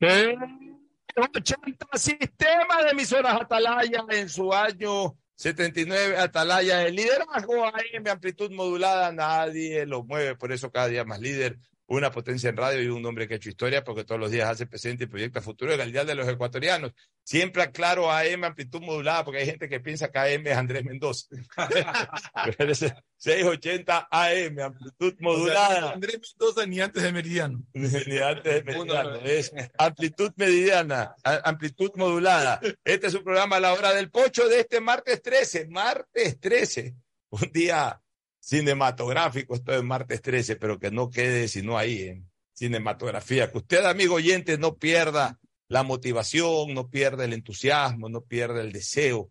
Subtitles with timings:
[0.00, 6.16] 80 sistema de emisoras Atalaya en su año 79.
[6.18, 11.58] Atalaya, el liderazgo AM, amplitud modulada, nadie lo mueve, por eso cada día más líder
[11.88, 14.48] una potencia en radio y un hombre que ha hecho historia porque todos los días
[14.48, 15.72] hace presente y proyecta futuro.
[15.72, 16.92] El ideal de los ecuatorianos.
[17.24, 21.26] Siempre aclaro AM, amplitud modulada, porque hay gente que piensa que AM es Andrés Mendoza.
[23.16, 25.92] 680 AM, amplitud modulada.
[25.92, 27.62] Andrés Mendoza ni antes de Meridiano.
[27.72, 29.16] ni antes de Meridiano.
[29.24, 32.60] Es amplitud meridiana, amplitud modulada.
[32.84, 35.68] Este es un programa a la hora del pocho de este martes 13.
[35.68, 36.94] Martes 13.
[37.30, 38.00] Un día
[38.48, 43.50] cinematográfico, esto es martes 13, pero que no quede sino ahí en cinematografía.
[43.52, 48.72] Que usted, amigo oyente, no pierda la motivación, no pierda el entusiasmo, no pierda el
[48.72, 49.30] deseo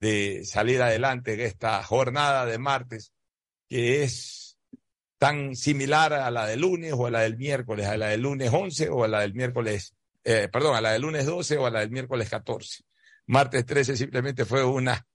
[0.00, 3.12] de salir adelante en esta jornada de martes,
[3.68, 4.56] que es
[5.18, 8.50] tan similar a la del lunes o a la del miércoles, a la del lunes
[8.50, 9.94] 11 o a la del miércoles,
[10.24, 12.82] eh, perdón, a la del lunes 12 o a la del miércoles 14.
[13.26, 15.06] Martes 13 simplemente fue una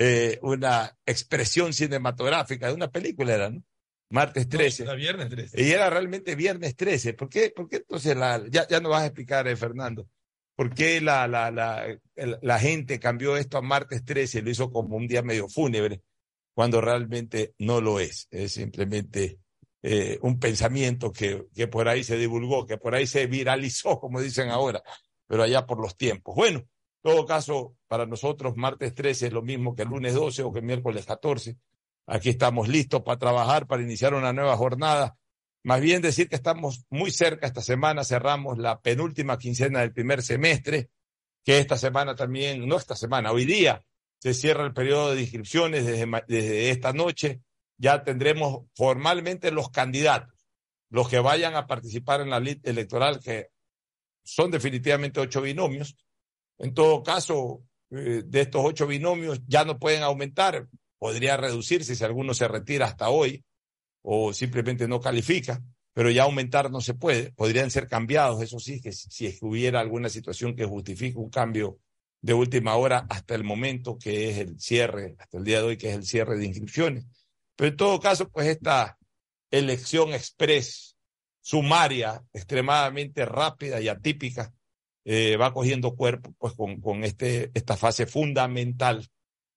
[0.00, 3.64] eh, una expresión cinematográfica de una película, era, ¿no?
[4.10, 4.84] Martes 13.
[4.84, 5.60] era viernes 13.
[5.60, 7.14] Y era realmente viernes 13.
[7.14, 10.08] ¿Por qué, por qué entonces la, ya, ya nos vas a explicar, eh, Fernando?
[10.54, 14.70] ¿Por qué la, la, la, la, gente cambió esto a martes 13 y lo hizo
[14.70, 16.00] como un día medio fúnebre,
[16.54, 18.28] cuando realmente no lo es?
[18.30, 19.40] Es simplemente
[19.82, 24.20] eh, un pensamiento que, que por ahí se divulgó, que por ahí se viralizó, como
[24.20, 24.80] dicen ahora,
[25.26, 26.36] pero allá por los tiempos.
[26.36, 26.66] Bueno, en
[27.02, 30.62] todo caso, para nosotros martes 13 es lo mismo que el lunes 12 o que
[30.62, 31.56] miércoles 14.
[32.06, 35.16] Aquí estamos listos para trabajar, para iniciar una nueva jornada.
[35.62, 40.22] Más bien decir que estamos muy cerca esta semana, cerramos la penúltima quincena del primer
[40.22, 40.90] semestre,
[41.44, 43.84] que esta semana también, no esta semana, hoy día
[44.20, 47.42] se cierra el periodo de inscripciones desde, desde esta noche.
[47.76, 50.34] Ya tendremos formalmente los candidatos,
[50.90, 53.50] los que vayan a participar en la lista electoral, que
[54.24, 55.96] son definitivamente ocho binomios
[56.58, 62.04] en todo caso, eh, de estos ocho binomios ya no pueden aumentar, podría reducirse si
[62.04, 63.44] alguno se retira hasta hoy
[64.02, 68.80] o simplemente no califica, pero ya aumentar no se puede, podrían ser cambiados, eso sí,
[68.80, 71.78] que si hubiera alguna situación que justifique un cambio
[72.20, 75.76] de última hora hasta el momento que es el cierre, hasta el día de hoy
[75.76, 77.06] que es el cierre de inscripciones.
[77.56, 78.98] Pero en todo caso, pues esta
[79.50, 80.96] elección express,
[81.40, 84.52] sumaria, extremadamente rápida y atípica,
[85.04, 89.08] eh, va cogiendo cuerpo pues con, con este, esta fase fundamental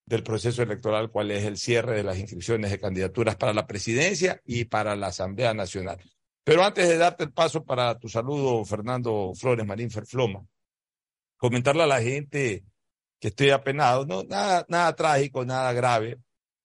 [0.06, 4.42] del proceso electoral, cuál es el cierre de las inscripciones de candidaturas para la presidencia
[4.46, 6.00] y para la Asamblea Nacional.
[6.44, 10.46] Pero antes de darte el paso para tu saludo, Fernando Flores Marín Ferfloma,
[11.38, 12.66] comentarle a la gente
[13.20, 16.20] que estoy apenado, no, nada, nada trágico, nada grave,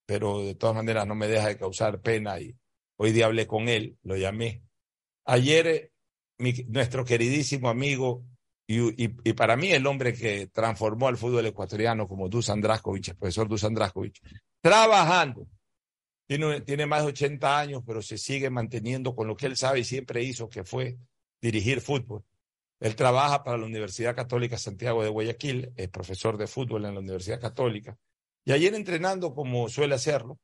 [0.05, 2.57] pero de todas maneras no me deja de causar pena y
[2.97, 4.63] hoy día hablé con él, lo llamé.
[5.25, 5.91] Ayer
[6.39, 8.25] mi, nuestro queridísimo amigo
[8.69, 13.15] y, y, para mí el hombre que transformó al fútbol ecuatoriano como Dusan Draskovic, el
[13.15, 14.19] profesor Dusan Draskovic,
[14.61, 15.47] trabajando.
[16.27, 19.79] Tiene, tiene más de 80 años, pero se sigue manteniendo con lo que él sabe
[19.79, 20.97] y siempre hizo, que fue
[21.41, 22.25] dirigir fútbol.
[22.81, 26.99] Él trabaja para la Universidad Católica Santiago de Guayaquil, es profesor de fútbol en la
[26.99, 27.97] Universidad Católica.
[28.43, 30.39] Y ayer entrenando como suele hacerlo,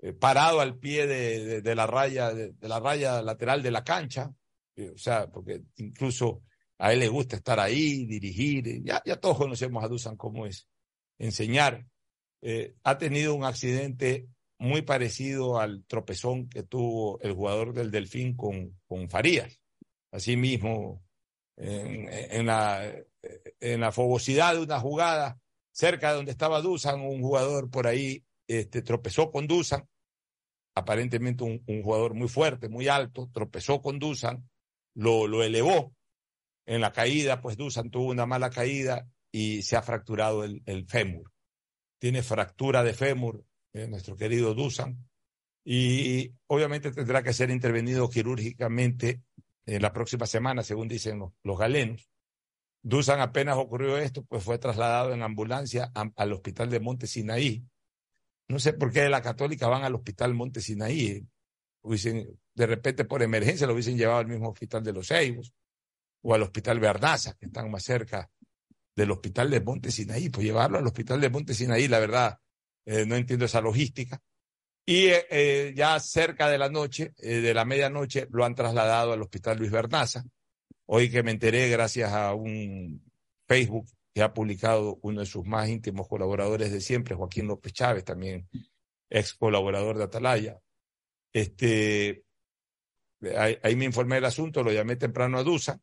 [0.00, 4.32] eh, parado al pie de, de, la raya, de, la raya lateral de la cancha,
[4.74, 6.42] eh, o sea, porque incluso
[6.82, 8.82] a él le gusta estar ahí, dirigir.
[8.82, 10.66] Ya, ya todos conocemos a Dusan cómo es
[11.16, 11.86] enseñar.
[12.40, 14.26] Eh, ha tenido un accidente
[14.58, 19.60] muy parecido al tropezón que tuvo el jugador del Delfín con, con Farías.
[20.10, 21.04] Asimismo,
[21.56, 22.92] en, en, la,
[23.60, 25.38] en la fogosidad de una jugada,
[25.70, 29.88] cerca de donde estaba Dusan, un jugador por ahí este, tropezó con Dusan,
[30.74, 34.50] aparentemente un, un, jugador muy fuerte, muy alto, tropezó con Dusan,
[34.94, 35.94] lo, lo elevó
[36.66, 41.32] en la caída, pues Dusan tuvo una mala caída y se ha fracturado el, fémur.
[41.98, 45.08] Tiene fractura de fémur, eh, nuestro querido Dusan,
[45.64, 49.22] y obviamente tendrá que ser intervenido quirúrgicamente
[49.64, 52.10] en la próxima semana, según dicen los, galenos.
[52.82, 57.64] Dusan apenas ocurrió esto, pues fue trasladado en ambulancia al hospital de Monte Sinaí.
[58.48, 61.24] No sé por qué de la católica van al hospital Monte Sinaí.
[61.82, 65.52] Hubiesen, de repente por emergencia lo hubiesen llevado al mismo hospital de los Seibos
[66.22, 68.30] o al Hospital Bernaza, que están más cerca
[68.94, 72.38] del Hospital de Monte Sinaí, pues llevarlo al Hospital de Monte Sinaí, la verdad,
[72.84, 74.20] eh, no entiendo esa logística.
[74.84, 79.22] Y eh, eh, ya cerca de la noche, de la medianoche, lo han trasladado al
[79.22, 80.24] Hospital Luis Bernaza.
[80.86, 83.02] Hoy que me enteré gracias a un
[83.46, 88.04] Facebook que ha publicado uno de sus más íntimos colaboradores de siempre, Joaquín López Chávez,
[88.04, 88.48] también
[89.08, 90.60] ex colaborador de Atalaya.
[91.32, 92.24] Este,
[93.38, 95.80] ahí, ahí me informé del asunto, lo llamé temprano a Dusa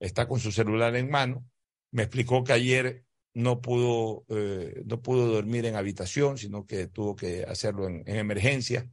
[0.00, 1.44] está con su celular en mano.
[1.92, 3.04] Me explicó que ayer
[3.34, 8.16] no pudo, eh, no pudo dormir en habitación, sino que tuvo que hacerlo en, en,
[8.16, 8.88] emergencia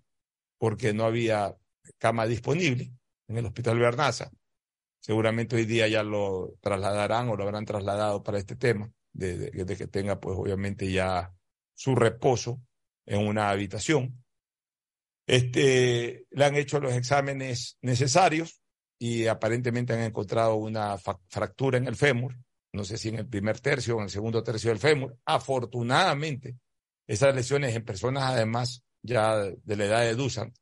[0.57, 1.55] porque no había
[1.97, 2.93] cama disponible
[3.27, 4.31] en el Hospital Bernaza.
[4.99, 9.77] Seguramente hoy día ya lo trasladarán o lo habrán trasladado para este tema, de, de
[9.77, 11.33] que tenga pues obviamente ya
[11.73, 12.61] su reposo
[13.05, 14.23] en una habitación.
[15.25, 18.62] Este, le han hecho los exámenes necesarios
[19.03, 22.35] y aparentemente han encontrado una fractura en el fémur
[22.73, 25.15] no sé si en el primer tercio o en el segundo tercio del fémur.
[25.25, 26.57] Afortunadamente,
[27.07, 30.53] esas lesiones en personas además ya de la edad de Dusan,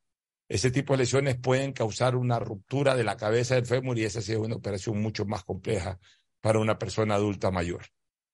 [0.50, 4.22] ese tipo de lesiones pueden causar una ruptura de la cabeza del fémur y esa
[4.22, 6.00] sí es una operación mucho más compleja
[6.42, 7.86] para una persona adulta mayor.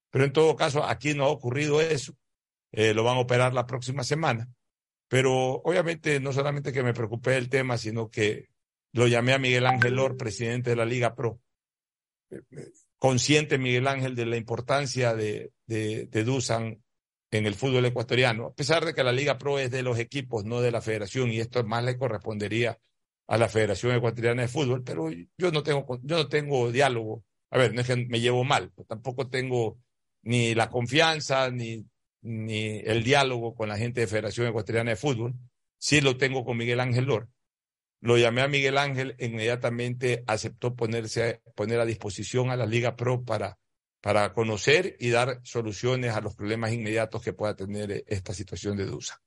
[0.09, 2.13] Pero en todo caso, aquí no ha ocurrido eso.
[2.71, 4.49] Eh, lo van a operar la próxima semana.
[5.07, 8.47] Pero obviamente no solamente que me preocupé del tema, sino que
[8.97, 11.39] lo llamé a Miguel Ángel Lor, presidente de la Liga Pro
[12.99, 16.83] consciente Miguel Ángel de la importancia de, de, de Dusan
[17.31, 20.45] en el fútbol ecuatoriano, a pesar de que la Liga Pro es de los equipos,
[20.45, 22.79] no de la federación, y esto más le correspondería
[23.27, 27.25] a la Federación Ecuatoriana de Fútbol, pero yo no tengo, yo no tengo diálogo.
[27.49, 29.77] A ver, no es que me llevo mal, tampoco tengo
[30.21, 31.85] ni la confianza ni,
[32.21, 35.33] ni el diálogo con la gente de Federación Ecuatoriana de Fútbol.
[35.77, 37.27] Sí lo tengo con Miguel Ángel Lor,
[37.99, 43.23] lo llamé a Miguel Ángel, inmediatamente aceptó ponerse, poner a disposición a la Liga Pro
[43.23, 43.57] para,
[44.01, 48.85] para conocer y dar soluciones a los problemas inmediatos que pueda tener esta situación de
[48.85, 49.21] Dusa.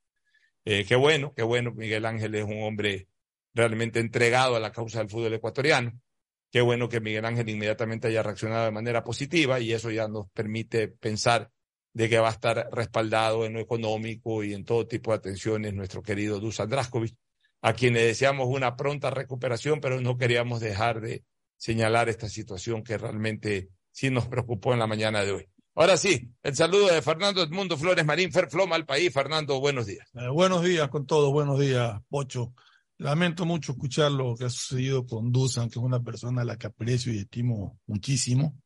[0.64, 3.08] Eh, qué bueno, qué bueno, Miguel Ángel es un hombre
[3.55, 5.93] realmente entregado a la causa del fútbol ecuatoriano.
[6.52, 10.28] Qué bueno que Miguel Ángel inmediatamente haya reaccionado de manera positiva y eso ya nos
[10.31, 11.50] permite pensar
[11.93, 15.75] de que va a estar respaldado en lo económico y en todo tipo de atenciones
[15.75, 17.17] nuestro querido Dusan Draskovic
[17.62, 21.25] a quienes deseamos una pronta recuperación, pero no queríamos dejar de
[21.57, 25.47] señalar esta situación que realmente sí nos preocupó en la mañana de hoy.
[25.75, 29.12] Ahora sí, el saludo de Fernando Edmundo Flores Marín, Ferfloma al país.
[29.12, 30.09] Fernando, buenos días.
[30.15, 32.55] Eh, buenos días con todos, buenos días, Pocho.
[32.99, 36.56] Lamento mucho escuchar lo que ha sucedido con Dusan, que es una persona a la
[36.56, 38.59] que aprecio y estimo muchísimo.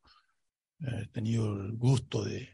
[0.81, 2.49] Eh, he tenido el gusto de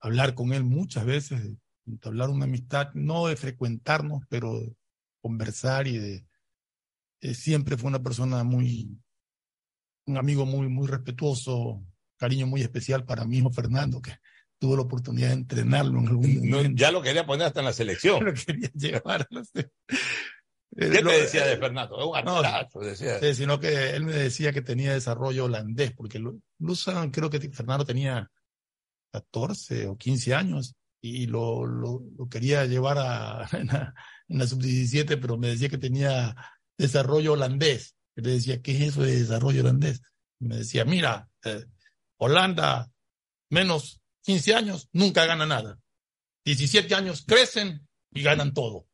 [0.00, 1.42] hablar con él muchas veces,
[1.84, 4.58] de hablar una amistad, no de frecuentarnos, pero
[5.26, 6.24] conversar y de,
[7.20, 8.96] eh, siempre fue una persona muy,
[10.06, 11.84] un amigo muy, muy respetuoso,
[12.16, 14.12] cariño muy especial para mi hijo Fernando, que
[14.60, 16.70] tuve la oportunidad de entrenarlo en algún momento.
[16.76, 18.24] ya lo quería poner hasta en la selección.
[18.24, 19.26] lo quería llevar.
[19.30, 19.72] No sé.
[20.76, 22.08] ¿Qué te decía de Fernando?
[22.08, 22.42] Un no,
[22.80, 23.18] decía.
[23.18, 26.22] Sí, sino que él me decía que tenía desarrollo holandés, porque
[26.58, 28.30] Luzan, creo que Fernando tenía
[29.10, 33.48] 14 o 15 años y lo, lo, lo quería llevar a,
[34.28, 36.36] en la sub-17, pero me decía que tenía
[36.76, 37.96] desarrollo holandés.
[38.14, 40.02] Le decía, ¿qué es eso de desarrollo holandés?
[40.38, 41.64] Me decía, mira, eh,
[42.18, 42.90] Holanda,
[43.50, 45.78] menos 15 años, nunca gana nada.
[46.44, 48.86] 17 años crecen y ganan todo.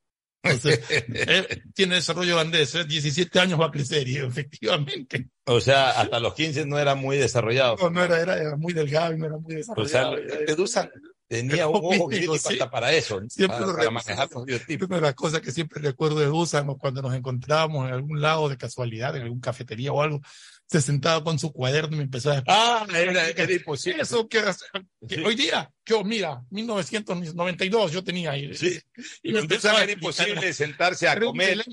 [0.42, 2.84] Entonces, él tiene desarrollo holandés, ¿eh?
[2.84, 5.28] 17 años va a crecer y efectivamente.
[5.44, 7.76] O sea, hasta los 15 no era muy desarrollado.
[7.76, 10.14] No, no era, era, muy delgado y no era muy desarrollado.
[10.14, 10.90] O sea, usan
[11.32, 12.52] Tenía un ojo crítico sí.
[12.52, 14.86] hasta para eso, siempre para, para manejar los biotipos.
[14.86, 18.50] Una de las cosas que siempre recuerdo de Dusan, cuando nos encontrábamos en algún lado
[18.50, 20.20] de casualidad, en alguna cafetería o algo,
[20.66, 24.02] se sentaba con su cuaderno y me empezó a decir, ah, era, era imposible.
[24.02, 24.42] Eso que,
[25.08, 25.22] que sí.
[25.24, 28.54] hoy día, yo, mira, 1992 yo tenía ahí.
[28.54, 28.78] Sí.
[29.22, 31.64] Y me empezó a era imposible sentarse a comer.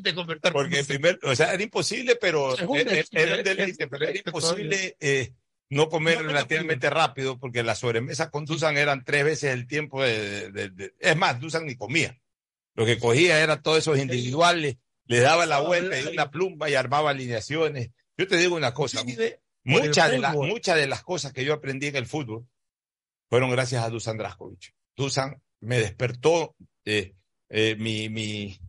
[0.54, 5.34] Porque primero, o sea, era imposible, pero era, era un deleite, pero era imposible, eh,
[5.70, 10.04] no comer no, relativamente rápido, porque las sobremesas con Dusan eran tres veces el tiempo
[10.04, 12.20] de, de, de, Es más, Dusan ni comía.
[12.74, 16.76] Lo que cogía era todos esos individuales, le daba la vuelta y una pluma y
[16.76, 17.92] armaba alineaciones.
[18.18, 19.04] Yo te digo una cosa,
[19.64, 22.48] muchas de, las, muchas de las cosas que yo aprendí en el fútbol
[23.30, 24.74] fueron gracias a Dusan Draskovic.
[24.96, 27.16] Dusan me despertó eh,
[27.50, 28.60] eh, mi, mi,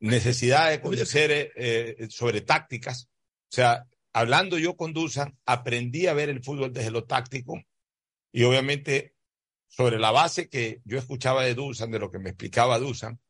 [0.00, 3.08] necesidad de conocer eh, sobre tácticas.
[3.50, 7.62] O sea, hablando yo con Dusan, aprendí a ver el fútbol desde lo táctico
[8.32, 9.14] y obviamente
[9.68, 13.20] sobre la base que yo escuchaba de Dusan, de lo que me explicaba Dusan,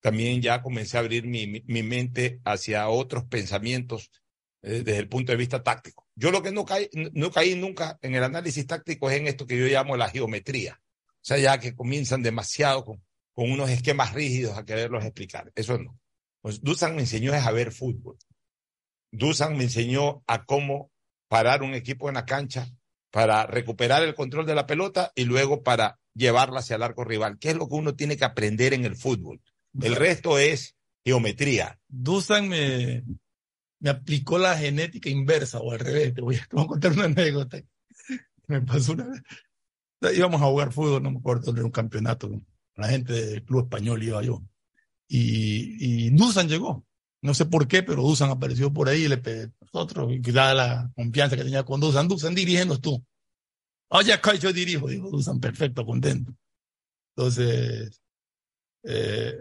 [0.00, 4.10] también ya comencé a abrir mi, mi, mente hacia otros pensamientos
[4.62, 6.08] eh, desde el punto de vista táctico.
[6.14, 9.46] Yo lo que no caí, no caí nunca en el análisis táctico es en esto
[9.46, 10.80] que yo llamo la geometría.
[10.80, 13.02] O sea, ya que comienzan demasiado con,
[13.34, 15.52] unos esquemas rígidos a quererlos explicar.
[15.54, 15.98] Eso no.
[16.40, 18.16] Pues Dusan me enseñó a ver fútbol.
[19.12, 20.90] Dusan me enseñó a cómo
[21.28, 22.68] parar un equipo en la cancha
[23.10, 27.38] para recuperar el control de la pelota y luego para llevarla hacia el arco rival,
[27.38, 29.40] que es lo que uno tiene que aprender en el fútbol.
[29.80, 31.78] El resto es geometría.
[31.88, 33.04] Dusan me,
[33.80, 36.14] me aplicó la genética inversa o al revés.
[36.14, 37.60] Te voy a, te voy a contar una anécdota.
[38.46, 39.22] Me pasó una vez.
[40.16, 42.30] Íbamos a jugar fútbol, no me acuerdo, era un campeonato.
[42.76, 44.42] La gente del club español iba yo.
[45.08, 46.84] Y, y Dusan llegó.
[47.22, 50.54] No sé por qué, pero Dusan apareció por ahí y le pedí nosotros, y dada
[50.54, 52.08] la confianza que tenía con Dusan.
[52.08, 53.04] Dusan, dirigiendo tú.
[53.88, 56.32] Oye, acá yo dirijo, dijo Dusan, perfecto, contento.
[57.14, 58.00] Entonces,
[58.84, 59.36] eh,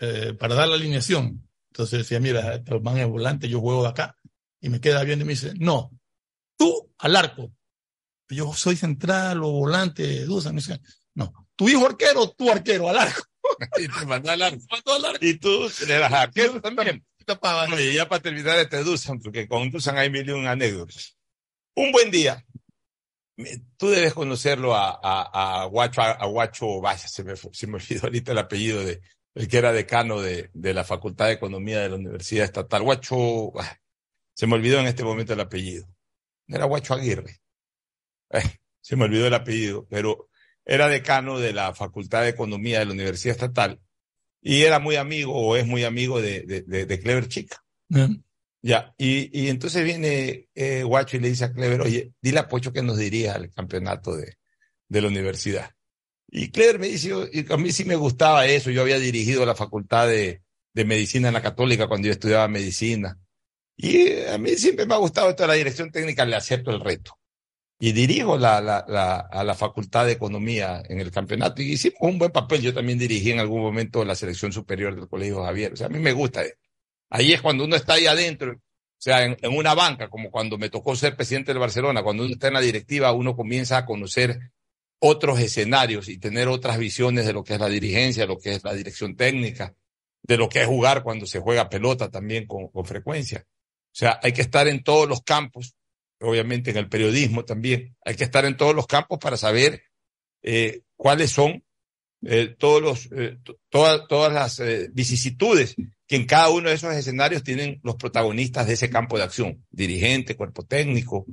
[0.00, 3.88] eh, para dar la alineación, entonces decía, mira, este man es volante, yo juego de
[3.88, 4.16] acá.
[4.60, 5.90] Y me queda viendo y me dice, no,
[6.56, 7.52] tú al arco.
[8.28, 10.54] Yo soy central o volante, Dusan.
[10.54, 10.80] Me dice,
[11.14, 13.22] no, tu hijo arquero, tú arquero, al arco.
[13.78, 14.64] y te mandó al arco.
[15.20, 17.04] Y tú eras arquero también.
[17.72, 21.16] Oye, ya para terminar este Dusan, porque con Dusan hay mil y un anécdotas.
[21.74, 22.44] Un buen día.
[23.76, 28.84] Tú debes conocerlo a, Guacho, Guacho, vaya, se me, se me olvidó ahorita el apellido
[28.84, 29.00] de,
[29.34, 32.82] el que era decano de, de la Facultad de Economía de la Universidad Estatal.
[32.82, 33.78] Guacho, ah,
[34.34, 35.86] se me olvidó en este momento el apellido.
[36.46, 37.40] Era Guacho Aguirre.
[38.30, 38.42] Eh,
[38.80, 40.28] se me olvidó el apellido, pero
[40.64, 43.80] era decano de la Facultad de Economía de la Universidad Estatal
[44.42, 47.62] y era muy amigo o es muy amigo de, de, de, Clever Chica.
[48.60, 52.48] Ya, y, y, entonces viene eh, Guacho y le dice a Clever, oye, dile a
[52.48, 54.36] Pocho que nos dirija al campeonato de,
[54.88, 55.70] de la universidad.
[56.28, 59.54] Y Clever me dice, y a mí sí me gustaba eso, yo había dirigido la
[59.54, 60.42] facultad de,
[60.74, 63.18] de medicina en la católica cuando yo estudiaba medicina.
[63.76, 66.80] Y a mí siempre me ha gustado esto de la dirección técnica, le acepto el
[66.80, 67.18] reto
[67.84, 71.62] y dirijo la, la, la, a la Facultad de Economía en el campeonato.
[71.62, 72.62] Y hicimos un buen papel.
[72.62, 75.72] Yo también dirigí en algún momento la selección superior del Colegio Javier.
[75.72, 76.44] O sea, a mí me gusta.
[77.10, 78.60] Ahí es cuando uno está ahí adentro, o
[78.98, 82.04] sea, en, en una banca, como cuando me tocó ser presidente del Barcelona.
[82.04, 84.52] Cuando uno está en la directiva, uno comienza a conocer
[85.00, 88.62] otros escenarios y tener otras visiones de lo que es la dirigencia, lo que es
[88.62, 89.74] la dirección técnica,
[90.22, 93.44] de lo que es jugar cuando se juega pelota también con, con frecuencia.
[93.44, 95.74] O sea, hay que estar en todos los campos
[96.22, 97.96] obviamente en el periodismo también.
[98.04, 99.82] Hay que estar en todos los campos para saber
[100.42, 101.64] eh, cuáles son
[102.24, 103.38] eh, todos los, eh,
[103.68, 104.62] todas, todas las
[104.92, 105.74] vicisitudes
[106.06, 109.64] que en cada uno de esos escenarios tienen los protagonistas de ese campo de acción,
[109.70, 111.26] dirigente, cuerpo técnico,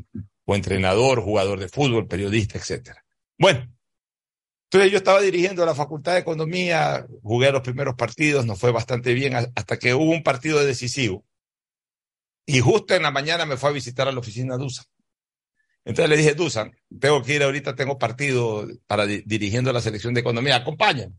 [0.46, 3.06] o entrenador, jugador de fútbol, periodista, etcétera.
[3.38, 3.72] Bueno,
[4.64, 9.14] entonces yo estaba dirigiendo la Facultad de Economía, jugué los primeros partidos, nos fue bastante
[9.14, 11.24] bien hasta que hubo un partido decisivo
[12.50, 14.86] y justo en la mañana me fue a visitar a la oficina Dusan.
[15.86, 20.22] Entonces le dije, Dusan, tengo que ir ahorita, tengo partido para dirigiendo la selección de
[20.22, 21.16] economía, acompañan.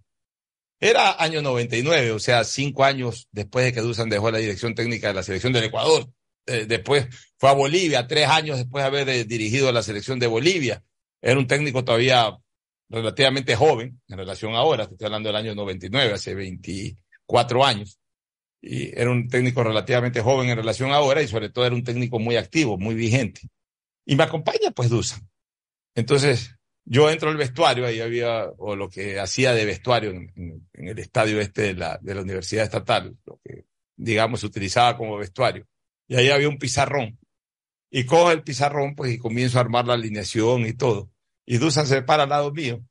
[0.81, 5.07] Era año 99, o sea, cinco años después de que Dusan dejó la dirección técnica
[5.07, 6.11] de la selección del Ecuador.
[6.47, 7.07] Eh, después
[7.39, 10.83] fue a Bolivia, tres años después de haber eh, dirigido la selección de Bolivia.
[11.23, 12.37] Era un técnico todavía
[12.89, 18.00] relativamente joven en relación a ahora, estoy hablando del año 99, hace 24 años
[18.63, 21.85] y era un técnico relativamente joven en relación a ahora y sobre todo era un
[21.85, 23.43] técnico muy activo, muy vigente.
[24.05, 25.29] Y me acompaña pues Dusan.
[25.95, 30.99] Entonces yo entro al vestuario, ahí había, o lo que hacía de vestuario en, el
[30.99, 33.65] estadio este de la, de la Universidad Estatal, lo que
[33.97, 35.67] digamos utilizaba como vestuario.
[36.09, 37.19] Y ahí había un pizarrón.
[37.91, 41.11] Y cojo el pizarrón pues y comienzo a armar la alineación y todo.
[41.47, 42.85] Y Dusan se para al lado mío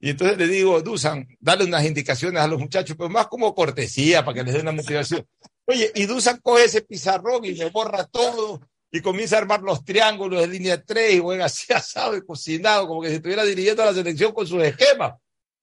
[0.00, 4.24] y entonces le digo, Dusan, dale unas indicaciones a los muchachos, pero más como cortesía
[4.24, 5.26] para que les den una motivación.
[5.66, 8.60] Oye, y Dusan coge ese pizarrón y le borra todo
[8.90, 12.86] y comienza a armar los triángulos de línea 3 y juega así asado y cocinado,
[12.86, 15.14] como que si estuviera dirigiendo a la selección con sus esquemas.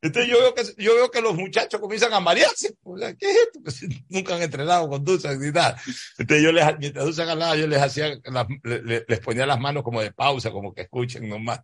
[0.04, 2.74] Entonces yo veo que, yo veo que los muchachos comienzan a marearse.
[2.84, 3.60] O sea, ¿qué es esto?
[3.64, 5.80] Pues nunca han entrenado con Dusan ni nada.
[6.18, 9.84] Entonces yo les, mientras Dusan hablaba, yo les hacía, las, les, les ponía las manos
[9.84, 11.62] como de pausa, como que escuchen nomás.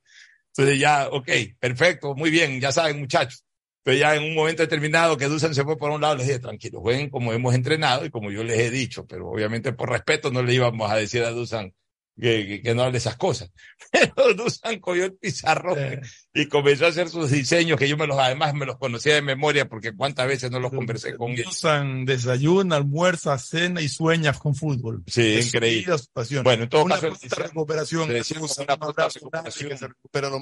[0.58, 3.46] Entonces ya, ok, perfecto, muy bien, ya saben muchachos.
[3.84, 6.40] Pero ya en un momento determinado que Dusan se fue por un lado, les dije,
[6.40, 10.32] tranquilo, jueguen como hemos entrenado y como yo les he dicho, pero obviamente por respeto
[10.32, 11.74] no le íbamos a decir a Dusan
[12.20, 13.52] que, que, no hable esas cosas.
[13.92, 16.02] Pero Dusan cogió el pizarrón
[16.34, 19.22] y comenzó a hacer sus diseños que yo me los, además me los conocía de
[19.22, 21.44] memoria porque cuántas veces no los conversé con él.
[21.44, 25.04] Dusan desayuna, almuerza, cena y sueñas con fútbol.
[25.08, 25.96] Sí, es increíble.
[26.44, 28.10] Bueno, en todo una caso, recuperación.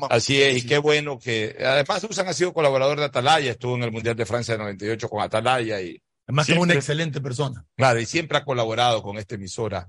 [0.10, 3.84] Así es, y qué bueno que, además Dusan ha sido colaborador de Atalaya, estuvo en
[3.84, 7.66] el Mundial de Francia de 98 con Atalaya y Además, es una excelente persona.
[7.76, 9.88] Claro, y siempre ha colaborado con esta emisora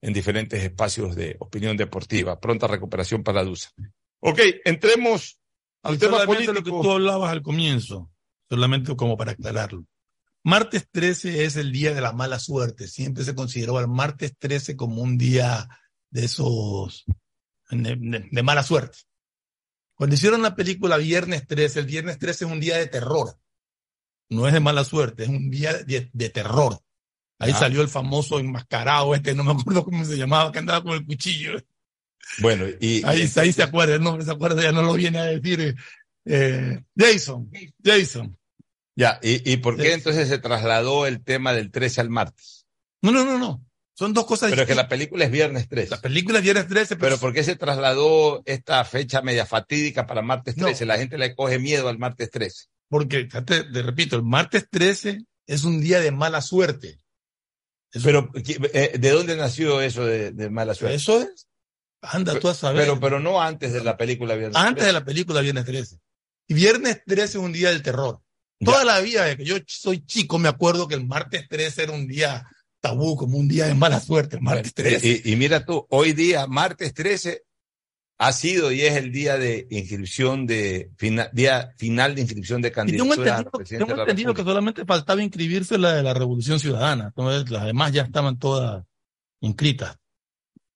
[0.00, 2.38] en diferentes espacios de opinión deportiva.
[2.40, 3.70] Pronta recuperación para Dusa.
[4.20, 5.38] Ok, entremos
[5.82, 6.52] al tema político.
[6.52, 8.10] lo que tú hablabas al comienzo,
[8.48, 9.84] solamente como para aclararlo.
[10.42, 12.86] Martes 13 es el día de la mala suerte.
[12.86, 15.68] Siempre se consideró el martes 13 como un día
[16.10, 17.04] de esos,
[17.70, 18.98] de, de, de mala suerte.
[19.94, 23.38] Cuando hicieron la película Viernes 13, el Viernes 13 es un día de terror.
[24.28, 26.80] No es de mala suerte, es un día de, de terror
[27.38, 30.94] Ahí salió el famoso enmascarado este, no me acuerdo cómo se llamaba, que andaba con
[30.94, 31.52] el cuchillo.
[32.38, 33.04] Bueno, y.
[33.04, 35.76] Ahí, ahí se acuerda, el nombre se acuerda, ya no lo viene a decir.
[36.24, 37.50] Eh, Jason,
[37.84, 38.36] Jason.
[38.96, 42.66] Ya, ¿y, y por qué entonces se trasladó el tema del 13 al martes?
[43.02, 43.62] No, no, no, no.
[43.96, 45.90] Son dos cosas Pero es que la película es viernes 13.
[45.90, 46.96] La película es viernes 13.
[46.96, 50.84] Pero, ¿por qué se trasladó esta fecha media fatídica para martes 13?
[50.84, 52.66] La gente le coge miedo al martes 13.
[52.88, 56.98] Porque, te, te, repito, el martes 13 es un día de mala suerte.
[58.02, 60.96] Pero, eh, ¿de dónde nació eso de, de mala suerte?
[60.96, 61.48] Eso es.
[62.02, 62.82] Anda tú a saber.
[62.82, 65.98] Pero, pero no antes de la película Viernes Antes de la película Viernes 13.
[66.48, 68.20] Y Viernes 13 es un día del terror.
[68.64, 71.92] Toda la vida de que yo soy chico me acuerdo que el martes 13 era
[71.92, 72.46] un día
[72.80, 75.22] tabú, como un día de mala suerte, martes 13.
[75.24, 77.42] Y, mira tú, hoy día, martes 13,
[78.18, 80.90] ha sido y es el día de inscripción de,
[81.32, 83.44] día final de inscripción de candidaturas.
[83.46, 87.92] Tengo entendido, entendido que solamente faltaba inscribirse la de la Revolución Ciudadana, entonces las demás
[87.92, 88.84] ya estaban todas
[89.40, 89.96] inscritas.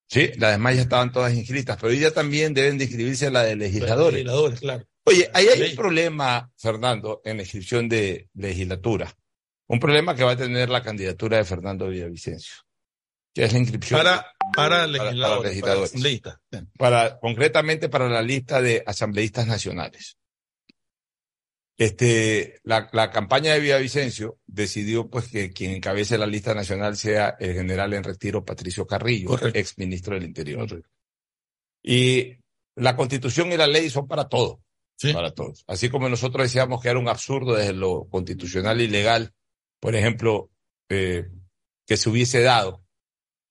[0.06, 3.44] Sí, las demás ya estaban todas inscritas, pero hoy día también deben de inscribirse la
[3.44, 4.14] de legisladores.
[4.14, 4.84] legisladores, claro.
[5.04, 9.16] Oye, ahí hay un problema, Fernando, en la inscripción de legislatura.
[9.66, 12.54] Un problema que va a tener la candidatura de Fernando Villavicencio,
[13.32, 15.62] que es la inscripción para, para, legisladores,
[16.78, 20.16] para, concretamente para la lista de asambleístas nacionales.
[21.76, 27.36] Este, la, la, campaña de Villavicencio decidió pues que quien encabece la lista nacional sea
[27.40, 30.82] el general en retiro Patricio Carrillo, ex ministro del Interior.
[31.82, 32.36] Y
[32.76, 34.58] la constitución y la ley son para todos.
[35.14, 35.64] Para todos.
[35.66, 39.32] Así como nosotros decíamos que era un absurdo desde lo constitucional y legal
[39.80, 40.50] por ejemplo,
[40.90, 41.26] eh,
[41.86, 42.84] que se hubiese dado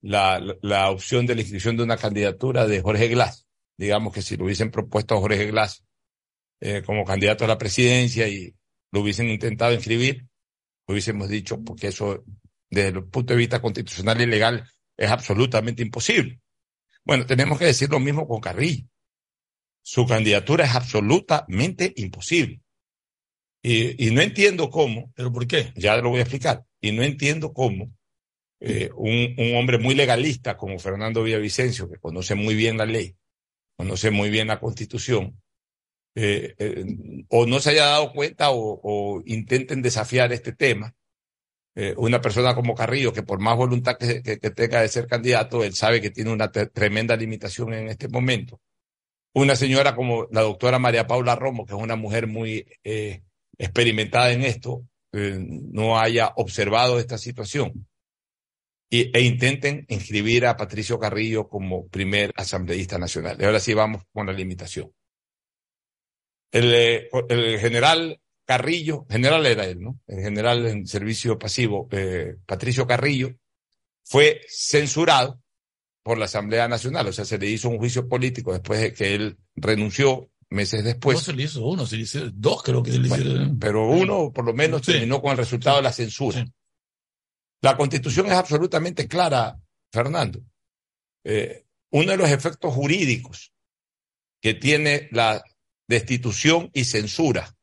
[0.01, 3.47] la, la, opción de la inscripción de una candidatura de Jorge Glass.
[3.77, 5.83] Digamos que si lo hubiesen propuesto a Jorge Glass
[6.61, 8.55] eh, como candidato a la presidencia y
[8.91, 10.27] lo hubiesen intentado inscribir,
[10.87, 12.23] hubiésemos dicho, porque eso
[12.69, 16.39] desde el punto de vista constitucional y legal es absolutamente imposible.
[17.03, 18.85] Bueno, tenemos que decir lo mismo con Carrillo.
[19.81, 22.61] Su candidatura es absolutamente imposible.
[23.61, 25.11] Y, y, no entiendo cómo.
[25.15, 25.73] ¿Pero por qué?
[25.75, 26.65] Ya lo voy a explicar.
[26.79, 27.91] Y no entiendo cómo
[28.61, 33.15] eh, un, un, hombre muy legalista como Fernando Villavicencio, que conoce muy bien la ley,
[33.77, 35.41] conoce muy bien la constitución,
[36.15, 36.85] eh, eh,
[37.29, 40.93] o no se haya dado cuenta o, o intenten desafiar este tema.
[41.95, 45.63] Una persona como Carrillo, que por más voluntad que, que, que, tenga de ser candidato,
[45.63, 48.59] él sabe que tiene una tremenda limitación en este momento.
[49.33, 52.65] Una señora como la doctora María Paula Romo, que es una mujer muy
[53.57, 57.87] experimentada en esto no haya observado esta situación
[58.89, 63.37] y, e intenten inscribir a Patricio Carrillo como primer asambleísta nacional.
[63.39, 64.91] Y ahora sí vamos con la limitación.
[66.51, 69.99] El, eh, el general Carrillo, general era él, ¿no?
[70.07, 73.35] El general en servicio pasivo, eh, Patricio Carrillo,
[74.03, 75.39] fue censurado
[76.01, 79.13] por la Asamblea Nacional, o sea, se le hizo un juicio político después de que
[79.13, 81.17] él renunció meses después.
[81.17, 83.59] No se le hizo uno, se le hizo dos, creo que se le hicieron.
[83.59, 86.43] Pero uno, por lo menos, terminó con el resultado de la censura.
[87.61, 89.59] La constitución es absolutamente clara,
[89.91, 90.41] Fernando.
[91.23, 93.51] Eh, uno de los efectos jurídicos
[94.41, 95.43] que tiene la
[95.87, 97.55] destitución y censura.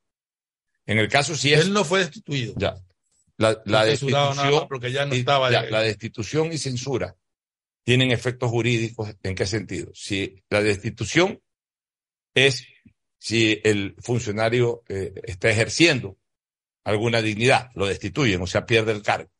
[0.85, 1.61] En el caso si es.
[1.61, 2.55] Él no fue destituido.
[2.57, 2.77] Ya.
[3.39, 4.67] La, la destitución.
[4.69, 5.51] porque ya no estaba.
[5.51, 7.17] la destitución y censura
[7.87, 9.15] tienen efectos jurídicos.
[9.23, 9.93] ¿En qué sentido?
[9.95, 11.41] Si la destitución
[12.35, 12.67] es
[13.19, 16.19] si el funcionario eh, está ejerciendo
[16.85, 19.31] alguna dignidad, lo destituyen, o sea, pierde el cargo.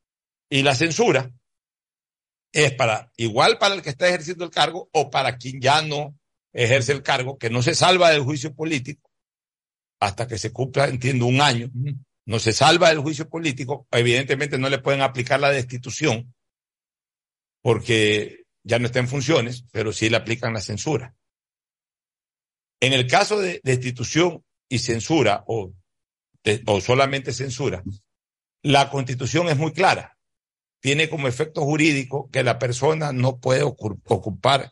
[0.49, 1.31] Y la censura
[2.53, 6.17] es para, igual para el que está ejerciendo el cargo o para quien ya no
[6.53, 9.11] ejerce el cargo, que no se salva del juicio político
[10.01, 11.71] hasta que se cumpla, entiendo, un año,
[12.27, 16.35] no se salva del juicio político, evidentemente no le pueden aplicar la destitución
[17.63, 21.15] porque ya no está en funciones, pero sí le aplican la censura.
[22.81, 25.73] En el caso de destitución y censura o,
[26.67, 27.83] o solamente censura,
[28.63, 30.16] la constitución es muy clara.
[30.87, 34.71] Tiene como efecto jurídico que la persona no puede ocupar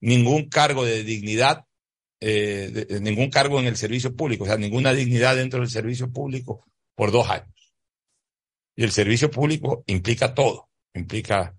[0.00, 1.64] ningún cargo de dignidad,
[2.20, 6.12] eh, de, ningún cargo en el servicio público, o sea, ninguna dignidad dentro del servicio
[6.12, 7.74] público por dos años.
[8.76, 11.56] Y el servicio público implica todo, implica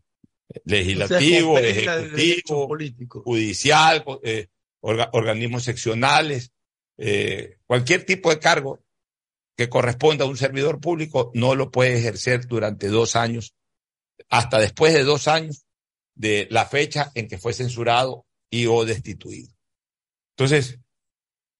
[0.63, 2.69] legislativo, ejecutivo,
[3.25, 4.47] judicial, eh,
[4.79, 6.53] organismos seccionales,
[6.97, 8.79] eh, cualquier tipo de cargo
[9.57, 13.55] que corresponda a un servidor público no lo puede ejercer durante dos años,
[14.29, 15.65] hasta después de dos años
[16.15, 19.53] de la fecha en que fue censurado y o destituido.
[20.37, 20.79] Entonces,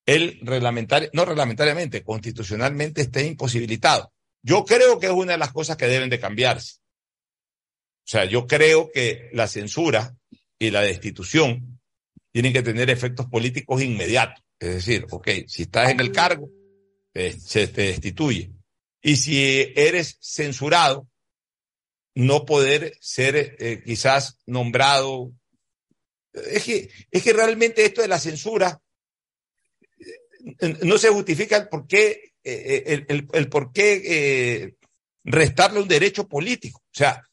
[0.06, 4.12] él reglamentario, no reglamentariamente, constitucionalmente está imposibilitado.
[4.42, 6.78] Yo creo que es una de las cosas que deben de cambiarse.
[8.06, 10.16] sea, yo creo que la censura
[10.58, 11.80] y la destitución
[12.32, 14.44] tienen que tener efectos políticos inmediatos.
[14.60, 16.50] Es decir, ok, si estás en el cargo,
[17.14, 18.52] se te destituye.
[19.02, 21.09] Y si eres censurado,
[22.20, 25.32] no poder ser eh, quizás nombrado.
[26.34, 28.82] Es que, es que realmente esto de la censura
[30.60, 34.76] eh, no se justifica el por qué, eh, el, el, por qué
[35.24, 36.80] restarle un derecho político.
[36.80, 37.24] O sea,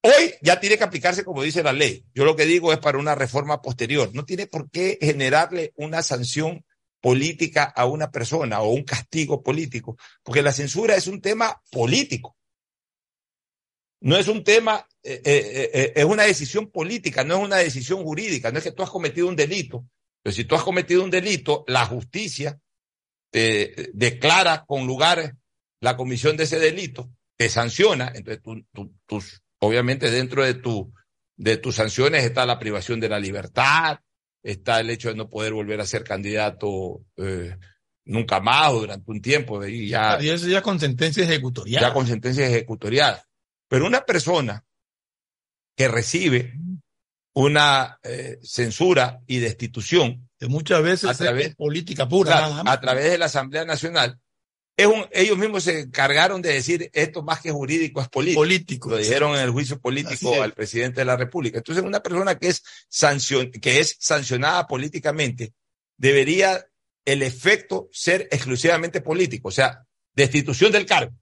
[0.00, 2.06] hoy ya tiene que aplicarse como dice la ley.
[2.14, 4.10] Yo lo que digo es para una reforma posterior.
[4.14, 6.64] No tiene por qué generarle una sanción
[7.02, 12.37] política a una persona o un castigo político, porque la censura es un tema político.
[14.00, 18.02] No es un tema, eh, eh, eh, es una decisión política, no es una decisión
[18.02, 19.86] jurídica, no es que tú has cometido un delito,
[20.22, 22.58] pero si tú has cometido un delito, la justicia
[23.30, 25.34] te declara con lugar
[25.80, 29.22] la comisión de ese delito, te sanciona, entonces tú,
[29.60, 30.92] obviamente dentro de, tu,
[31.36, 33.98] de tus sanciones está la privación de la libertad,
[34.42, 37.04] está el hecho de no poder volver a ser candidato
[38.08, 39.64] nunca más o durante un tiempo.
[39.64, 41.82] Y ya, y eso ya con sentencia ejecutorial.
[41.82, 43.20] Ya con sentencia ejecutorial.
[43.68, 44.64] Pero una persona
[45.76, 46.54] que recibe
[47.34, 50.28] una eh, censura y destitución.
[50.38, 52.62] Que muchas veces a través, es política pura.
[52.64, 54.18] a través de la Asamblea Nacional.
[54.76, 58.40] Es un, ellos mismos se encargaron de decir esto más que jurídico es político.
[58.40, 58.90] Político.
[58.90, 61.58] Lo dijeron en el juicio político al presidente de la República.
[61.58, 65.52] Entonces, una persona que es, sancion, que es sancionada políticamente
[65.96, 66.64] debería
[67.04, 71.12] el efecto ser exclusivamente político, o sea, destitución del cargo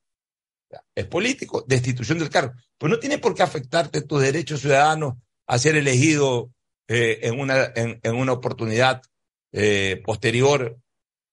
[0.94, 2.54] es político, destitución del cargo.
[2.78, 5.14] Pues no tiene por qué afectarte tus derechos ciudadanos
[5.46, 6.50] a ser elegido
[6.88, 9.02] eh, en, una, en, una oportunidad
[9.52, 10.78] eh, posterior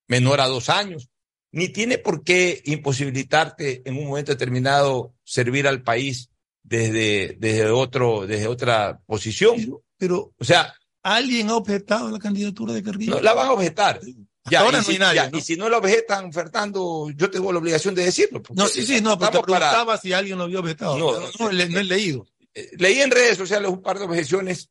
[0.08, 1.10] menor a dos años,
[1.52, 6.30] ni tiene por qué imposibilitarte en un momento determinado servir al país
[6.64, 9.56] desde, desde, otro, desde otra posición.
[9.58, 13.16] Pero, pero, o sea, ¿alguien ha objetado la candidatura de Carrillo?
[13.16, 14.00] No, la van a objetar.
[14.50, 15.00] Ya, ahora y, si,
[15.38, 18.42] y si no lo objetan, Fernando, yo tengo la obligación de decirlo.
[18.54, 20.98] No, sí, sí, no, pero te preguntaba si alguien lo había objetado.
[20.98, 22.26] No, no, no, he leído.
[22.54, 24.70] Eh, leí en redes sociales un par de objeciones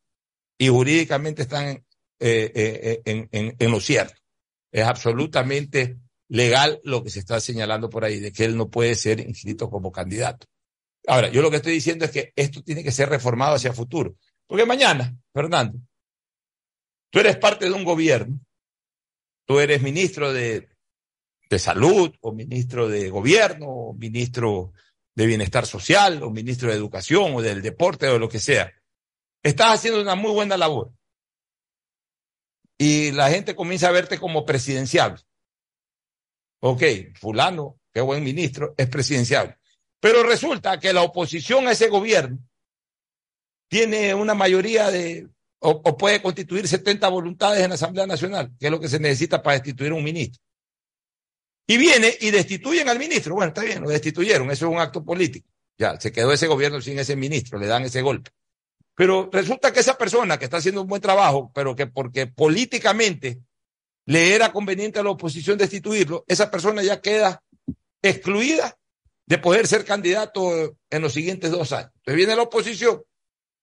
[0.59, 1.85] y jurídicamente están eh,
[2.19, 4.13] eh, en, en, en, lo cierto.
[4.71, 5.97] Es absolutamente
[6.29, 9.69] legal lo que se está señalando por ahí, de que él no puede ser inscrito
[9.71, 10.45] como candidato.
[11.07, 14.15] Ahora, yo lo que estoy diciendo es que esto tiene que ser reformado hacia futuro.
[14.47, 15.79] Porque mañana, Fernando,
[17.09, 18.39] tú eres parte de un gobierno
[19.45, 20.69] tú eres ministro de,
[21.49, 24.73] de salud o ministro de gobierno o ministro
[25.15, 28.73] de bienestar social o ministro de educación o del deporte o lo que sea.
[29.43, 30.91] Estás haciendo una muy buena labor.
[32.77, 35.21] Y la gente comienza a verte como presidencial.
[36.59, 36.83] Ok,
[37.15, 39.59] fulano, qué buen ministro, es presidencial.
[39.99, 42.39] Pero resulta que la oposición a ese gobierno
[43.69, 45.29] tiene una mayoría de
[45.65, 49.41] o, puede constituir 70 voluntades en la Asamblea Nacional, que es lo que se necesita
[49.41, 50.41] para destituir a un ministro.
[51.65, 53.35] Y viene y destituyen al ministro.
[53.35, 55.47] Bueno, está bien, lo destituyeron, eso es un acto político.
[55.77, 58.31] Ya, se quedó ese gobierno sin ese ministro, le dan ese golpe.
[58.95, 63.39] Pero resulta que esa persona que está haciendo un buen trabajo, pero que porque políticamente
[64.05, 67.41] le era conveniente a la oposición destituirlo, esa persona ya queda
[68.01, 68.77] excluida
[69.25, 71.91] de poder ser candidato en los siguientes dos años.
[71.95, 73.01] Entonces viene la oposición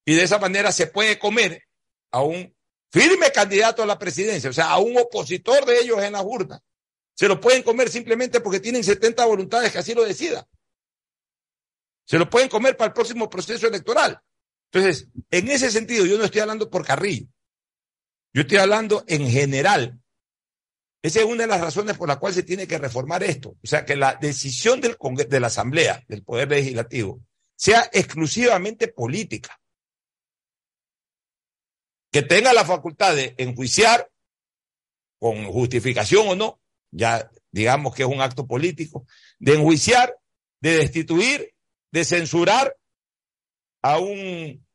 [0.07, 1.63] y de esa manera se puede comer
[2.11, 2.55] a un
[2.91, 6.61] firme candidato a la presidencia, o sea, a un opositor de ellos en la urnas.
[7.15, 10.47] Se lo pueden comer simplemente porque tienen 70 voluntades que así lo decida.
[12.07, 14.21] Se lo pueden comer para el próximo proceso electoral.
[14.73, 17.27] Entonces, en ese sentido, yo no estoy hablando por Carrillo.
[18.33, 20.01] Yo estoy hablando en general.
[21.03, 23.51] Esa es una de las razones por la cual se tiene que reformar esto.
[23.51, 24.97] O sea, que la decisión del
[25.29, 27.21] de la Asamblea, del Poder Legislativo,
[27.57, 29.61] sea exclusivamente política
[32.11, 34.11] que tenga la facultad de enjuiciar,
[35.19, 39.07] con justificación o no, ya digamos que es un acto político,
[39.39, 40.17] de enjuiciar,
[40.61, 41.55] de destituir,
[41.93, 42.77] de censurar
[43.83, 44.67] a un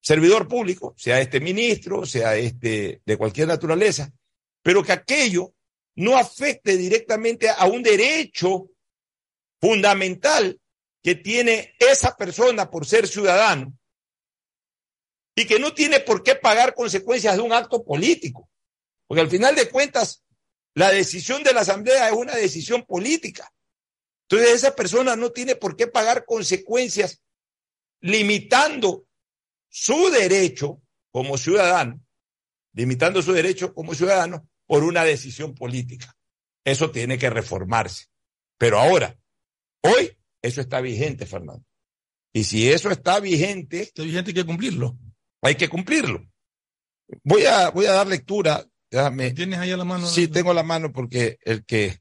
[0.00, 4.12] servidor público, sea este ministro, sea este de cualquier naturaleza,
[4.62, 5.54] pero que aquello
[5.96, 8.68] no afecte directamente a un derecho
[9.60, 10.60] fundamental
[11.02, 13.72] que tiene esa persona por ser ciudadano
[15.38, 18.48] y que no tiene por qué pagar consecuencias de un acto político.
[19.06, 20.24] Porque al final de cuentas,
[20.74, 23.52] la decisión de la Asamblea es una decisión política.
[24.28, 27.22] Entonces esa persona no tiene por qué pagar consecuencias
[28.00, 29.06] limitando
[29.68, 30.80] su derecho
[31.12, 32.00] como ciudadano,
[32.72, 36.16] limitando su derecho como ciudadano por una decisión política.
[36.64, 38.06] Eso tiene que reformarse.
[38.58, 39.16] Pero ahora,
[39.82, 41.64] hoy, eso está vigente, Fernando.
[42.32, 44.98] Y si eso está vigente, Está vigente hay que cumplirlo.
[45.42, 46.26] Hay que cumplirlo.
[47.22, 48.64] Voy a, voy a dar lectura.
[48.90, 49.32] Déjame.
[49.32, 50.06] ¿Tienes ahí a la mano?
[50.06, 51.98] Sí, tengo la mano porque el que,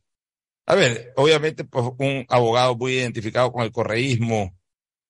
[0.66, 4.56] a ver, obviamente, pues un abogado muy identificado con el correísmo,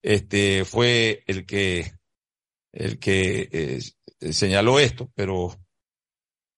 [0.02, 1.92] este, fue el que,
[2.72, 5.56] el que eh, señaló esto, pero,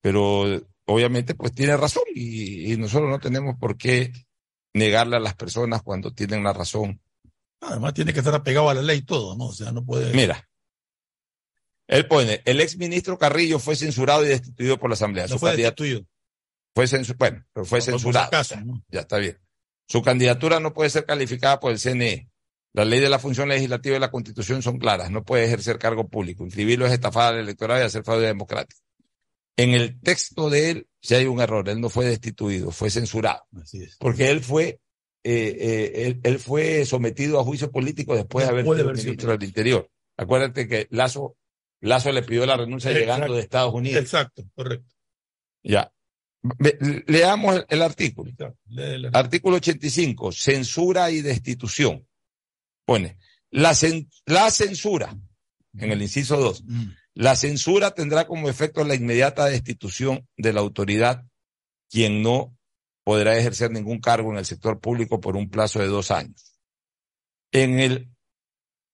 [0.02, 4.12] pero obviamente, pues tiene razón y, y nosotros no tenemos por qué
[4.74, 7.02] negarle a las personas cuando tienen la razón.
[7.62, 9.46] Además tiene que estar apegado a la ley todo, ¿no?
[9.46, 10.14] O sea, no puede...
[10.14, 10.48] Mira,
[11.88, 15.26] él pone, el ex ministro Carrillo fue censurado y destituido por la Asamblea.
[15.26, 16.02] no Su fue destituido.
[16.76, 18.28] fue censurado, bueno, pero fue No, censurado.
[18.28, 18.84] acaso, ya, ¿no?
[18.90, 19.38] ya está bien.
[19.88, 22.30] Su candidatura no puede ser calificada por el CNE.
[22.74, 25.10] La ley de la función legislativa y la constitución son claras.
[25.10, 26.44] No puede ejercer cargo público.
[26.44, 28.82] Inscribirlo es estafar al electorado y hacer fraude democrático.
[29.56, 33.44] En el texto de él, si hay un error, él no fue destituido, fue censurado.
[33.60, 33.96] Así es.
[33.98, 34.80] Porque él fue,
[35.24, 39.44] eh, eh, él, él fue sometido a juicio político después de haber sido ministro del
[39.48, 39.90] Interior.
[40.16, 41.36] Acuérdate que Lazo,
[41.82, 43.06] Lazo le pidió la renuncia Exacto.
[43.14, 44.02] llegando de Estados Unidos.
[44.02, 44.94] Exacto, correcto.
[45.64, 45.92] Ya.
[47.08, 48.32] Leamos el- el artículo.
[48.68, 52.08] Lee Artículo 85, censura y destitución.
[52.86, 53.18] Pone,
[53.52, 55.16] la, cen- la censura,
[55.78, 56.86] en el inciso 2, Mm.
[57.16, 61.26] la censura tendrá como efecto la inmediata destitución de la autoridad,
[61.90, 62.56] quien no
[63.04, 66.54] podrá ejercer ningún cargo en el sector público por un plazo de dos años.
[67.52, 68.10] En el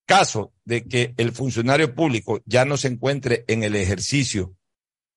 [0.06, 4.56] caso de que el funcionario público ya no se encuentre en el ejercicio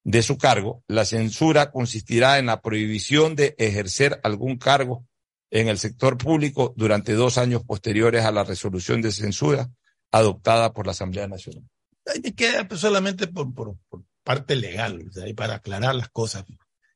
[0.03, 5.05] de su cargo, la censura consistirá en la prohibición de ejercer algún cargo
[5.51, 9.69] en el sector público durante dos años posteriores a la resolución de censura
[10.11, 11.63] adoptada por la Asamblea Nacional.
[12.05, 13.75] Ahí queda pues, solamente por, por,
[14.23, 16.43] parte legal, para aclarar las cosas.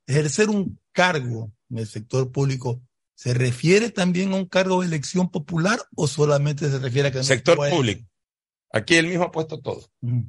[0.05, 2.81] Ejercer un cargo en el sector público,
[3.15, 7.23] ¿se refiere también a un cargo de elección popular o solamente se refiere a que
[7.23, 8.07] Sector público.
[8.71, 9.85] Aquí él mismo ha puesto todo.
[10.01, 10.21] Mm.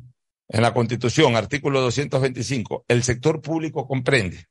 [0.49, 4.49] En la Constitución, artículo 225, el sector público comprende,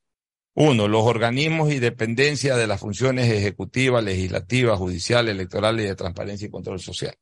[0.55, 6.47] uno, los organismos y dependencias de las funciones ejecutivas, legislativas, judiciales, electorales y de transparencia
[6.47, 7.15] y control social.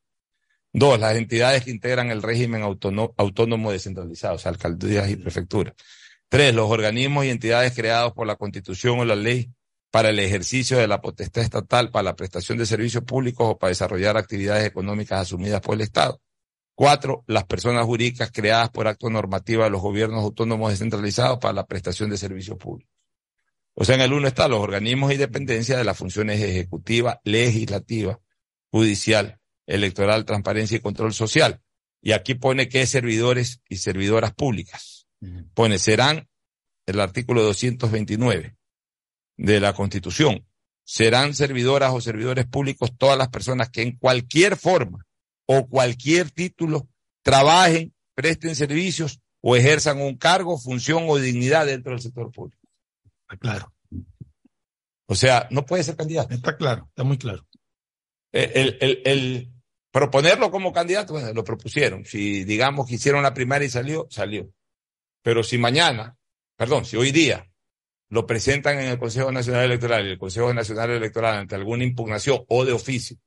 [0.71, 5.73] Dos, las entidades que integran el régimen autónomo, autónomo descentralizado, o sea, alcaldías y prefecturas.
[6.27, 9.51] Tres, los organismos y entidades creados por la Constitución o la ley
[9.91, 13.69] para el ejercicio de la potestad estatal, para la prestación de servicios públicos o para
[13.69, 16.21] desarrollar actividades económicas asumidas por el Estado.
[16.75, 21.65] Cuatro, las personas jurídicas creadas por acto normativo de los gobiernos autónomos descentralizados para la
[21.65, 22.93] prestación de servicios públicos.
[23.73, 28.19] O sea, en el uno está los organismos y dependencias de las funciones ejecutiva, legislativa,
[28.71, 31.61] judicial, electoral, transparencia y control social.
[32.01, 35.07] Y aquí pone que es servidores y servidoras públicas.
[35.53, 36.29] Pone, serán,
[36.85, 38.58] el artículo 229
[39.39, 40.45] de la Constitución,
[40.83, 45.05] serán servidoras o servidores públicos todas las personas que en cualquier forma
[45.45, 46.89] o cualquier título
[47.23, 52.61] trabajen, presten servicios o ejerzan un cargo, función o dignidad dentro del sector público.
[53.21, 53.73] Está claro,
[55.05, 56.33] O sea, no puede ser candidato.
[56.33, 57.45] está claro, está muy claro.
[58.31, 59.53] El, el, el, el
[59.91, 62.03] proponerlo como candidato, bueno, lo propusieron.
[62.03, 64.51] Si digamos que hicieron la primaria y salió, salió.
[65.21, 66.17] Pero si mañana,
[66.57, 67.48] perdón, si hoy día
[68.09, 72.43] lo presentan en el Consejo Nacional Electoral y el Consejo Nacional Electoral ante alguna impugnación
[72.47, 73.17] o de oficio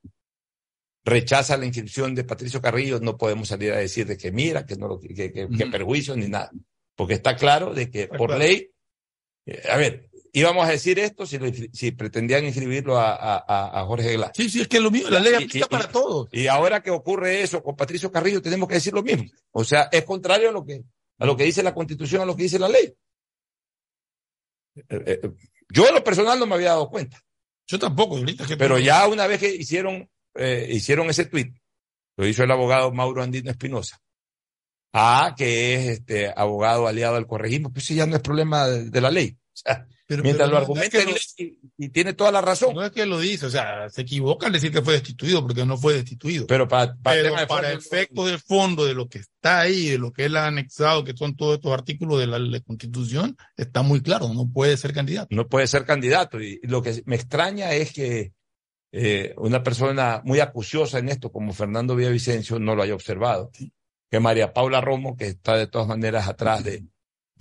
[1.05, 4.77] rechaza la inscripción de Patricio Carrillo, no podemos salir a decir de que mira, que
[4.77, 6.51] no lo, que, que, que perjuicio ni nada.
[6.95, 8.43] Porque está claro de que Está por claro.
[8.45, 8.71] ley,
[9.47, 11.39] eh, a ver, íbamos a decir esto si,
[11.73, 14.31] si pretendían inscribirlo a, a, a- Jorge Glass.
[14.35, 16.29] Sí, sí, es que lo mismo, la ley aplica y- para todos.
[16.31, 19.25] Y ahora que ocurre eso con Patricio Carrillo, tenemos que decir lo mismo.
[19.51, 20.83] O sea, es contrario a lo que,
[21.19, 22.95] a lo que dice la Constitución, a lo que dice la ley.
[24.75, 25.31] Eh, eh,
[25.69, 27.21] yo en lo personal no me había dado cuenta,
[27.67, 31.57] Yo tampoco, ahorita que pero ya una vez que hicieron, eh, hicieron ese tuit,
[32.17, 33.99] lo hizo el abogado Mauro Andino Espinosa.
[34.95, 38.91] Ah, que es este abogado aliado al corregismo, pues sí, ya no es problema de,
[38.91, 39.37] de la ley.
[39.55, 41.89] O sea, Pero- mientras pero lo no es argumente que en lo- ley y, y
[41.91, 44.71] tiene toda la razón, No es que lo dice, o sea, se equivoca al decir
[44.73, 46.47] que fue destituido porque no fue destituido.
[46.47, 49.91] pero para, para, Pero de para fondo, efectos de fondo de lo que está ahí,
[49.91, 53.37] de lo que él ha anexado, que son todos estos artículos de la, la Constitución,
[53.57, 55.29] está muy claro, no puede ser candidato.
[55.35, 56.41] no puede ser candidato.
[56.41, 58.33] Y lo que me extraña es que
[58.93, 63.51] eh, una persona muy acuciosa en esto, como Fernando Villavicencio, no lo haya observado.
[64.11, 66.85] Que María Paula Romo, que está de todas maneras atrás de,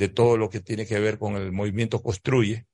[0.02, 2.66] de todo lo que tiene que ver con el movimiento Construye,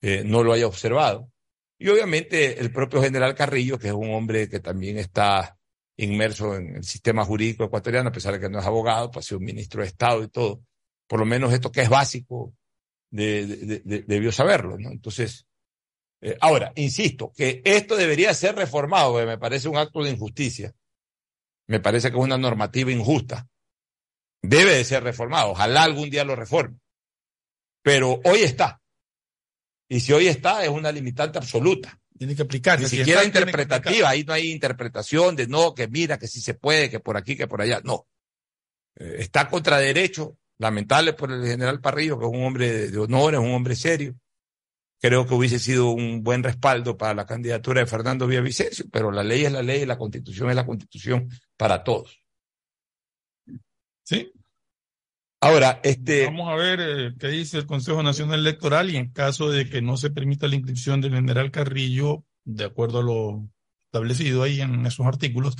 [0.00, 1.30] eh, no lo haya observado.
[1.78, 5.58] Y obviamente el propio general Carrillo, que es un hombre que también está
[5.98, 9.28] inmerso en el sistema jurídico ecuatoriano, a pesar de que no es abogado, pues ha
[9.28, 10.62] sido ministro de Estado y todo.
[11.06, 12.54] Por lo menos esto que es básico,
[13.10, 14.76] de, de- de- debió saberlo.
[14.78, 15.46] Entonces,
[16.22, 20.72] eh, ahora, insisto, que esto debería ser reformado, me parece un acto de injusticia,
[21.68, 23.46] Me parece que es una normativa injusta.
[24.42, 25.52] Debe de ser reformado.
[25.52, 26.78] Ojalá algún día lo reforme.
[27.82, 28.80] Pero hoy está.
[29.88, 31.98] Y si hoy está, es una limitante absoluta.
[32.18, 32.80] Tiene que aplicar.
[32.80, 34.08] Ni siquiera interpretativa.
[34.08, 37.36] Ahí no hay interpretación de no, que mira, que sí se puede, que por aquí,
[37.36, 37.80] que por allá.
[37.84, 38.06] No.
[38.96, 40.36] Eh, está contra derecho.
[40.58, 44.14] Lamentable por el general Parrillo, que es un hombre de honor, es un hombre serio
[45.02, 49.24] creo que hubiese sido un buen respaldo para la candidatura de Fernando Villavicencio, pero la
[49.24, 52.21] ley es la ley y la constitución es la constitución para todos.
[54.04, 54.32] Sí.
[55.40, 56.26] Ahora, este.
[56.26, 59.82] Vamos a ver eh, qué dice el Consejo Nacional Electoral y en caso de que
[59.82, 63.48] no se permita la inscripción del general Carrillo, de acuerdo a lo
[63.86, 65.56] establecido ahí en esos artículos,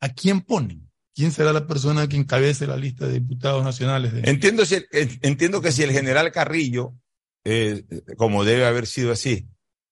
[0.00, 0.90] ¿a quién ponen?
[1.14, 4.12] ¿Quién será la persona que encabece la lista de diputados nacionales?
[4.24, 6.94] Entiendo, si, entiendo que si el general Carrillo
[7.44, 7.84] eh,
[8.16, 9.46] como debe haber sido así,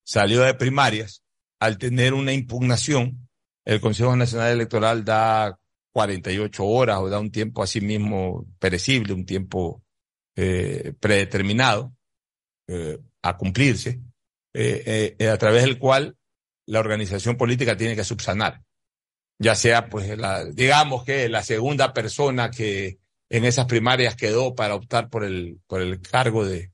[0.05, 1.23] salió de primarias,
[1.61, 3.29] al tener una impugnación,
[3.65, 5.59] el Consejo Nacional Electoral da
[5.93, 9.83] 48 horas o da un tiempo así mismo perecible, un tiempo
[10.37, 11.93] eh, predeterminado
[12.69, 14.01] eh, a cumplirse,
[14.55, 16.17] a través del cual
[16.67, 18.63] la organización política tiene que subsanar.
[19.39, 20.09] Ya sea, pues,
[20.55, 25.81] digamos que la segunda persona que en esas primarias quedó para optar por el, por
[25.81, 26.71] el cargo de,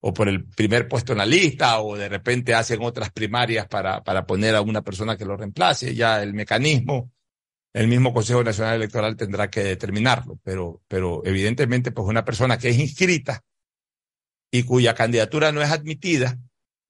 [0.00, 4.02] o por el primer puesto en la lista, o de repente hacen otras primarias para,
[4.02, 5.94] para poner a una persona que lo reemplace.
[5.94, 7.12] Ya el mecanismo,
[7.78, 12.70] el mismo Consejo Nacional Electoral tendrá que determinarlo, pero, pero evidentemente, pues una persona que
[12.70, 13.44] es inscrita
[14.50, 16.36] y cuya candidatura no es admitida,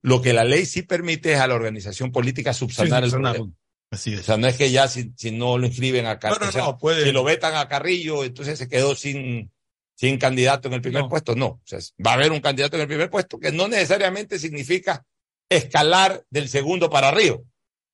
[0.00, 3.50] lo que la ley sí permite es a la organización política subsanar el problema.
[3.90, 4.20] Así es.
[4.20, 7.22] O sea, no es que ya si, si no lo inscriben a Carrillo, si lo
[7.22, 9.52] vetan a Carrillo, entonces se quedó sin,
[9.94, 11.46] sin candidato en el primer puesto, no.
[11.46, 15.04] O sea, va a haber un candidato en el primer puesto que no necesariamente significa
[15.50, 17.36] escalar del segundo para arriba.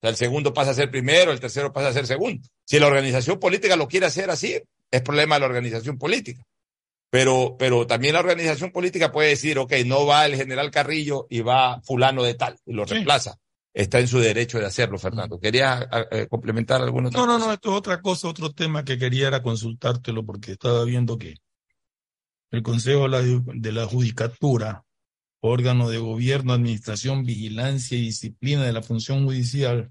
[0.05, 2.47] Sea, el segundo pasa a ser primero, el tercero pasa a ser segundo.
[2.67, 6.45] Si la organización política lo quiere hacer así, es problema de la organización política.
[7.09, 11.41] Pero, pero también la organización política puede decir, ok, no va el general Carrillo y
[11.41, 13.39] va fulano de tal y lo reemplaza.
[13.73, 15.41] Está en su derecho de hacerlo, Fernando.
[15.41, 19.29] ¿Quería eh, complementar alguna No, no, no, esto es otra cosa, otro tema que quería
[19.29, 21.37] era consultártelo porque estaba viendo que
[22.51, 24.84] el Consejo de la Judicatura,
[25.45, 29.91] órgano de gobierno, administración, vigilancia y disciplina de la función judicial,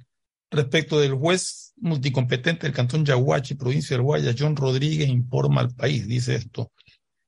[0.50, 6.08] respecto del juez multicompetente del Cantón Yaguachi, provincia del Guaya, John Rodríguez, informa al país,
[6.08, 6.72] dice esto,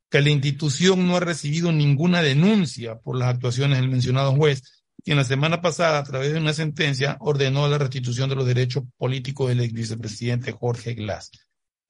[0.10, 4.64] que la institución no ha recibido ninguna denuncia por las actuaciones del mencionado juez,
[5.04, 8.84] quien la semana pasada, a través de una sentencia, ordenó la restitución de los derechos
[8.98, 11.32] políticos del ex vicepresidente Jorge Glass.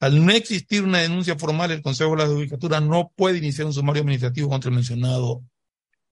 [0.02, 3.74] Al no existir una denuncia formal, el Consejo de la Judicatura no puede iniciar un
[3.74, 5.43] sumario administrativo contra el mencionado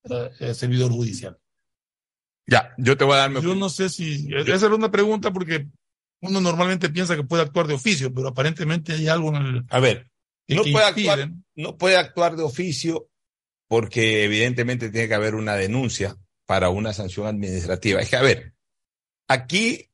[0.10, 1.40] eh, servidor judicial.
[2.46, 4.28] Ya, yo te voy a dar mi Yo no sé si.
[4.34, 5.68] Esa es una pregunta porque
[6.22, 9.66] uno normalmente piensa que puede actuar de oficio, pero aparentemente hay algo en el.
[9.70, 10.10] A ver,
[10.48, 13.10] no, puede actuar, no puede actuar de oficio
[13.68, 18.02] porque evidentemente tiene que haber una denuncia para una sanción administrativa.
[18.02, 18.54] Es que, a ver,
[19.28, 19.90] aquí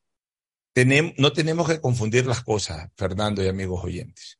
[1.17, 4.39] no tenemos que confundir las cosas, Fernando y amigos oyentes.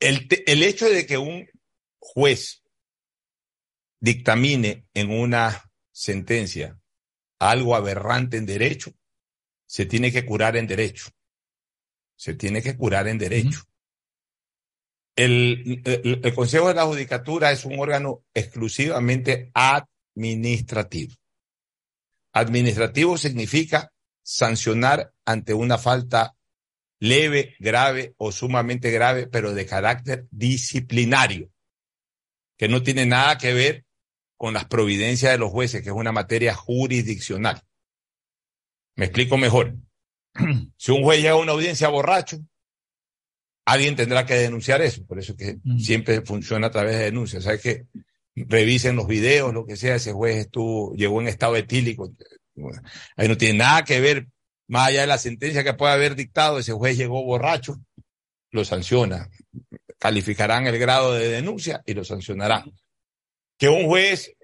[0.00, 1.48] El, el hecho de que un
[1.98, 2.63] juez
[4.04, 6.78] dictamine en una sentencia
[7.38, 8.92] algo aberrante en derecho,
[9.66, 11.08] se tiene que curar en derecho.
[12.14, 13.62] Se tiene que curar en derecho.
[15.16, 21.14] el, el, Consejo de la Judicatura es un órgano exclusivamente administrativo.
[22.34, 23.90] Administrativo significa
[24.22, 26.36] sancionar ante una falta
[26.98, 31.50] leve, grave o sumamente grave, pero de carácter disciplinario,
[32.58, 33.83] que no tiene nada que ver
[34.44, 37.62] con las providencias de los jueces, que es una materia jurisdiccional.
[38.94, 39.74] Me explico mejor.
[40.76, 42.36] Si un juez llega a una audiencia borracho,
[43.64, 45.02] alguien tendrá que denunciar eso.
[45.06, 47.44] Por eso que siempre funciona a través de denuncias.
[47.44, 47.86] ¿Sabes que
[48.36, 52.12] Revisen los videos, lo que sea, ese juez estuvo, llegó en estado etílico,
[53.16, 54.26] ahí no tiene nada que ver,
[54.68, 57.80] más allá de la sentencia que puede haber dictado, ese juez llegó borracho,
[58.50, 59.30] lo sanciona.
[59.98, 62.70] Calificarán el grado de denuncia y lo sancionarán.
[63.58, 64.34] Que un juez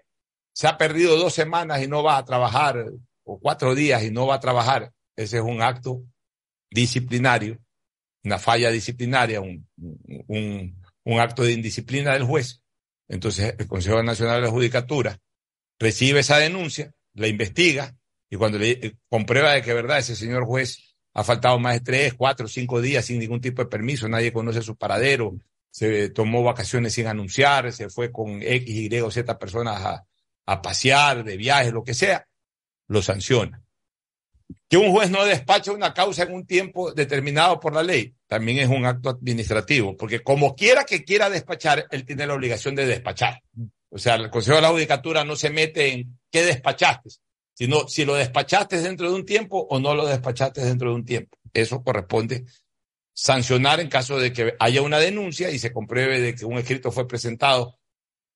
[0.52, 2.84] se ha perdido dos semanas y no va a trabajar,
[3.24, 6.02] o cuatro días y no va a trabajar, ese es un acto
[6.70, 7.58] disciplinario,
[8.24, 9.66] una falla disciplinaria, un,
[10.26, 12.62] un, acto de indisciplina del juez.
[13.08, 15.18] Entonces el Consejo Nacional de la Judicatura
[15.78, 17.96] recibe esa denuncia, la investiga,
[18.28, 21.80] y cuando le eh, comprueba de que verdad ese señor juez ha faltado más de
[21.80, 25.36] tres, cuatro, cinco días sin ningún tipo de permiso, nadie conoce su paradero,
[25.70, 30.04] se tomó vacaciones sin anunciar, se fue con X, Y o Z personas
[30.46, 32.26] a, pasear, de viaje, lo que sea,
[32.88, 33.62] lo sanciona.
[34.68, 38.60] Que un juez no despache una causa en un tiempo determinado por la ley también
[38.60, 42.86] es un acto administrativo, porque como quiera que quiera despachar, él tiene la obligación de
[42.86, 43.42] despachar.
[43.88, 47.10] O sea, el Consejo de la Judicatura no se mete en qué despachaste,
[47.52, 51.04] sino si lo despachaste dentro de un tiempo o no lo despachaste dentro de un
[51.04, 51.36] tiempo.
[51.52, 52.44] Eso corresponde
[53.20, 56.90] sancionar en caso de que haya una denuncia y se compruebe de que un escrito
[56.90, 57.78] fue presentado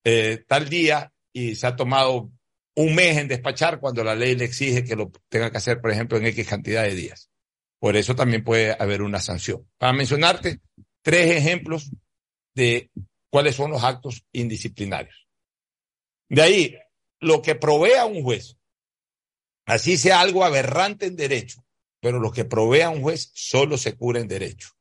[0.05, 2.31] eh, tal día y se ha tomado
[2.77, 5.91] un mes en despachar cuando la ley le exige que lo tenga que hacer, por
[5.91, 7.31] ejemplo, en X cantidad de días.
[7.81, 9.67] Por eso también puede haber una sanción.
[9.79, 10.61] Para mencionarte
[11.01, 11.91] tres ejemplos
[12.55, 12.91] de
[13.31, 15.27] cuáles son los actos indisciplinarios.
[16.29, 16.77] De ahí,
[17.21, 18.59] lo que provea un juez,
[19.65, 21.65] así sea algo aberrante en derecho,
[22.01, 24.74] pero lo que provea un juez solo se cura en derecho.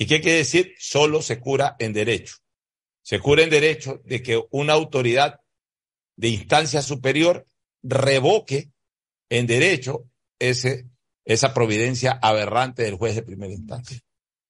[0.00, 0.74] ¿Y qué quiere decir?
[0.78, 2.36] Solo se cura en derecho.
[3.02, 5.40] Se cura en derecho de que una autoridad
[6.16, 7.44] de instancia superior
[7.82, 8.70] revoque
[9.28, 10.86] en derecho ese,
[11.24, 13.98] esa providencia aberrante del juez de primera instancia.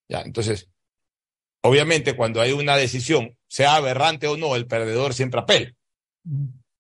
[0.07, 0.69] Ya, entonces,
[1.63, 5.75] obviamente cuando hay una decisión, sea aberrante o no, el perdedor siempre apela.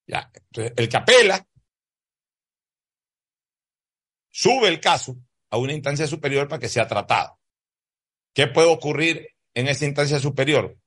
[0.07, 1.49] Ya, entonces, el que apela
[4.31, 5.16] sube el caso
[5.51, 7.38] a una instancia superior para que sea tratado.
[8.39, 10.78] ¿Qué puede ocurrir en esa instancia superior?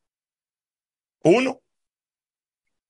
[1.22, 1.62] Uno,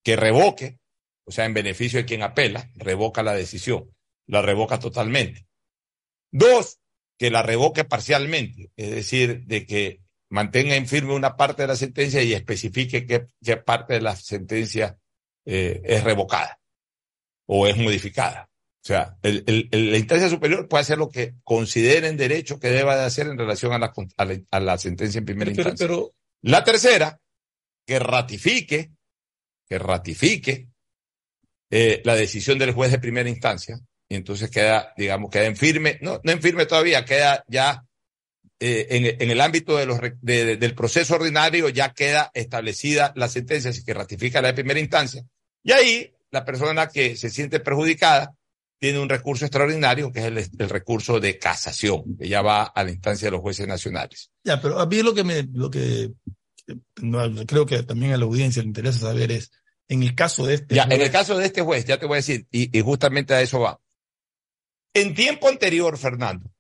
[0.03, 0.77] que revoque
[1.23, 3.89] o sea, en beneficio de quien apela, revoca la decisión,
[4.27, 5.47] la revoca totalmente.
[6.31, 6.79] Dos,
[7.17, 11.75] que la revoque parcialmente, es decir, de que mantenga en firme una parte de la
[11.75, 14.95] sentencia y especifique qué, parte de la sentencia
[15.43, 16.59] eh, es revocada
[17.47, 18.50] o es modificada.
[18.83, 23.03] O sea, la instancia superior puede hacer lo que considere en derecho que deba de
[23.03, 23.93] hacer en relación a la,
[24.49, 25.85] a la, sentencia en primera instancia.
[25.87, 27.19] Pero, la tercera,
[27.85, 28.91] que ratifique,
[29.69, 30.67] que ratifique
[31.69, 33.79] eh, la decisión del juez de primera instancia,
[34.09, 37.85] y entonces queda, digamos, queda en firme, no, no en firme todavía, queda ya
[38.59, 43.69] eh, en, en, el ámbito de los, del proceso ordinario, ya queda establecida la sentencia,
[43.69, 45.23] así que ratifica la de primera instancia.
[45.63, 48.35] Y ahí la persona que se siente perjudicada
[48.81, 52.83] tiene un recurso extraordinario, que es el, el, recurso de casación, que ya va a
[52.83, 54.31] la instancia de los jueces nacionales.
[54.43, 56.11] Ya, pero a mí lo que me, lo que
[56.99, 59.51] no, creo que también a la audiencia le interesa saber es,
[59.87, 62.15] en el caso de este ya, En el caso de este juez, ya te voy
[62.15, 63.79] a decir, y, y justamente a eso va.
[64.95, 66.51] En tiempo anterior, Fernando,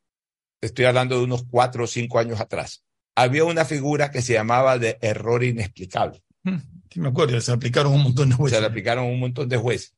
[0.61, 2.83] estoy hablando de unos cuatro o cinco años atrás,
[3.15, 6.21] había una figura que se llamaba de error inexplicable.
[6.43, 6.57] Mm,
[6.87, 8.57] sí, me acuerdo, se aplicaron un montón de jueces.
[8.57, 9.95] Se le aplicaron un montón de jueces.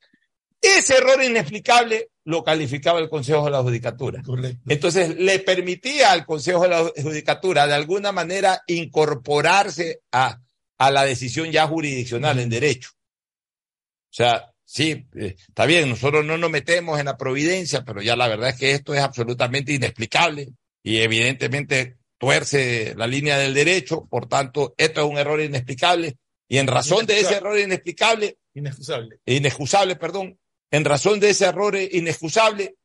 [0.63, 4.21] Ese error inexplicable lo calificaba el Consejo de la Judicatura.
[4.23, 4.61] Correcto.
[4.69, 10.39] Entonces le permitía al Consejo de la Judicatura de alguna manera incorporarse a,
[10.77, 12.91] a la decisión ya jurisdiccional en derecho.
[12.93, 18.15] O sea, sí, eh, está bien, nosotros no nos metemos en la providencia, pero ya
[18.15, 24.05] la verdad es que esto es absolutamente inexplicable y evidentemente tuerce la línea del derecho,
[24.09, 26.15] por tanto, esto es un error inexplicable
[26.47, 30.39] y en razón de ese error inexplicable, inexcusable, inexcusable, perdón,
[30.73, 32.77] en razón de ese error inexcusable,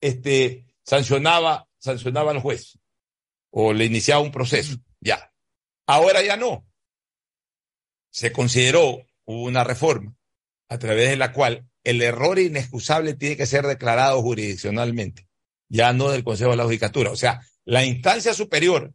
[0.00, 2.78] este, sancionaba, sancionaba al juez
[3.50, 5.32] o le iniciaba un proceso, ya.
[5.88, 6.64] Ahora ya no.
[8.10, 10.14] Se consideró, una reforma
[10.68, 15.26] a través de la cual el error inexcusable tiene que ser declarado jurisdiccionalmente,
[15.68, 17.10] ya no del Consejo de la Judicatura.
[17.10, 18.94] O sea, la instancia superior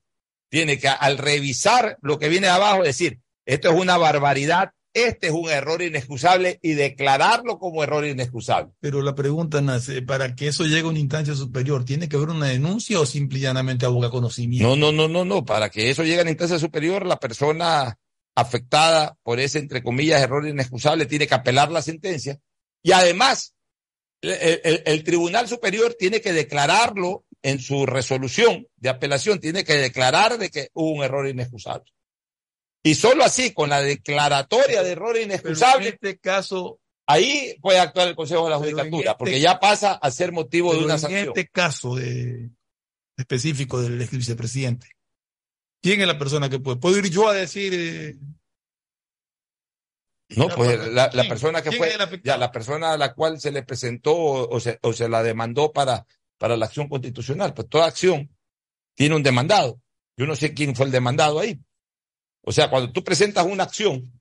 [0.49, 5.27] tiene que, al revisar lo que viene de abajo, decir, esto es una barbaridad, este
[5.27, 8.71] es un error inexcusable y declararlo como error inexcusable.
[8.79, 12.29] Pero la pregunta nace, para que eso llegue a una instancia superior, ¿tiene que haber
[12.29, 14.75] una denuncia o simplemente aboga conocimiento?
[14.75, 15.45] No, no, no, no, no.
[15.45, 17.97] Para que eso llegue a la instancia superior, la persona
[18.35, 22.39] afectada por ese, entre comillas, error inexcusable, tiene que apelar la sentencia.
[22.83, 23.53] Y además,
[24.21, 30.49] el, Tribunal Superior tiene que declararlo en su resolución de apelación, tiene que declarar de
[30.49, 31.91] que hubo un error inexcusable.
[32.83, 38.07] Y solo así, con la declaratoria de error inexcusable, en este caso, ahí puede actuar
[38.07, 41.21] el Consejo de la Judicatura, porque este ya pasa a ser motivo de una sanción.
[41.21, 42.49] En este caso de,
[43.17, 44.87] específico del vicepresidente,
[45.81, 46.77] ¿Quién es la persona que puede?
[46.77, 47.73] ¿Puedo ir yo a decir?
[47.73, 48.15] Eh?
[50.37, 51.91] No, pues la, persona que fue,
[52.23, 55.73] ya la persona a la cual se le presentó o, se, o se la demandó
[55.73, 56.05] para,
[56.37, 57.53] para la acción constitucional.
[57.53, 58.29] Pues toda acción
[58.95, 59.81] tiene un demandado.
[60.15, 61.59] Yo no sé quién fue el demandado ahí.
[62.43, 64.11] O sea, cuando tú presentas una acción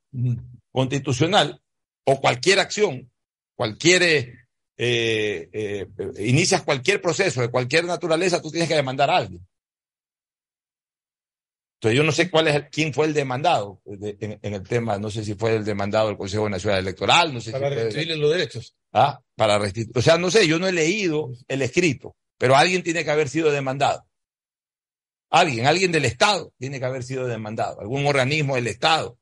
[0.70, 1.60] constitucional
[2.04, 3.10] o cualquier acción,
[3.54, 5.86] cualquier, eh, eh,
[6.18, 9.46] inicias cualquier proceso de cualquier naturaleza, tú tienes que demandar a alguien.
[11.80, 15.24] Entonces yo no sé cuál es quién fue el demandado en, el tema, no sé
[15.24, 18.76] si fue el demandado del Consejo Nacional Electoral, no sé Para si los derechos.
[18.92, 19.22] ¿ah?
[19.34, 19.96] para restituir.
[19.96, 23.30] O sea, no sé, yo no he leído el escrito, pero alguien tiene que haber
[23.30, 24.04] sido demandado.
[25.30, 29.16] Alguien, alguien del Estado tiene que haber sido demandado, algún organismo del Estado.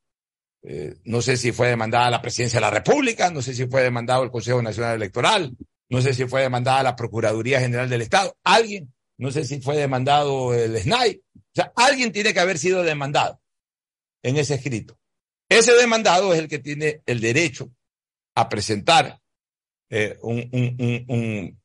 [0.63, 3.83] Eh, no sé si fue demandada la Presidencia de la República, no sé si fue
[3.83, 5.57] demandado el Consejo Nacional Electoral,
[5.91, 9.77] no sé si fue demandada la Procuraduría General del Estado, alguien, no sé si fue
[9.77, 11.23] demandado el SNAI.
[11.35, 13.41] O sea, alguien tiene que haber sido demandado
[14.23, 14.99] en ese escrito.
[15.49, 17.71] Ese demandado es el que tiene el derecho
[18.35, 19.21] a presentar
[19.91, 21.61] eh, un, un, un,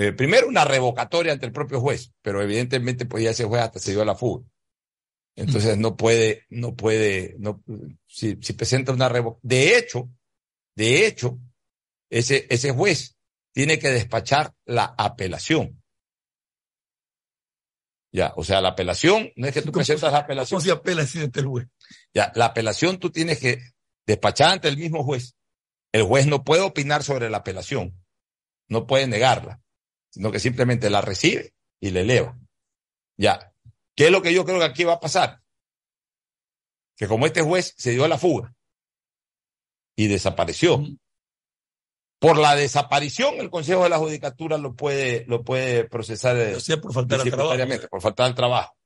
[0.00, 3.90] eh, primero una revocatoria ante el propio juez, pero evidentemente podía ese juez hasta se
[3.90, 4.46] dio a la fuga.
[5.34, 7.64] Entonces no puede, no puede, no,
[8.06, 9.56] si, si presenta una revocatoria.
[9.56, 10.08] De hecho,
[10.76, 11.40] de hecho,
[12.10, 13.16] ese, ese juez
[13.52, 15.82] tiene que despachar la apelación.
[18.12, 20.60] Ya, o sea, la apelación, no es que tú presentas la apelación.
[20.60, 21.66] ¿Cómo se apela si el juez?
[22.14, 23.58] Ya, la apelación tú tienes que
[24.06, 25.34] despachar ante el mismo juez.
[25.90, 28.00] El juez no puede opinar sobre la apelación,
[28.68, 29.60] no puede negarla,
[30.18, 32.36] sino que simplemente la recibe y la eleva.
[33.16, 33.54] Ya,
[33.94, 35.40] ¿qué es lo que yo creo que aquí va a pasar?
[36.96, 38.52] Que como este juez se dio a la fuga
[39.94, 40.82] y desapareció,
[42.18, 46.60] por la desaparición el Consejo de la Judicatura lo puede, lo puede procesar o eh,
[46.60, 47.88] sea, por faltar al trabajo.
[47.88, 48.76] por faltar al trabajo.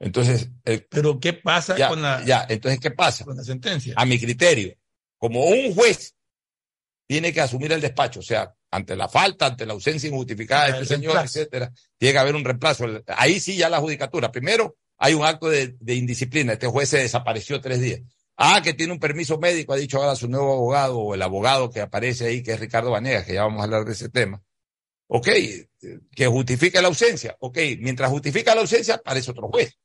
[0.00, 0.50] Entonces.
[0.90, 2.24] Pero ¿qué pasa con la.
[2.24, 3.24] Ya, entonces, ¿qué pasa?
[3.24, 3.94] Con la sentencia.
[3.96, 4.74] A mi criterio,
[5.18, 6.16] como un juez
[7.10, 10.72] tiene que asumir el despacho, o sea, ante la falta, ante la ausencia injustificada de
[10.74, 12.86] este señor, etcétera, tiene que haber un reemplazo.
[13.08, 14.30] Ahí sí ya la judicatura.
[14.30, 16.52] Primero, hay un acto de, de, indisciplina.
[16.52, 18.02] Este juez se desapareció tres días.
[18.36, 21.68] Ah, que tiene un permiso médico, ha dicho ahora su nuevo abogado o el abogado
[21.68, 24.40] que aparece ahí, que es Ricardo Vanegas, que ya vamos a hablar de ese tema.
[25.08, 25.30] Ok,
[26.14, 27.36] que justifique la ausencia.
[27.40, 29.76] Ok, mientras justifica la ausencia, aparece otro juez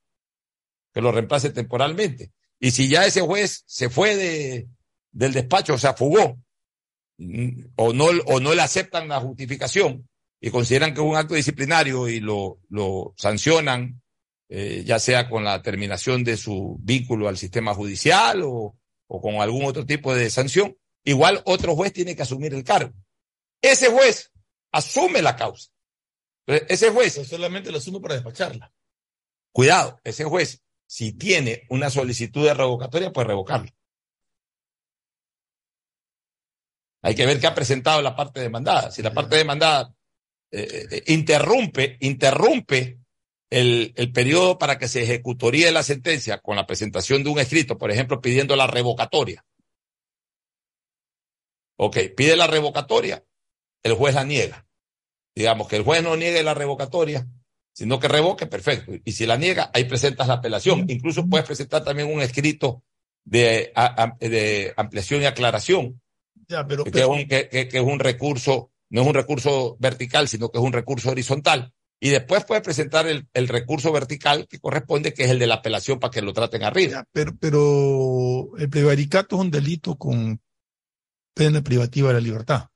[0.94, 2.34] que lo reemplace temporalmente.
[2.60, 4.68] Y si ya ese juez se fue de,
[5.12, 6.38] del despacho, o sea, fugó,
[7.76, 10.08] o no, o no le aceptan la justificación
[10.40, 14.02] y consideran que es un acto disciplinario y lo, lo sancionan,
[14.50, 19.36] eh, ya sea con la terminación de su vínculo al sistema judicial o, o con
[19.36, 22.94] algún otro tipo de sanción, igual otro juez tiene que asumir el cargo.
[23.62, 24.32] Ese juez
[24.72, 25.72] asume la causa.
[26.46, 27.14] ese juez.
[27.28, 28.72] solamente lo asume para despacharla.
[29.52, 33.70] Cuidado, ese juez si tiene una solicitud de revocatoria, pues revocarlo.
[37.06, 38.90] Hay que ver qué ha presentado la parte demandada.
[38.90, 39.94] Si la parte demandada
[40.50, 42.98] eh, eh, interrumpe, interrumpe
[43.52, 47.78] el, el periodo para que se ejecutoríe la sentencia con la presentación de un escrito,
[47.78, 49.46] por ejemplo, pidiendo la revocatoria.
[51.78, 53.24] Ok, pide la revocatoria,
[53.84, 54.66] el juez la niega.
[55.36, 57.28] Digamos que el juez no niegue la revocatoria,
[57.72, 58.94] sino que revoque, perfecto.
[59.06, 60.86] Y si la niega, ahí presentas la apelación.
[60.88, 62.82] Incluso puedes presentar también un escrito
[63.26, 63.72] de,
[64.20, 66.02] de ampliación y aclaración.
[66.48, 70.50] Ya, pero, que, Es un, que, es un recurso, no es un recurso vertical, sino
[70.50, 71.74] que es un recurso horizontal.
[72.00, 75.56] Y después puedes presentar el, el recurso vertical que corresponde, que es el de la
[75.56, 77.06] apelación para que lo traten arriba.
[77.12, 80.42] pero, pero el prevaricato es un delito con
[81.34, 82.68] pena privativa de la libertad.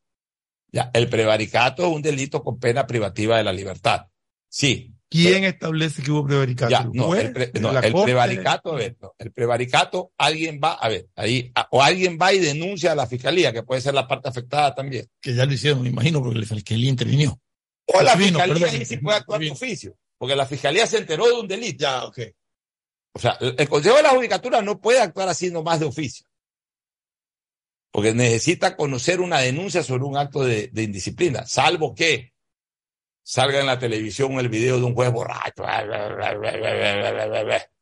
[0.72, 4.08] Ya, el prevaricato es un delito con pena privativa de la libertad.
[4.48, 4.94] Sí.
[5.10, 6.70] ¿Quién establece que hubo prevaricato?
[6.70, 12.20] Ya, no, el, prevaricato, a ver, el prevaricato, alguien va, a ver, ahí, o alguien
[12.22, 15.10] va y denuncia a la fiscalía, que puede ser la parte afectada también.
[15.20, 17.42] Que ya lo hicieron, me imagino, porque la fiscalía intervino.
[17.88, 21.48] O la fiscalía sí puede actuar de oficio, porque la fiscalía se enteró de un
[21.48, 21.80] delito.
[21.80, 22.20] Ya, ok.
[23.14, 26.28] O sea, el, Consejo de la Judicatura no puede actuar así nomás de oficio.
[27.92, 32.34] Porque necesita conocer una denuncia sobre un acto de, de indisciplina, salvo que
[33.30, 35.64] salga en la televisión el video de un juez borracho.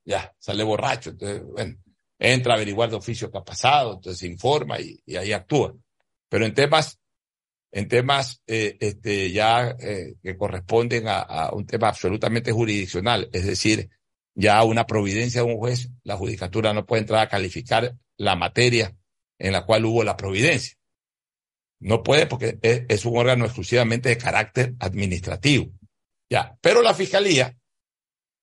[0.03, 1.11] Ya, sale borracho.
[1.11, 1.77] Entonces, bueno,
[2.19, 5.73] entra a averiguar de oficio qué ha pasado, entonces informa y, ahí actúa.
[6.27, 6.99] Pero en temas,
[7.71, 13.45] en temas eh, este, ya eh, que corresponden a, a, un tema absolutamente jurisdiccional, es
[13.45, 13.89] decir,
[14.35, 18.93] ya una providencia de un juez, la judicatura no puede entrar a calificar la materia
[19.39, 20.75] en la cual hubo la providencia.
[21.79, 25.71] No puede porque es, un órgano exclusivamente de carácter administrativo.
[26.29, 27.55] Ya, pero la fiscalía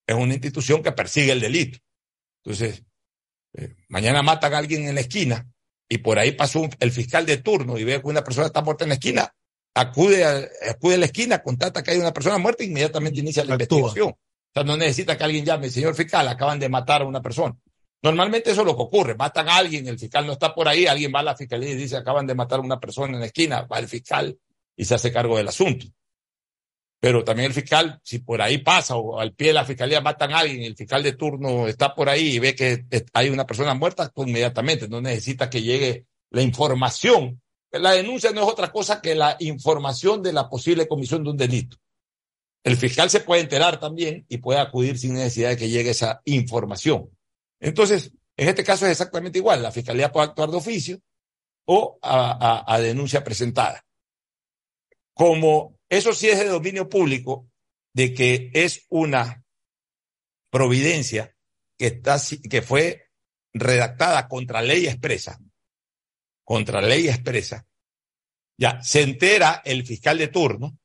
[0.06, 1.78] es una institución que persigue el delito.
[2.44, 2.84] Entonces,
[3.54, 5.46] eh, mañana matan a alguien en la esquina
[5.88, 8.84] y por ahí pasó el fiscal de turno y ve que una persona está muerta
[8.84, 9.34] en la esquina,
[9.74, 13.44] acude a, acude a la esquina, contata que hay una persona muerta e inmediatamente inicia
[13.44, 14.10] la investigación.
[14.10, 14.18] O
[14.54, 17.56] sea, no necesita que alguien llame, señor fiscal, acaban de matar a una persona.
[18.04, 20.86] Normalmente eso es lo que ocurre, matan a alguien, el fiscal no está por ahí,
[20.86, 23.26] alguien va a la fiscalía y dice acaban de matar a una persona en la
[23.26, 24.38] esquina, va el fiscal
[24.76, 25.86] y se hace cargo del asunto.
[27.00, 30.32] Pero también el fiscal, si por ahí pasa o al pie de la fiscalía matan
[30.32, 33.74] a alguien, el fiscal de turno está por ahí y ve que hay una persona
[33.74, 37.40] muerta, pues inmediatamente no necesita que llegue la información
[37.78, 41.36] la denuncia no es otra cosa que la información de la posible comisión de un
[41.36, 41.76] delito.
[42.62, 46.22] El fiscal se puede enterar también y puede acudir sin necesidad de que llegue esa
[46.24, 47.10] información.
[47.64, 49.62] Entonces, en este caso es exactamente igual.
[49.62, 51.00] La fiscalía puede actuar de oficio
[51.66, 53.82] o a, denuncia presentada.
[55.14, 57.48] Como eso sí es de dominio público,
[57.94, 59.42] de que es una
[60.50, 61.34] providencia
[61.78, 63.08] que, está, que fue
[63.54, 65.40] redactada contra ley expresa,
[66.44, 67.66] contra ley expresa,
[68.58, 70.76] ya se entera el fiscal de turno,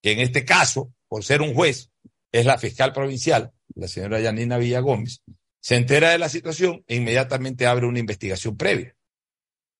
[0.00, 1.90] que en este caso, por ser un juez,
[2.30, 5.22] es la fiscal provincial, la señora Yanina Villa Gómez,
[5.68, 8.96] se entera de la situación e inmediatamente abre una investigación previa.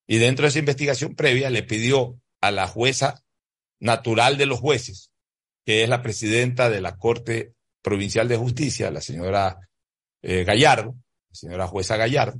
[0.06, 3.24] Y dentro de esa investigación previa le pidió a la jueza
[3.80, 5.10] natural de los jueces,
[5.64, 9.60] que es la presidenta de la Corte Provincial de Justicia, la señora
[10.20, 10.94] eh, Gallardo,
[11.30, 12.38] la señora jueza Gallardo,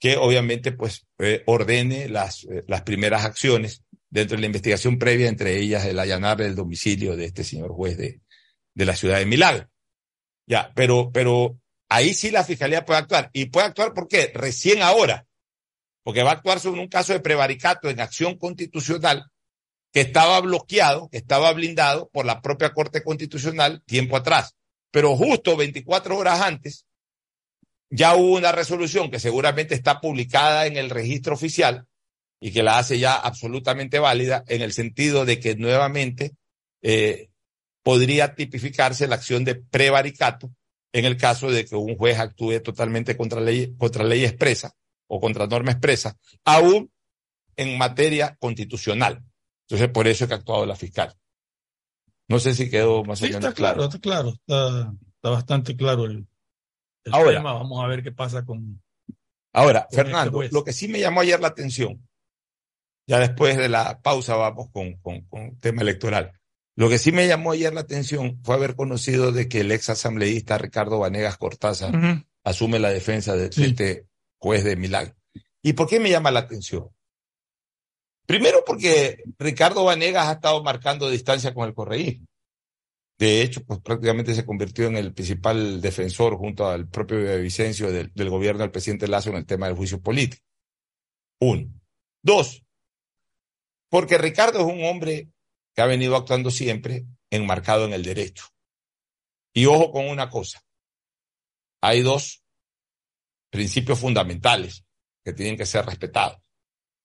[0.00, 5.28] que obviamente pues eh, ordene las, eh, las primeras acciones dentro de la investigación previa,
[5.28, 8.22] entre ellas el allanar el domicilio de este señor juez de,
[8.72, 9.68] de la ciudad de Milagro.
[10.46, 11.58] Ya, pero, pero
[11.92, 13.30] ahí sí la fiscalía puede actuar.
[13.32, 14.32] ¿Y puede actuar por qué?
[14.34, 15.26] Recién ahora.
[16.02, 19.30] Porque va a actuar sobre un caso de prevaricato en acción constitucional
[19.92, 24.56] que estaba bloqueado, que estaba blindado por la propia Corte Constitucional tiempo atrás.
[24.90, 26.86] Pero justo 24 horas antes,
[27.90, 31.86] ya hubo una resolución que seguramente está publicada en el registro oficial
[32.40, 36.32] y que la hace ya absolutamente válida en el sentido de que nuevamente
[36.80, 37.28] eh,
[37.82, 40.50] podría tipificarse la acción de prevaricato
[40.92, 44.74] en el caso de que un juez actúe totalmente contra ley, contra ley expresa
[45.06, 46.90] o contra norma expresa, aún
[47.56, 49.22] en materia constitucional.
[49.66, 51.14] Entonces, por eso es que ha actuado la fiscal.
[52.28, 53.84] No sé si quedó más o menos está claro.
[53.84, 56.26] Está claro, está, bastante claro el,
[57.10, 57.52] ahora, tema.
[57.54, 58.82] Vamos a ver qué pasa con.
[59.52, 62.06] Ahora, este Fernando, lo que sí me llamó ayer la atención,
[63.06, 66.32] ya después de la pausa vamos con, con, con tema electoral.
[66.74, 69.90] Lo que sí me llamó ayer la atención fue haber conocido de que el ex
[69.90, 74.06] asambleísta Ricardo Vanegas Cortázar asume la defensa de, este
[74.38, 75.14] juez de Milagro.
[75.62, 76.88] ¿Y por qué me llama la atención?
[78.26, 82.26] Primero porque Ricardo Vanegas ha estado marcando distancia con el correísmo.
[83.18, 88.10] De hecho, pues prácticamente se convirtió en el principal defensor junto al propio Vicencio del,
[88.30, 90.42] gobierno del presidente Lazo en el tema del juicio político.
[91.40, 91.68] Uno.
[92.24, 92.62] Dos,
[93.92, 95.28] porque Ricardo es un hombre
[95.74, 98.46] que ha venido actuando siempre enmarcado en el derecho.
[99.54, 100.64] Y ojo con una cosa,
[101.80, 102.42] hay dos
[103.50, 104.84] principios fundamentales
[105.24, 106.38] que tienen que ser respetados.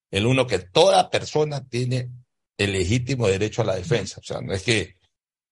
[0.09, 2.09] El uno, que toda persona tiene
[2.57, 4.19] el legítimo derecho a la defensa.
[4.21, 4.95] O sea, no es que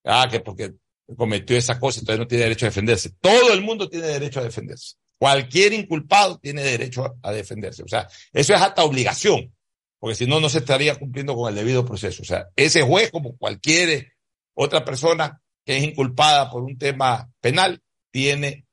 [0.05, 0.74] ah, que porque
[1.18, 3.11] cometió esa cosa, entonces no tiene derecho a defenderse.
[3.20, 4.95] Todo el mundo tiene derecho a defenderse.
[5.18, 7.84] Cualquier inculpado tiene derecho a defenderse.
[7.84, 9.55] O sea, eso es hasta obligación,
[10.06, 12.22] porque si no, no se estaría cumpliendo con el debido proceso.
[12.22, 14.14] O sea, ese juez, como cualquier
[14.53, 17.82] otra persona que es inculpada por un tema penal,
[18.12, 18.68] tiene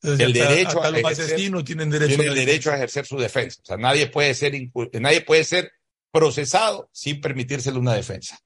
[0.00, 3.62] el derecho a ejercer, tienen derecho, el derecho a ejercer su defensa.
[3.64, 4.52] O sea, nadie puede ser
[4.92, 5.72] nadie puede ser
[6.12, 8.38] procesado sin permitírsele una defensa.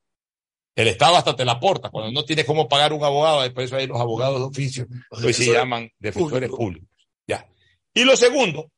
[0.74, 1.90] El Estado hasta te la aporta.
[1.90, 5.34] Cuando no tienes cómo pagar un abogado, después eso hay los abogados de oficio, hoy
[5.34, 6.88] se llaman defensores públicos.
[7.26, 7.46] Ya.
[7.92, 8.72] Y lo segundo,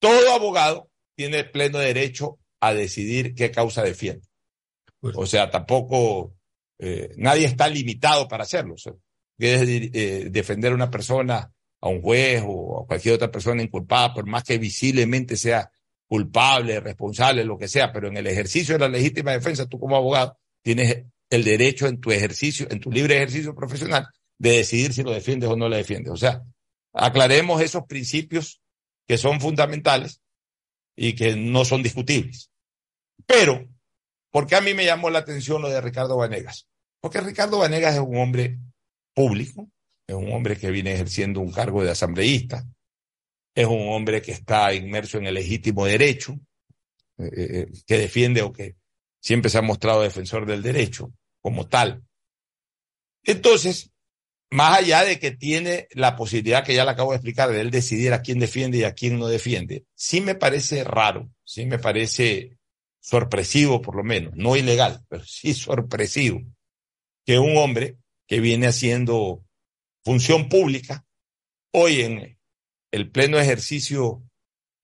[0.00, 4.26] todo abogado tiene pleno derecho a decidir qué causa defiende.
[5.00, 6.36] O sea, tampoco
[6.78, 8.74] eh, nadie está limitado para hacerlo.
[8.74, 8.92] O sea,
[9.40, 14.28] eh, defender a una persona, a un juez o a cualquier otra persona inculpada, por
[14.28, 15.72] más que visiblemente sea
[16.06, 19.96] culpable, responsable, lo que sea, pero en el ejercicio de la legítima defensa, tú como
[19.96, 24.06] abogado tienes el derecho en tu ejercicio, en tu libre ejercicio profesional,
[24.38, 26.12] de decidir si lo defiendes o no lo defiendes.
[26.12, 26.42] O sea,
[26.92, 28.60] aclaremos esos principios
[29.08, 30.20] que son fundamentales
[30.96, 32.51] y que no son discutibles.
[33.26, 33.68] Pero,
[34.30, 36.66] ¿por qué a mí me llamó la atención lo de Ricardo Vanegas?
[37.00, 38.58] Porque Ricardo Vanegas es un hombre
[39.14, 39.68] público,
[40.06, 42.66] es un hombre que viene ejerciendo un cargo de asambleísta,
[43.54, 46.38] es un hombre que está inmerso en el legítimo derecho,
[47.18, 48.76] eh, eh, eh, que defiende o que
[49.20, 52.02] siempre se ha mostrado defensor del derecho como tal.
[53.24, 53.90] Entonces,
[54.50, 57.70] más allá de que tiene la posibilidad que ya le acabo de explicar de él
[57.70, 61.78] decidir a quién defiende y a quién no defiende, sí me parece raro, sí me
[61.78, 62.58] parece
[63.02, 66.40] sorpresivo por lo menos, no ilegal, pero sí sorpresivo,
[67.26, 69.44] que un hombre que viene haciendo
[70.04, 71.04] función pública,
[71.72, 72.38] hoy en
[72.92, 74.22] el pleno ejercicio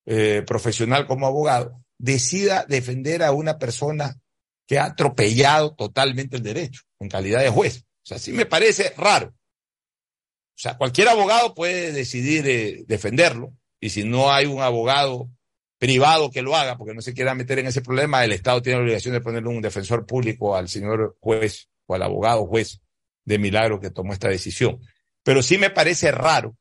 [0.04, 4.20] eh, profesional como abogado, decida defender a una persona
[4.66, 7.84] que ha atropellado totalmente el derecho en calidad de juez.
[8.02, 9.28] O sea, sí me parece raro.
[9.28, 15.30] O sea, cualquier abogado puede decidir eh, defenderlo y si no hay un abogado
[15.78, 18.78] privado que lo haga, porque no se quiera meter en ese problema, el Estado tiene
[18.78, 22.80] la obligación de ponerle un defensor público al señor juez o al abogado juez
[23.24, 24.80] de Milagro que tomó esta decisión.
[25.22, 26.56] Pero sí me parece raro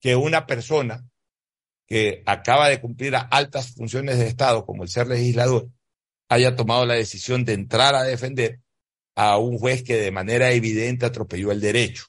[0.00, 1.04] que una persona
[1.86, 5.68] que acaba de cumplir altas funciones de Estado, como el ser legislador,
[6.28, 8.60] haya tomado la decisión de entrar a defender
[9.14, 12.06] a un juez que de manera evidente atropelló el derecho.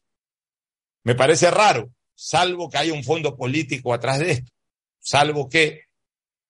[1.03, 4.51] Me parece raro, salvo que haya un fondo político atrás de esto,
[4.99, 5.86] salvo que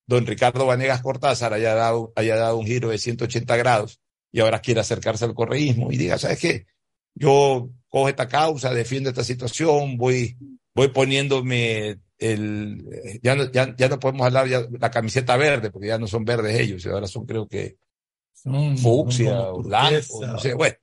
[0.08, 3.99] don Ricardo Vanegas Cortázar haya dado, haya dado un giro de 180 grados
[4.32, 6.66] y ahora quiere acercarse al correísmo y diga, ¿sabes qué?
[7.14, 10.38] Yo cojo esta causa, defiendo esta situación, voy,
[10.74, 15.88] voy poniéndome el, ya no, ya, ya no podemos hablar ya la camiseta verde, porque
[15.88, 17.78] ya no son verdes ellos, ahora son creo que
[18.78, 20.76] fucsia o blanco, no sé, bueno.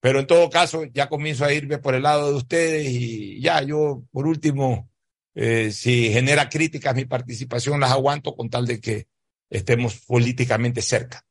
[0.00, 3.62] Pero en todo caso, ya comienzo a irme por el lado de ustedes y ya
[3.62, 4.90] yo, por último,
[5.34, 9.06] eh, si genera críticas mi participación, las aguanto con tal de que
[9.48, 11.24] estemos políticamente cerca.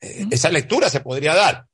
[0.00, 1.66] Eh, esa lectura se podría dar,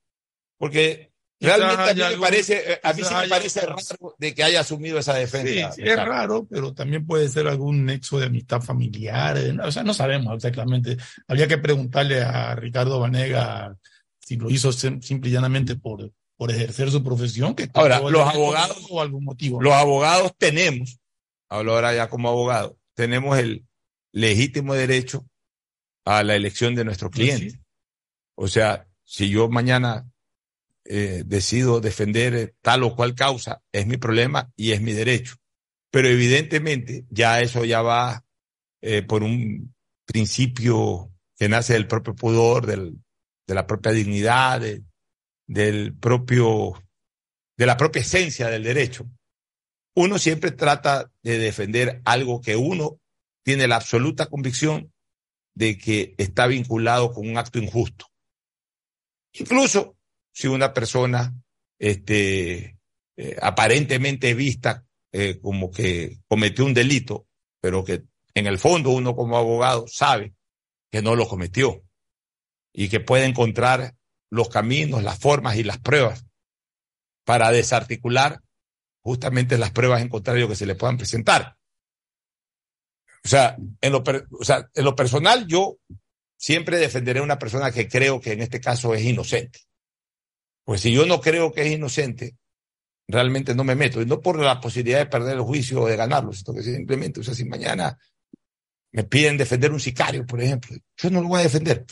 [0.58, 1.10] porque
[1.42, 4.60] Realmente a mí, me parece, eh, a mí sí me parece raro de que haya
[4.60, 5.72] asumido esa defensa.
[5.72, 9.38] Sí, es raro, pero también puede ser algún nexo de amistad familiar.
[9.64, 10.98] O sea, no sabemos exactamente.
[11.26, 13.74] Habría que preguntarle a Ricardo Vanega
[14.18, 17.54] si lo hizo simple y llanamente por, por ejercer su profesión.
[17.54, 19.62] Que ahora, los abogados, o algún motivo.
[19.62, 21.00] los abogados tenemos,
[21.50, 23.66] hablo ahora ya como abogado, tenemos el
[24.12, 25.26] legítimo derecho
[26.04, 27.60] a la elección de nuestro cliente.
[28.36, 30.08] O sea, si yo mañana
[30.84, 35.36] eh, decido defender eh, tal o cual causa, es mi problema y es mi derecho.
[35.90, 38.24] Pero evidentemente ya eso ya va
[38.80, 39.74] eh, por un
[40.06, 42.98] principio que nace del propio pudor, del,
[43.46, 44.62] de la propia dignidad,
[45.46, 46.82] del propio,
[47.56, 49.06] de la propia esencia del derecho.
[50.00, 52.98] Uno siempre trata de defender algo que uno
[53.44, 54.94] tiene la absoluta convicción
[55.54, 58.06] de que está vinculado con un acto injusto.
[59.34, 59.98] Incluso
[60.32, 61.34] si una persona
[61.78, 62.78] este,
[63.18, 67.26] eh, aparentemente vista eh, como que cometió un delito,
[67.60, 70.32] pero que en el fondo uno como abogado sabe
[70.90, 71.84] que no lo cometió
[72.72, 73.96] y que puede encontrar
[74.30, 76.24] los caminos, las formas y las pruebas
[77.26, 78.40] para desarticular
[79.02, 81.56] justamente las pruebas en contrario que se le puedan presentar.
[83.24, 84.02] O sea, en lo,
[84.38, 85.78] o sea, en lo personal yo
[86.36, 89.60] siempre defenderé a una persona que creo que en este caso es inocente.
[90.64, 92.36] Pues si yo no creo que es inocente,
[93.08, 94.00] realmente no me meto.
[94.00, 97.20] Y no por la posibilidad de perder el juicio o de ganarlo, sino que simplemente,
[97.20, 97.98] o sea, si mañana
[98.92, 101.84] me piden defender un sicario, por ejemplo, yo no lo voy a defender.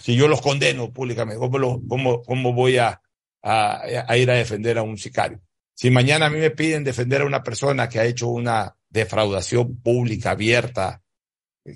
[0.00, 3.00] Si yo los condeno públicamente, ¿cómo, lo, cómo, cómo voy a,
[3.42, 5.40] a, a, ir a defender a un sicario?
[5.74, 9.80] Si mañana a mí me piden defender a una persona que ha hecho una defraudación
[9.80, 11.02] pública abierta,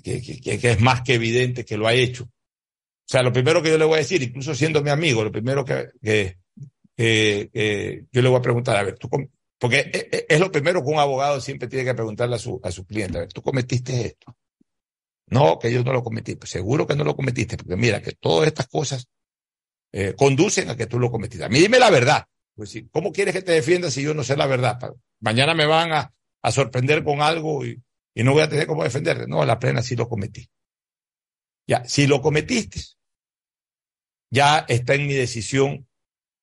[0.03, 3.77] que, es más que evidente que lo ha hecho, o sea, lo primero que yo
[3.77, 6.37] le voy a decir, incluso siendo mi amigo, lo primero que,
[6.97, 9.09] yo le voy a preguntar, a ver, tú,
[9.57, 12.85] porque es, lo primero que un abogado siempre tiene que preguntarle a su, a su
[12.85, 14.35] cliente, a ver, ¿tú cometiste esto?
[15.29, 16.35] No, que yo no lo cometí.
[16.35, 19.07] Pues seguro que no lo cometiste, porque mira que todas estas cosas
[19.91, 21.45] eh, conducen a que tú lo cometiste.
[21.45, 22.25] A mí dime la verdad.
[22.57, 24.79] Pues sí, ¿cómo quieres que te defienda si yo no sé la verdad?
[25.19, 27.79] Mañana me van a, a sorprender con algo y,
[28.15, 29.27] y no voy a tener cómo defenderte.
[29.27, 30.49] No, la plena sí lo cometí.
[31.67, 32.81] Ya, si lo cometiste,
[34.31, 35.87] ya está en mi decisión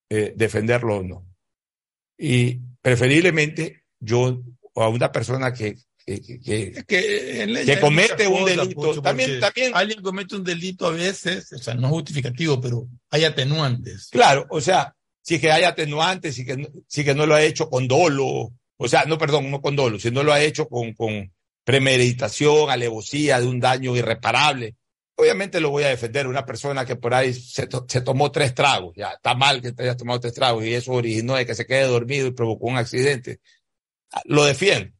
[0.08, 1.26] eh, defenderlo o no.
[2.16, 4.40] Y preferiblemente yo
[4.76, 9.00] a una persona que que, que, que, comete un delito.
[9.00, 9.72] también, también.
[9.74, 14.08] Alguien comete un delito a veces, o sea, no es justificativo, pero hay atenuantes.
[14.10, 14.94] Claro, o sea,
[15.24, 18.88] sí que hay atenuantes, sí que, sí que no lo ha hecho con dolo, o
[18.88, 21.32] sea, no, perdón, no con dolo, sino lo ha hecho con, con
[21.64, 24.76] premeditación, alevosía de un daño irreparable.
[25.16, 26.26] Obviamente lo voy a defender.
[26.26, 29.84] Una persona que por ahí se, se, tomó tres tragos, ya está mal que te
[29.84, 32.76] hayas tomado tres tragos y eso originó de que se quede dormido y provocó un
[32.76, 33.40] accidente.
[34.24, 34.92] Lo defiendo.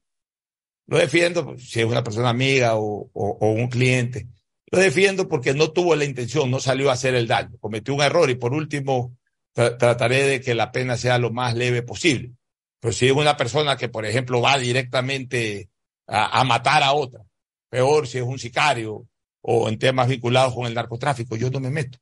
[0.87, 4.29] Lo defiendo si es una persona amiga o, o, o, un cliente.
[4.71, 8.03] Lo defiendo porque no tuvo la intención, no salió a hacer el daño, cometió un
[8.03, 9.17] error y por último
[9.55, 12.33] tra trataré de que la pena sea lo más leve posible.
[12.81, 15.71] Pero si es una persona que, por ejemplo, va directamente
[16.07, 17.25] a, a matar a otra,
[17.71, 19.09] peor si es un sicario,
[19.47, 21.99] o en temas vinculados con el narcotráfico, yo no me meto.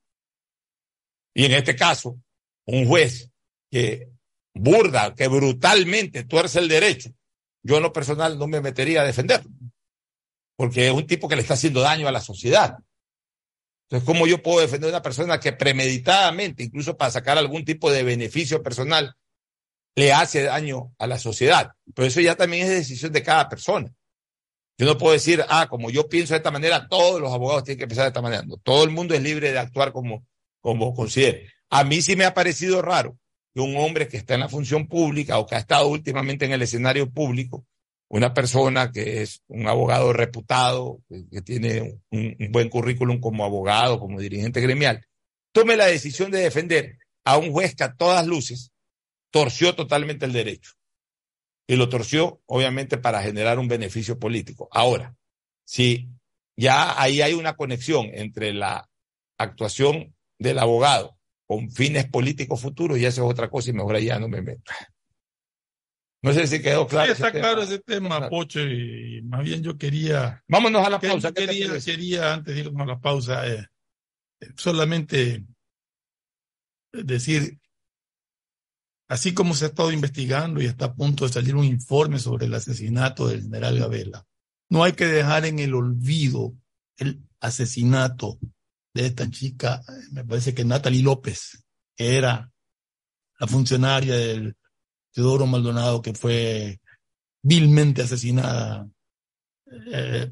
[1.34, 2.18] Y en este caso,
[2.66, 3.30] un juez
[3.70, 4.08] que
[4.54, 7.10] burda, que brutalmente tuerce el derecho,
[7.62, 9.50] yo en lo personal no me metería a defenderlo,
[10.56, 12.78] porque es un tipo que le está haciendo daño a la sociedad.
[13.92, 17.92] Entonces, ¿cómo yo puedo defender a una persona que premeditadamente, incluso para sacar algún tipo
[17.92, 19.14] de beneficio personal,
[19.94, 21.72] le hace daño a la sociedad?
[21.94, 23.92] Pero eso ya también es decisión de cada persona.
[24.78, 27.80] Yo no puedo decir, ah, como yo pienso de esta manera, todos los abogados tienen
[27.80, 28.42] que pensar de esta manera.
[28.46, 30.24] No, todo el mundo es libre de actuar como,
[30.62, 31.50] como considere.
[31.68, 33.18] A mí sí me ha parecido raro
[33.52, 36.52] que un hombre que está en la función pública o que ha estado últimamente en
[36.52, 37.66] el escenario público,
[38.12, 44.20] una persona que es un abogado reputado, que, tiene un, buen currículum como abogado, como
[44.20, 45.06] dirigente gremial,
[45.50, 48.70] tome la decisión de defender a un juez que a todas luces
[49.30, 50.72] torció totalmente el derecho.
[51.66, 54.68] Y lo torció, obviamente, para generar un beneficio político.
[54.72, 55.16] Ahora,
[55.64, 56.10] si
[56.54, 58.90] ya ahí hay una conexión entre la
[59.38, 64.18] actuación del abogado con fines políticos futuros, y eso es otra cosa y mejor ya
[64.18, 64.70] no me meto.
[66.22, 67.06] No sé si quedó claro.
[67.06, 70.42] Sí, está claro ese tema, Pocho, y más bien yo quería...
[70.48, 71.32] Vámonos a la pausa.
[71.32, 73.66] Quería, quería, antes de irnos a la pausa, eh,
[74.56, 75.44] solamente
[76.92, 77.58] decir,
[79.08, 82.46] así como se ha estado investigando y está a punto de salir un informe sobre
[82.46, 84.24] el asesinato del general Gabela,
[84.68, 86.54] no hay que dejar en el olvido
[86.98, 88.38] el asesinato
[88.94, 91.64] de esta chica, me parece que Natalie López,
[91.96, 92.52] que era
[93.40, 94.56] la funcionaria del
[95.12, 96.80] Teodoro Maldonado, que fue
[97.42, 98.88] vilmente asesinada
[99.92, 100.30] eh,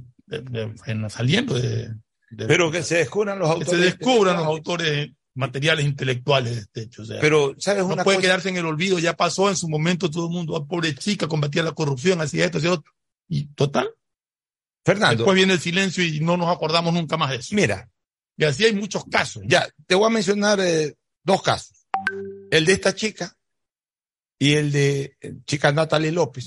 [1.09, 1.95] saliendo de,
[2.37, 3.69] Pero que se descubran los autores.
[3.71, 7.03] Que se descubran los autores materiales intelectuales de este hecho.
[7.03, 8.27] O sea, Pero, ¿sabes no una puede cosa?
[8.27, 11.29] quedarse en el olvido, ya pasó en su momento todo el mundo, ah, pobre chica,
[11.29, 12.93] combatía la corrupción, hacía esto, hacía otro.
[13.29, 13.91] Y total,
[14.85, 17.55] Fernando, después viene el silencio y no nos acordamos nunca más de eso.
[17.55, 17.89] mira,
[18.37, 19.43] Y así hay muchos casos.
[19.47, 21.87] ya, te voy a mencionar eh, dos casos.
[22.51, 23.37] El de esta chica
[24.41, 26.47] y el de eh, chica Natalie López.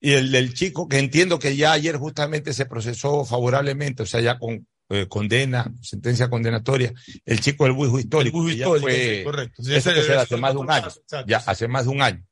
[0.00, 4.20] Y el del chico, que entiendo que ya ayer justamente se procesó favorablemente, o sea,
[4.20, 6.92] ya con eh, condena, sentencia condenatoria,
[7.24, 8.42] el chico del bujo histórico.
[8.42, 9.62] El ya histórico, fue- sí, correcto.
[9.64, 10.86] Sí, eso que se hace más de un año.
[10.86, 11.24] exacto.
[11.28, 12.24] ya hace más de un año.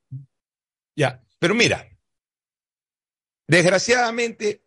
[0.97, 1.88] Ya, pero mira,
[3.49, 4.62] desgraciadamente,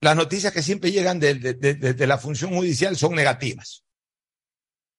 [0.00, 3.84] las noticias que siempre llegan de, de- de- de- de la función judicial son negativas.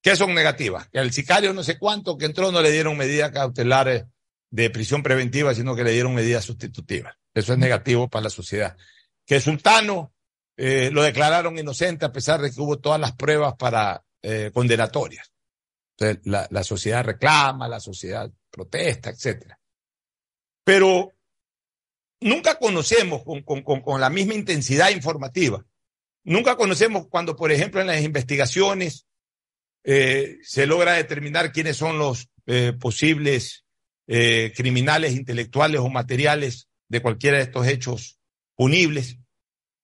[0.03, 0.87] ¿Qué son negativas?
[0.89, 4.05] Que al sicario no sé cuánto que entró no le dieron medidas cautelares
[4.51, 7.15] de prisión preventiva, sino que le dieron medidas sustitutivas.
[7.33, 8.75] Eso es negativo para la sociedad.
[9.25, 10.13] Que Sultano
[10.57, 15.31] eh, lo declararon inocente a pesar de que hubo todas las pruebas para eh, condenatorias.
[15.97, 19.57] Entonces, la, la sociedad reclama, la sociedad protesta, etcétera.
[20.65, 21.13] Pero
[22.19, 25.65] nunca conocemos con, con, con, con la misma intensidad informativa.
[26.23, 29.07] Nunca conocemos cuando, por ejemplo, en las investigaciones
[29.85, 32.27] eh, se logra determinar quiénes son los
[32.79, 33.63] posibles
[34.13, 38.19] eh, criminales intelectuales o materiales de cualquiera de estos hechos
[38.57, 39.19] punibles.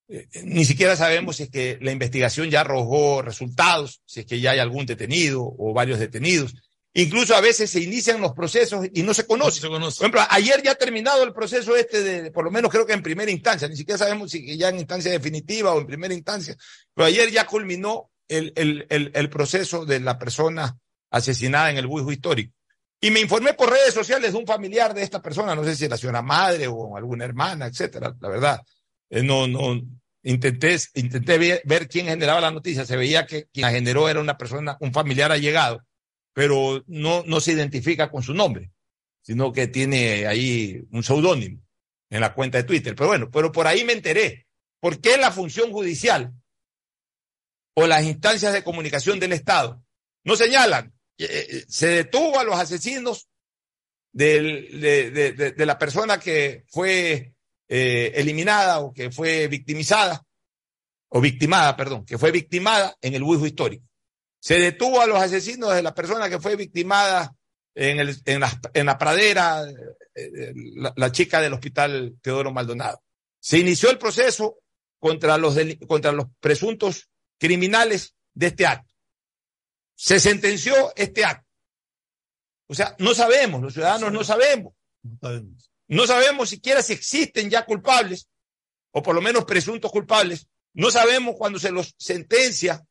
[0.09, 4.41] Eh, ni siquiera sabemos si es que la investigación ya arrojó resultados, si es que
[4.41, 6.55] ya hay algún detenido o varios detenidos.
[6.93, 9.61] Incluso a veces se inician los procesos y no se No conoce.
[9.61, 9.97] se conoce.
[9.99, 12.93] Por ejemplo, ayer ya ha terminado el proceso este de, por lo menos creo que
[12.93, 16.57] en primera instancia, ni siquiera sabemos si ya en instancia definitiva o en primera instancia,
[16.93, 20.78] pero ayer ya culminó el, el, el, el proceso de la persona
[21.11, 22.57] asesinada en el bujo histórico.
[23.00, 25.86] Y me informé por redes sociales de un familiar de esta persona, no sé si
[25.86, 28.62] era una madre o alguna hermana, etcétera, la verdad.
[29.10, 29.82] Eh, no, no,
[30.24, 34.38] intenté, intenté ver, quién generaba la noticia, se veía que quien la generó era una
[34.38, 35.84] persona, un familiar allegado,
[36.34, 38.72] pero no, no se identifica con su nombre
[39.28, 41.62] sino que tiene ahí un seudónimo
[42.10, 42.95] en la cuenta de Twitter.
[42.95, 44.48] Pero bueno, pero por ahí me enteré.
[44.80, 46.32] ¿Por qué la función judicial
[47.74, 49.84] o las instancias de comunicación del Estado
[50.24, 50.97] no señalan?
[51.18, 53.28] Eh, se detuvo a los asesinos
[54.11, 57.34] de, la persona que fue
[57.68, 60.24] eh, eliminada o que fue victimizada,
[61.09, 63.86] o victimada, perdón, que fue victimada en el bujo histórico.
[64.39, 67.34] Se detuvo a los asesinos de la persona que fue victimada
[67.76, 67.97] en,
[68.86, 69.63] la, pradera,
[70.15, 70.53] eh,
[70.95, 73.03] la, chica del hospital Teodoro Maldonado.
[73.39, 74.57] Se inició el proceso
[74.99, 75.55] contra los,
[75.88, 78.87] contra los presuntos criminales de este acto.
[80.00, 81.48] Se sentenció este acto.
[82.68, 84.74] O sea, no sabemos, los ciudadanos no sabemos.
[85.88, 86.50] No sabemos.
[86.50, 88.30] Siquiera si existen ya culpables,
[88.91, 90.48] o por lo menos presuntos culpables.
[90.74, 92.86] No sabemos cuando se los sentencia.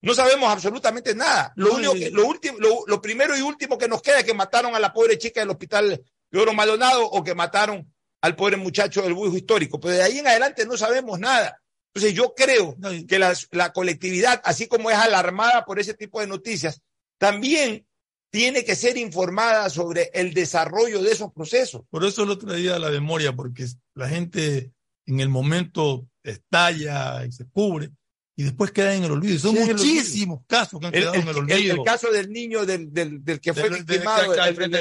[0.00, 1.52] No sabemos absolutamente nada.
[1.54, 4.34] Lo, único que, lo, último, lo, lo, primero y último que nos queda es que
[4.34, 8.56] mataron a la pobre chica del hospital de Oro Maldonado o que mataron al pobre
[8.56, 9.78] muchacho del bujo histórico.
[9.78, 11.62] Pero de ahí en adelante no sabemos nada.
[11.94, 12.76] Entonces yo creo
[13.06, 16.82] que la, la colectividad, así como es alarmada por ese tipo de noticias,
[17.18, 17.86] también
[18.30, 21.82] tiene que ser informada sobre el desarrollo de esos procesos.
[21.88, 23.64] Por eso lo traía a la memoria, porque
[23.94, 24.72] la gente
[25.06, 27.90] en el momento estalla y se cubre
[28.36, 29.34] y después queda en el olvido.
[29.34, 31.56] Y son sí, muchísimos casos que han el, quedado el, en el olvido.
[31.56, 34.32] El, el, caso del niño del, del, del que fue victimado.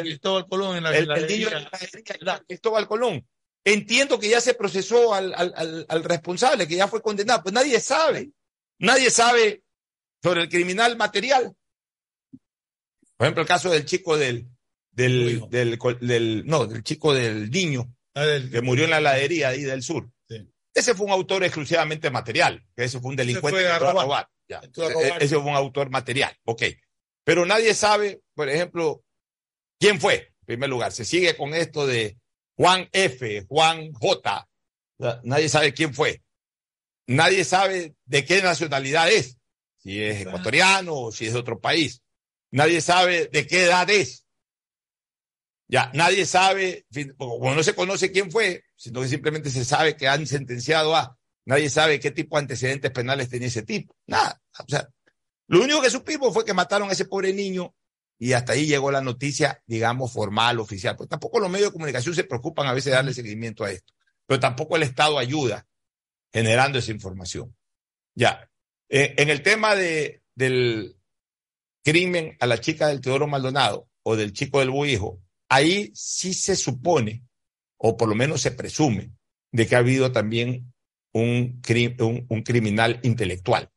[0.01, 1.67] Cristóbal Colón en la El, niño de
[2.21, 3.23] la Cristóbal Colón.
[3.65, 7.43] Entiendo que ya se procesó al, al, al, responsable, que ya fue condenado.
[7.43, 8.31] Pues nadie sabe.
[8.79, 9.63] Nadie sabe
[10.21, 11.55] sobre el criminal material.
[13.17, 14.47] Por ejemplo, el caso del chico del,
[14.91, 19.63] del, del, del, no, del chico del niño, ah, que murió en la heladería ahí
[19.63, 20.09] del sur.
[20.75, 24.27] Ese fue un autor exclusivamente material, que ese fue un delincuente que robar.
[24.47, 26.63] E, ese fue un autor material, ok.
[27.23, 29.03] Pero nadie sabe, por ejemplo,
[29.79, 30.91] quién fue, en primer lugar.
[30.91, 32.17] Se sigue con esto de
[32.55, 34.47] Juan F., Juan J.
[35.23, 36.21] Nadie sabe quién fue.
[37.07, 39.37] Nadie sabe de qué nacionalidad es,
[39.77, 42.01] si es ecuatoriano o si es de otro país.
[42.51, 44.25] Nadie sabe de qué edad es.
[45.67, 46.85] Ya, nadie sabe,
[47.17, 51.17] como no se conoce quién fue, sino que simplemente se sabe que han sentenciado a,
[51.45, 53.95] nadie sabe qué tipo de antecedentes penales tenía ese tipo.
[54.05, 54.39] Nada.
[54.59, 54.87] O sea,
[55.47, 57.75] lo único que supimos fue que mataron a ese pobre niño
[58.23, 60.95] y hasta ahí llegó la noticia, digamos, formal, oficial.
[60.95, 63.93] Pero tampoco los medios de comunicación se preocupan a veces de darle seguimiento a esto.
[64.25, 65.67] Pero tampoco el Estado ayuda
[66.31, 67.53] generando esa información.
[68.15, 68.49] Ya.
[68.87, 70.95] Eh, en el tema de, del
[71.83, 76.55] crimen a la chica del Teodoro Maldonado o del chico del Buijo, ahí sí se
[76.55, 77.25] supone,
[77.75, 79.11] o por lo menos se presume,
[79.51, 80.73] de que ha habido también
[81.11, 81.61] un,
[82.29, 83.69] un, criminal intelectual.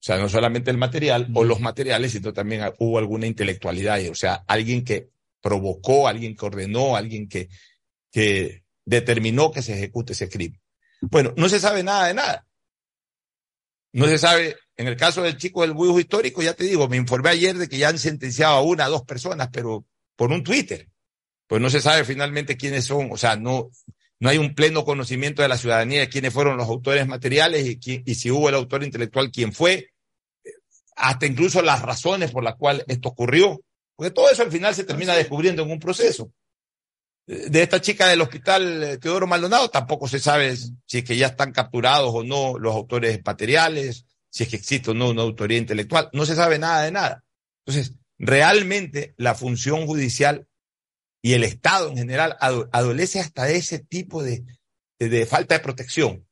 [0.00, 4.14] O sea, no solamente el material o los materiales, sino también hubo alguna intelectualidad, o
[4.14, 5.10] sea, alguien que
[5.42, 7.50] provocó, alguien que ordenó, alguien que,
[8.10, 10.60] que determinó que se ejecute ese crimen.
[11.02, 12.46] Bueno, no se sabe nada de nada.
[13.92, 16.96] No se sabe, en el caso del chico del buijo histórico, ya te digo, me
[16.96, 19.84] informé ayer de que ya han sentenciado a una, a dos personas, pero
[20.16, 20.88] por un Twitter
[21.50, 23.70] pues no se sabe finalmente quiénes son, o sea, no,
[24.20, 28.02] no hay un pleno conocimiento de la ciudadanía de quiénes fueron los autores materiales y,
[28.04, 29.90] y si hubo el autor intelectual, quién fue,
[30.94, 33.60] hasta incluso las razones por las cuales esto ocurrió,
[33.96, 36.30] porque todo eso al final se termina descubriendo en un proceso.
[37.26, 41.28] De esta chica del hospital eh, Teodoro Maldonado tampoco se sabe si es que ya
[41.28, 45.58] están capturados o no los autores materiales, si es que existe o no una autoría
[45.58, 47.24] intelectual, no se sabe nada de nada.
[47.64, 50.46] Entonces, realmente la función judicial
[51.22, 54.44] y el Estado en general adolece hasta de ese tipo de,
[54.98, 56.26] de, falta de protección,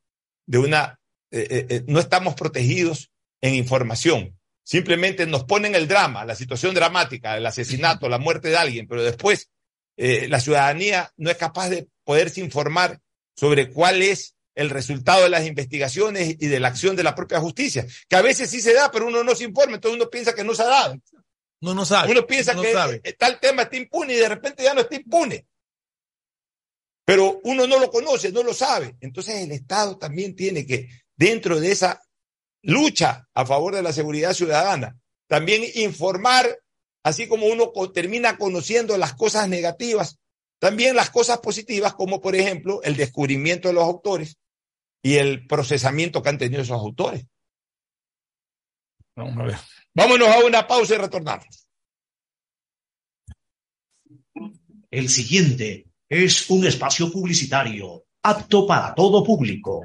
[0.46, 0.98] de una,
[1.30, 3.10] eh, eh, eh, no estamos protegidos
[3.40, 4.38] en información.
[4.64, 9.02] Simplemente nos ponen el drama, la situación dramática, el asesinato, la muerte de alguien, pero
[9.02, 9.50] después
[9.96, 13.00] la ciudadanía no es capaz de poderse informar
[13.34, 17.40] sobre cuál es el resultado de las investigaciones y de la acción de la propia
[17.40, 20.34] justicia, que a veces sí se da, pero uno no se informa, entonces uno piensa
[20.34, 21.00] que no se ha dado.
[21.60, 22.12] No, no sabe.
[22.12, 25.46] Uno piensa que tal tema está impune y de repente ya no está impune.
[27.04, 28.96] Pero uno no lo conoce, no lo sabe.
[29.00, 32.02] Entonces el Estado también tiene que, dentro de esa
[32.62, 36.60] lucha a favor de la seguridad ciudadana, también informar,
[37.02, 40.18] así como uno termina conociendo las cosas negativas,
[40.58, 44.36] también las cosas positivas, como por ejemplo el descubrimiento de los autores
[45.02, 47.26] y el procesamiento que han tenido esos autores.
[49.16, 49.56] Vamos a ver.
[49.94, 51.68] Vámonos a una pausa y retornamos.
[54.90, 59.84] El siguiente es un espacio publicitario apto para todo público.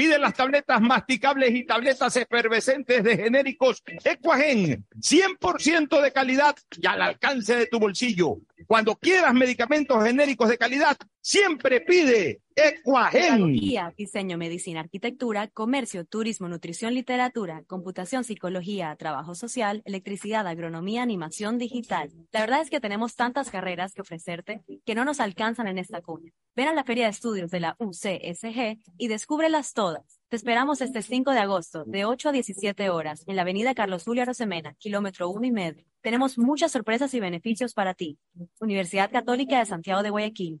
[0.00, 7.02] Pide las tabletas masticables y tabletas efervescentes de genéricos Equagen, 100% de calidad y al
[7.02, 8.38] alcance de tu bolsillo.
[8.66, 13.52] Cuando quieras medicamentos genéricos de calidad, siempre pide Equagen.
[13.94, 22.10] diseño, medicina, arquitectura, comercio, turismo, nutrición, literatura, computación, psicología, trabajo social, electricidad, agronomía, animación digital.
[22.32, 26.00] La verdad es que tenemos tantas carreras que ofrecerte que no nos alcanzan en esta
[26.00, 26.32] cuña.
[26.60, 30.20] Ven a la Feria de Estudios de la UCSG y descúbrelas todas.
[30.28, 34.04] Te esperamos este 5 de agosto, de 8 a 17 horas, en la avenida Carlos
[34.04, 35.86] Julio Arosemena, kilómetro 1 y medio.
[36.02, 38.18] Tenemos muchas sorpresas y beneficios para ti.
[38.60, 40.60] Universidad Católica de Santiago de Guayaquil.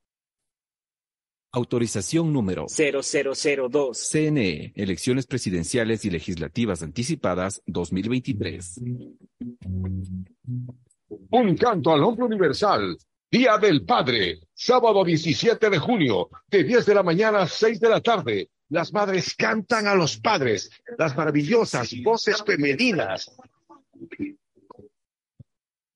[1.53, 4.09] Autorización número 0002.
[4.09, 8.79] CNE, Elecciones Presidenciales y Legislativas Anticipadas 2023.
[11.29, 12.97] Un canto al hombre universal.
[13.29, 17.89] Día del Padre, sábado 17 de junio, de 10 de la mañana a 6 de
[17.89, 18.49] la tarde.
[18.69, 23.29] Las madres cantan a los padres, las maravillosas voces femeninas.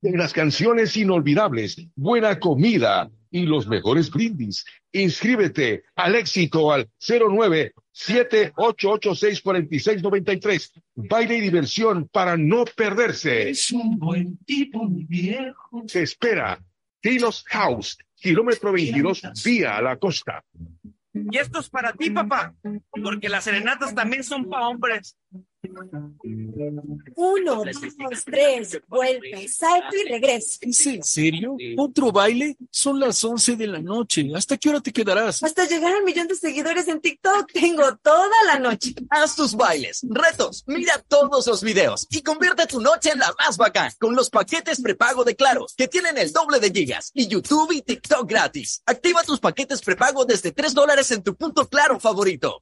[0.02, 4.66] En las canciones inolvidables, buena comida y los mejores brindis.
[4.94, 10.72] Inscríbete al éxito al 09 78864693.
[10.96, 13.50] Baile y diversión para no perderse.
[13.50, 15.84] Es un buen tipo, mi viejo.
[15.88, 16.64] Se espera.
[17.02, 20.42] Tinos House, kilómetro 22, vía a la costa.
[21.14, 22.56] Y esto es para ti, papá,
[23.04, 25.18] porque las serenatas también son para hombres.
[27.16, 30.60] Uno, dos, tres, vuelve, salto y regresa.
[30.62, 31.58] ¿Es en serio?
[31.78, 32.58] ¿Otro baile?
[32.70, 34.30] Son las 11 de la noche.
[34.36, 35.44] ¿Hasta qué hora te quedarás?
[35.44, 37.52] Hasta llegar al millón de seguidores en TikTok.
[37.52, 38.94] Tengo toda la noche.
[39.10, 43.58] Haz tus bailes, retos, mira todos los videos y convierte tu noche en la más
[43.58, 47.72] bacán con los paquetes prepago de Claro, que tienen el doble de gigas y YouTube
[47.72, 48.82] y TikTok gratis.
[48.86, 52.62] Activa tus paquetes prepago desde 3 dólares en tu punto Claro favorito.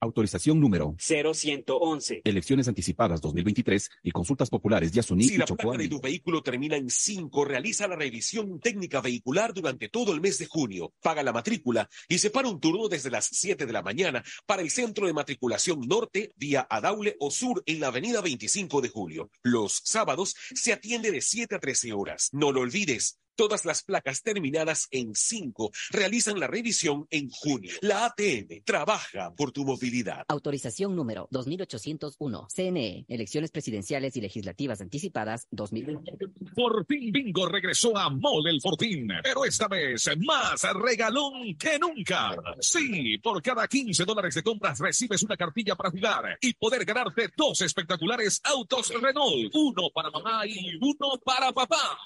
[0.00, 2.22] Autorización número 0111.
[2.24, 6.76] Elecciones anticipadas 2023 y consultas populares Yasuní Si y la placa de tu vehículo termina
[6.76, 10.92] en 5, realiza la revisión técnica vehicular durante todo el mes de junio.
[11.02, 14.70] Paga la matrícula y separa un turno desde las 7 de la mañana para el
[14.70, 19.30] centro de matriculación norte, vía Adaule o sur en la avenida 25 de julio.
[19.42, 22.28] Los sábados se atiende de 7 a 13 horas.
[22.32, 23.18] No lo olvides.
[23.38, 27.72] Todas las placas terminadas en 5 realizan la revisión en junio.
[27.82, 30.24] La ATM trabaja por tu movilidad.
[30.26, 32.48] Autorización número 2801.
[32.52, 36.18] CNE, Elecciones Presidenciales y Legislativas Anticipadas 2020.
[36.52, 42.34] Fortín Bingo regresó a Mole el Fortín, pero esta vez más regalón que nunca.
[42.58, 47.30] Sí, por cada 15 dólares de compras recibes una cartilla para jugar y poder ganarte
[47.36, 52.00] dos espectaculares autos Renault, uno para mamá y uno para papá.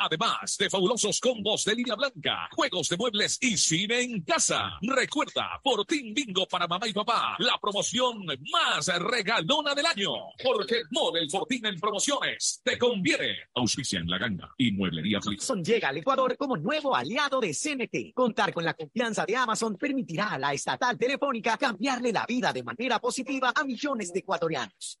[0.00, 4.78] Además de fabulosos combos de línea blanca, juegos de muebles y cine en casa.
[4.82, 10.10] Recuerda, Fortín Bingo para mamá y papá, la promoción más regalona del año.
[10.42, 13.36] Porque Mole el Fortín en promociones te conviene.
[13.54, 15.18] Auspicia en la ganga y mueblería.
[15.18, 18.14] Amazon llega al Ecuador como nuevo aliado de CNT.
[18.14, 22.62] Contar con la confianza de Amazon permitirá a la estatal telefónica cambiarle la vida de
[22.62, 25.00] manera positiva a millones de ecuatorianos.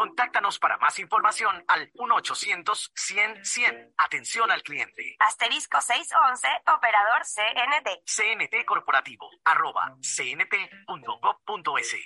[0.00, 3.92] Contáctanos para más información al 1-800-100-100.
[3.98, 5.14] Atención al cliente.
[5.18, 8.00] Asterisco 611, operador CNT.
[8.06, 11.96] CNT Corporativo, arroba cnt.gov.es.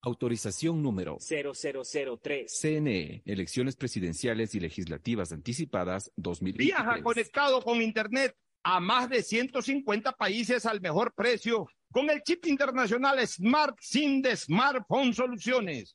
[0.00, 2.58] Autorización número 0003.
[2.58, 6.66] CNE, Elecciones Presidenciales y Legislativas Anticipadas 2023.
[6.66, 12.46] Viaja conectado con Internet a más de 150 países al mejor precio con el chip
[12.46, 15.94] internacional Smart SIM de Smartphone Soluciones.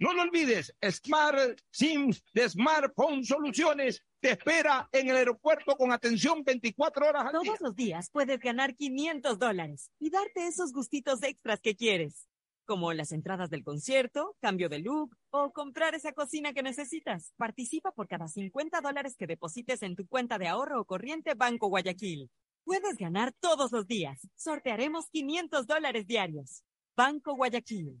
[0.00, 6.44] No lo olvides, Smart SIMs de Smartphone Soluciones te espera en el aeropuerto con atención
[6.44, 7.50] 24 horas al día.
[7.50, 12.28] Todos los días puedes ganar 500 dólares y darte esos gustitos extras que quieres,
[12.64, 17.32] como las entradas del concierto, cambio de look o comprar esa cocina que necesitas.
[17.36, 21.66] Participa por cada 50 dólares que deposites en tu cuenta de ahorro o corriente Banco
[21.66, 22.30] Guayaquil.
[22.62, 24.20] Puedes ganar todos los días.
[24.36, 26.62] Sortearemos 500 dólares diarios.
[26.94, 28.00] Banco Guayaquil.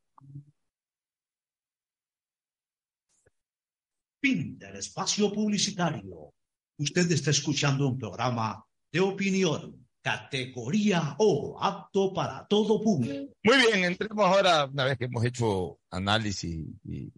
[4.21, 6.31] Fin del espacio publicitario.
[6.77, 13.33] Usted está escuchando un programa de opinión, categoría O, apto para todo público.
[13.43, 17.11] Muy bien, entremos ahora, una vez que hemos hecho análisis y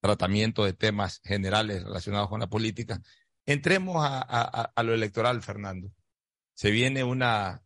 [0.00, 3.02] tratamiento de temas generales relacionados con la política,
[3.46, 5.90] entremos a, a, a lo electoral, Fernando.
[6.54, 7.62] Se viene una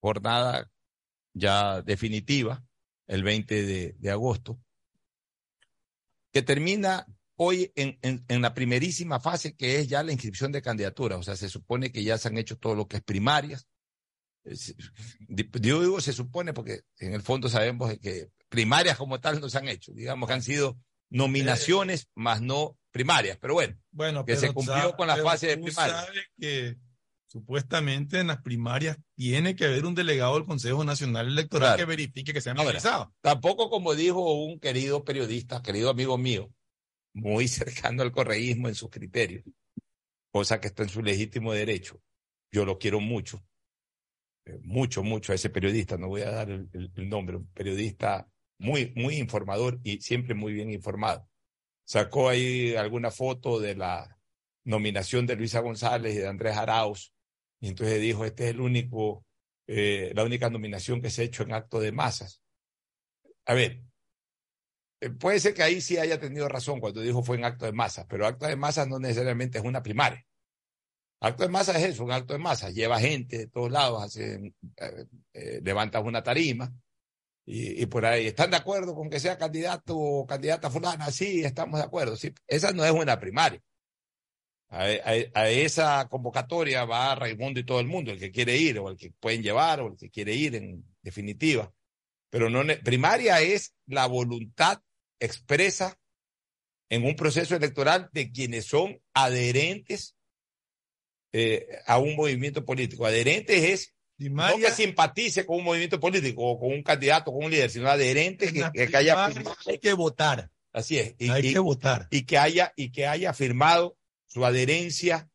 [0.00, 0.70] jornada
[1.32, 2.62] ya definitiva,
[3.06, 4.58] el 20 de, de agosto,
[6.32, 10.62] que termina hoy en, en, en, la primerísima fase que es ya la inscripción de
[10.62, 11.18] candidaturas.
[11.18, 13.66] O sea, se supone que ya se han hecho todo lo que es primarias.
[15.28, 19.58] Yo digo se supone porque en el fondo sabemos que primarias como tal no se
[19.58, 19.92] han hecho.
[19.92, 20.78] Digamos que han sido
[21.10, 23.38] nominaciones más no primarias.
[23.40, 25.94] Pero bueno, bueno que se cumplió sabe, con la fase de primaria.
[25.94, 26.76] Sabe que
[27.26, 31.78] supuestamente en las primarias tiene que haber un delegado del Consejo Nacional Electoral Claro.
[31.78, 33.14] que verifique que se han realizado.
[33.22, 36.50] Tampoco como dijo un querido periodista, querido amigo mío,
[37.14, 39.44] muy cercano al correísmo en sus criterios,
[40.32, 42.00] cosa que está en su legítimo derecho.
[42.52, 43.42] Yo lo quiero mucho,
[44.44, 48.28] eh, mucho, mucho a ese periodista, no voy a dar el, el- nombre, un periodista
[48.58, 51.28] muy, muy informador y siempre muy bien informado.
[51.84, 54.18] Sacó ahí alguna foto de la
[54.64, 57.14] nominación de Luisa González y de Andrés Arauz,
[57.60, 59.24] y entonces dijo, este es el único,
[59.68, 62.42] eh, la única nominación que se ha hecho en acto de masas.
[63.46, 63.82] A ver,
[65.10, 68.06] puede ser que ahí sí haya tenido razón cuando dijo fue en acto de masas,
[68.08, 70.24] pero acto de masas no necesariamente es una primaria.
[71.20, 72.74] Acto de masas es eso, un acto de masas.
[72.74, 76.72] Lleva gente de todos lados, hace, eh, eh, una tarima
[77.44, 78.26] y, por ahí.
[78.26, 81.10] ¿Están de acuerdo con que sea candidato o candidata fulana?
[81.12, 82.16] Sí, estamos de acuerdo.
[82.16, 83.62] Sí, esa no es una primaria.
[84.68, 88.96] A, esa convocatoria va Raimundo y todo el mundo, el que quiere ir o el
[88.96, 91.72] que pueden llevar o el que quiere ir en definitiva.
[92.30, 94.80] Pero no, primaria es la voluntad
[95.24, 95.98] expresa
[96.90, 100.14] en un proceso electoral de quienes son adherentes
[101.32, 103.06] eh, a un movimiento político.
[103.06, 107.50] Adherentes es no que simpatice con un movimiento político o con un candidato, con un
[107.50, 109.26] líder, sino adherentes que, que- que haya
[109.66, 110.50] Hay que votar.
[110.72, 111.14] Así es.
[111.18, 112.08] Y, Hay y- que votar.
[112.10, 113.96] Y que haya, y que haya firmado
[114.26, 115.28] su adherencia,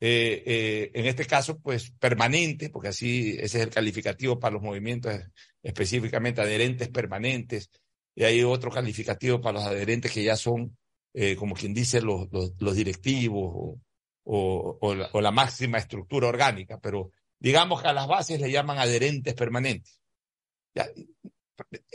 [0.00, 4.62] eh, eh, en este caso, pues permanente, porque así ese es el calificativo para los
[4.62, 5.14] movimientos
[5.62, 7.70] específicamente adherentes permanentes.
[8.16, 10.76] Y hay otro calificativo para los adherentes que ya son,
[11.12, 12.26] eh, como quien dice, los,
[12.58, 13.78] los, directivos
[14.24, 16.80] o, o, la, máxima estructura orgánica.
[16.80, 20.00] Pero digamos que a las bases le llaman adherentes permanentes.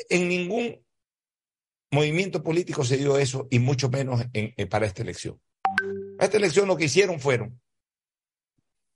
[0.10, 0.86] En ningún
[1.92, 5.42] movimiento político se dio eso y mucho menos en- en- para esta elección.
[6.20, 7.60] esta elección lo que hicieron fueron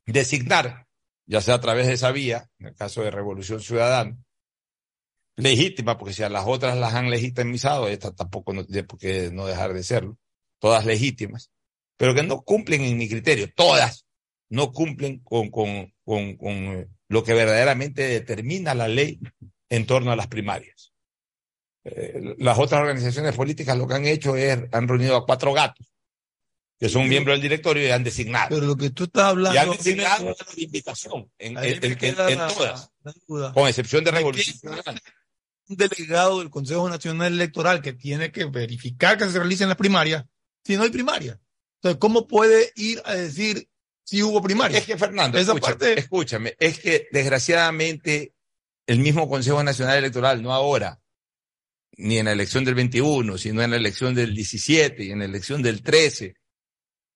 [0.05, 0.87] designar,
[1.25, 4.15] ya sea a través de esa vía, en el caso de Revolución Ciudadana,
[5.35, 9.29] legítima, porque si a las otras las han legitimizado, esta tampoco no tiene por qué
[9.31, 10.17] no dejar de serlo,
[10.59, 11.51] todas legítimas,
[11.97, 14.05] pero que no cumplen en mi criterio, todas
[14.49, 19.19] no cumplen con, con, con, con eh, lo que verdaderamente determina la ley
[19.69, 20.93] en torno a las primarias.
[21.83, 25.91] Eh, las otras organizaciones políticas lo que han hecho es, han reunido a cuatro gatos,
[26.79, 28.49] que son miembros del directorio y han designado.
[28.49, 29.55] Pero lo que tú estás hablando.
[29.55, 32.91] Y han designado una invitación en, en, en, en todas,
[33.53, 34.75] con excepción de Revolución
[35.67, 40.25] delegado del Consejo Nacional Electoral que tiene que verificar que se realicen las primarias
[40.63, 41.39] si no hay primaria.
[41.77, 43.67] Entonces, ¿cómo puede ir a decir
[44.03, 44.77] si hubo primaria?
[44.79, 48.33] Es que, Fernando, Esa escúchame, parte- escúchame, es que desgraciadamente
[48.87, 50.99] el mismo Consejo Nacional Electoral, no ahora,
[51.97, 55.25] ni en la elección del 21, sino en la elección del 17 y en la
[55.25, 56.35] elección del 13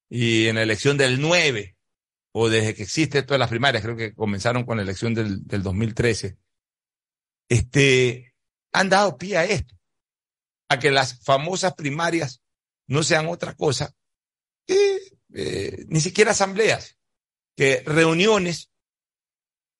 [0.09, 1.75] y en la elección del 9,
[2.31, 5.61] o desde que existe todas las primarias, creo que comenzaron con la elección del, del
[5.63, 6.37] 2013,
[7.49, 8.28] este,
[8.73, 9.75] han dado pie a esto,
[10.69, 12.41] a que las famosas primarias
[12.87, 13.93] no sean otra cosa
[14.67, 14.99] que
[15.33, 16.97] eh, ni siquiera asambleas,
[17.55, 18.69] que reuniones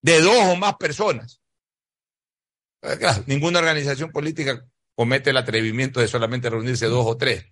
[0.02, 1.42] de dos o más personas.
[2.82, 2.98] Eh,
[3.28, 7.46] ninguna organización política comete el atrevimiento de solamente reunirse dos o tres.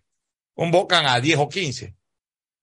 [0.55, 1.95] Convocan a diez o quince.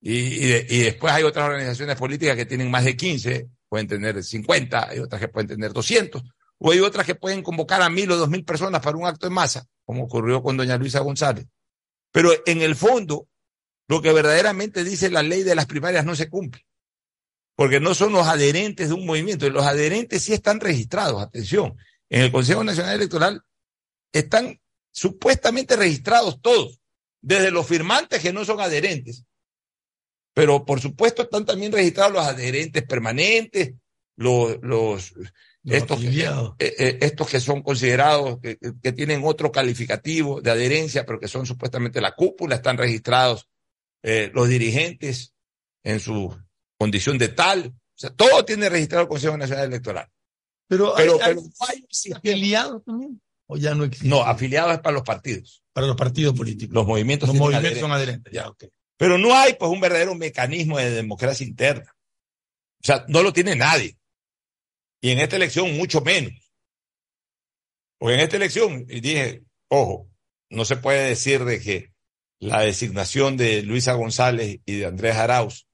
[0.00, 3.86] Y, y, de- y después hay otras organizaciones políticas que tienen más de 15, pueden
[3.88, 6.22] tener 50, hay otras que pueden tener 200,
[6.66, 9.26] o hay otras que pueden convocar a mil o dos mil personas para un acto
[9.26, 11.46] de masa, como ocurrió con doña Luisa González.
[12.10, 13.28] Pero en el fondo,
[13.86, 16.64] lo que verdaderamente dice la ley de las primarias no se cumple,
[17.54, 21.76] porque no son los adherentes de un movimiento, los adherentes sí están registrados, atención,
[22.08, 23.42] en el Consejo Nacional Electoral
[24.10, 24.58] están
[24.90, 26.80] supuestamente registrados todos,
[27.20, 29.26] desde los firmantes que no son adherentes,
[30.32, 33.74] pero por supuesto están también registrados los adherentes permanentes,
[34.16, 35.12] los, los,
[35.64, 38.56] estos, que, eh, eh, estos que son considerados, que,
[38.92, 43.48] tienen otro calificativo de adherencia, pero que son supuestamente la cúpula, están registrados
[44.02, 45.34] eh, los dirigentes
[45.82, 46.36] en su
[46.78, 47.68] condición de tal.
[47.68, 50.08] O sea, todo tiene registrado el Consejo Nacional Electoral.
[50.68, 51.36] Pero, Pero- hay,
[51.68, 53.20] hay pero afiliados también.
[53.46, 54.08] ¿O ya no existe?
[54.08, 55.62] No, afiliados es para los partidos.
[55.72, 56.74] Para los partidos políticos.
[56.74, 58.32] Los movimientos, Los movimientos son adherentes.
[58.32, 58.32] adherentes.
[58.32, 58.64] Ya, ok.
[58.96, 61.94] Pero no hay pues un verdadero mecanismo de democracia interna.
[62.82, 63.96] O sea, no lo tiene nadie.
[65.04, 66.32] Y en esta elección mucho menos.
[67.98, 70.08] Porque en esta elección, y dije, ojo,
[70.48, 71.92] no se puede decir de que
[72.38, 75.66] la designación de Luisa González y de Andrés Arauz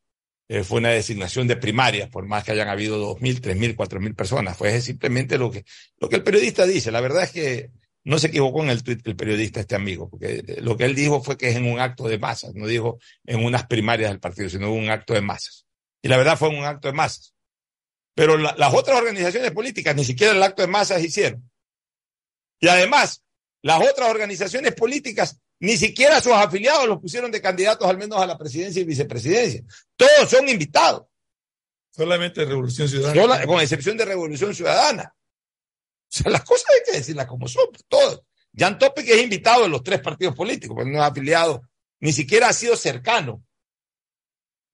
[0.48, 3.76] eh, fue una designación de primarias, por más que hayan habido dos mil, tres mil,
[3.76, 4.56] cuatro mil personas.
[4.56, 5.64] Fue simplemente lo que,
[6.00, 6.90] lo que el periodista dice.
[6.90, 7.70] La verdad es que
[8.02, 11.22] no se equivocó en el tweet el periodista, este amigo, porque lo que él dijo
[11.22, 14.48] fue que es en un acto de masas, no dijo en unas primarias del partido,
[14.48, 15.66] sino en un acto de masas.
[16.02, 17.32] Y la verdad fue un acto de masas.
[18.20, 21.50] Pero la- las otras organizaciones políticas ni siquiera el acto de masas hicieron.
[22.60, 23.24] Y además,
[23.62, 28.20] las otras organizaciones políticas ni siquiera a sus afiliados los pusieron de candidatos al menos
[28.20, 29.62] a la presidencia y vicepresidencia.
[29.96, 31.04] Todos son invitados.
[31.88, 33.22] Solamente Revolución Ciudadana.
[33.22, 35.14] Sola- con excepción de Revolución Ciudadana.
[35.14, 38.20] O sea, las cosas hay que decirlas como son, pues, todas.
[38.54, 41.62] Jan Topic es invitado de los tres partidos políticos, pero no es afiliado,
[42.00, 43.42] ni siquiera ha sido cercano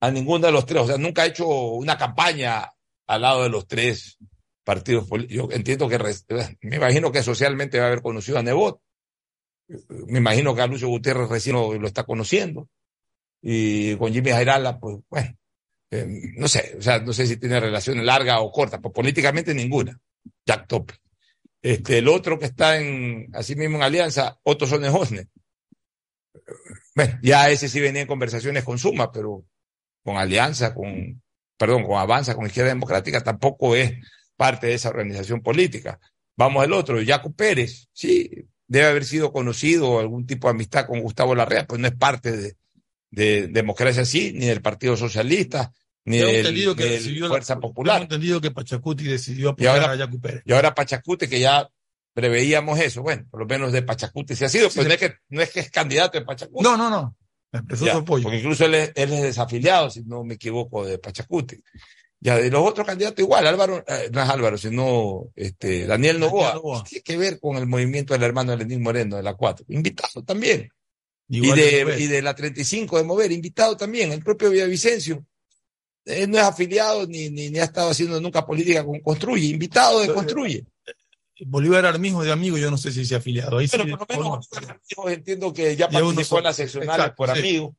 [0.00, 0.82] a ninguno de los tres.
[0.82, 2.72] O sea, nunca ha hecho una campaña
[3.06, 4.18] al lado de los tres
[4.64, 5.48] partidos políticos.
[5.48, 5.98] Yo entiendo que,
[6.62, 8.80] me imagino que socialmente va a haber conocido a Nebot.
[10.08, 12.68] Me imagino que a Lucio Gutiérrez recién lo, lo está conociendo.
[13.40, 15.36] Y con Jimmy Jairala, pues bueno,
[15.90, 19.54] eh, no sé, o sea, no sé si tiene relación larga o corta, pues políticamente
[19.54, 19.98] ninguna.
[20.44, 21.00] Jack Topic.
[21.62, 24.90] Este, el otro que está en, así mismo en alianza, Otto Sonne
[26.94, 29.44] Bueno, ya ese sí venía en conversaciones con Suma, pero
[30.02, 31.22] con Alianza, con,
[31.56, 33.92] perdón, con Avanza, con Izquierda Democrática, tampoco es
[34.36, 35.98] parte de esa organización política.
[36.36, 38.30] Vamos al otro, Jaco Pérez, sí,
[38.66, 41.94] debe haber sido conocido o algún tipo de amistad con Gustavo Larrea, pues no es
[41.94, 42.56] parte de,
[43.10, 45.72] de Democracia Sí, ni del Partido Socialista,
[46.04, 48.02] ni del, entendido que del decidió la- Fuerza Popular.
[48.02, 50.42] entendido que Pachacuti decidió apoyar ahora, a Yacu Pérez.
[50.44, 51.68] y ahora Pachacute, que ya
[52.12, 55.14] preveíamos eso, bueno, por lo menos de Pachacute se ha sido, pero no es que,
[55.30, 56.62] no es que es candidato de Pachacute.
[56.62, 57.16] No, no, no.
[57.52, 58.24] Empezó Ya, su apoyo.
[58.24, 61.60] Porque incluso él es, él es desafiliado, si no me equivoco, de Pachacute.
[62.18, 66.54] Ya de los otros candidatos igual, Álvaro, eh, no es Álvaro, sino este, Daniel Novoa.
[66.54, 66.84] Novoa.
[66.84, 69.66] Tiene que ver con el movimiento del hermano Lenín Moreno de la 4.
[69.68, 70.68] Invitado también.
[71.28, 74.12] Igual y, de y de la 35 de Mover, invitado también.
[74.12, 75.24] El propio Villavicencio.
[76.04, 79.48] Él no es afiliado ni, ni, ni ha estado haciendo nunca política con Construye.
[79.48, 80.64] Invitado de Construye.
[81.44, 83.58] Bolívar Armijo de amigo, yo no sé si se ha afiliado.
[83.58, 84.48] Ahí sí, Pero por lo menos
[84.88, 87.38] yo entiendo que ya participó en las seccionales Exacto, por sí.
[87.38, 87.76] amigo.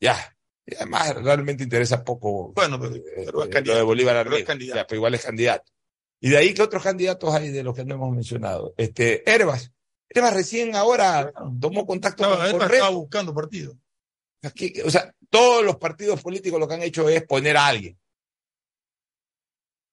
[0.00, 0.36] Ya.
[0.66, 3.72] Y además realmente interesa poco Bueno, pero, eh, pero es eh, candidato.
[3.72, 4.66] lo de Bolívar pero es.
[4.66, 5.72] Ya, pero igual es candidato.
[6.20, 8.74] Y de ahí, ¿qué otros candidatos hay de los que no hemos mencionado?
[8.76, 9.72] Este, Herbas.
[10.08, 12.76] Herbas recién ahora tomó contacto Estaba, con Correa.
[12.78, 13.76] estaba buscando partido.
[14.42, 17.98] Aquí, o sea, todos los partidos políticos lo que han hecho es poner a alguien.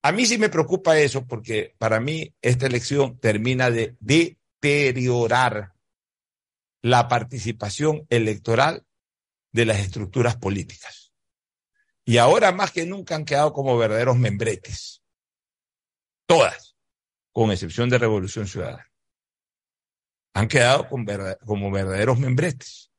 [0.04, 5.72] A mí sí me preocupa eso porque para mí esta elección termina de deteriorar
[6.82, 8.84] la participación electoral
[9.50, 11.14] de las estructuras políticas.
[12.04, 15.02] Y ahora más que nunca han quedado como verdaderos membretes.
[16.26, 16.76] Todas,
[17.32, 18.86] con excepción de Revolución Ciudadana.
[20.34, 22.90] Han quedado como verdaderos membretes.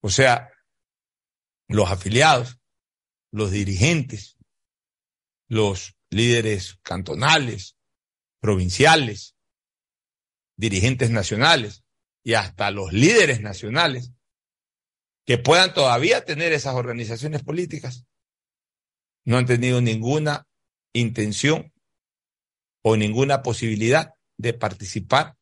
[0.00, 0.50] O sea,
[1.68, 2.58] los afiliados,
[3.30, 4.35] los dirigentes,
[5.48, 7.76] los líderes cantonales,
[8.40, 9.36] provinciales,
[10.56, 11.84] dirigentes nacionales
[12.22, 14.12] y hasta los líderes nacionales
[15.26, 18.06] que puedan todavía tener esas organizaciones políticas,
[19.24, 20.46] no han tenido ninguna
[20.92, 21.72] intención
[22.82, 25.36] o ninguna posibilidad de participar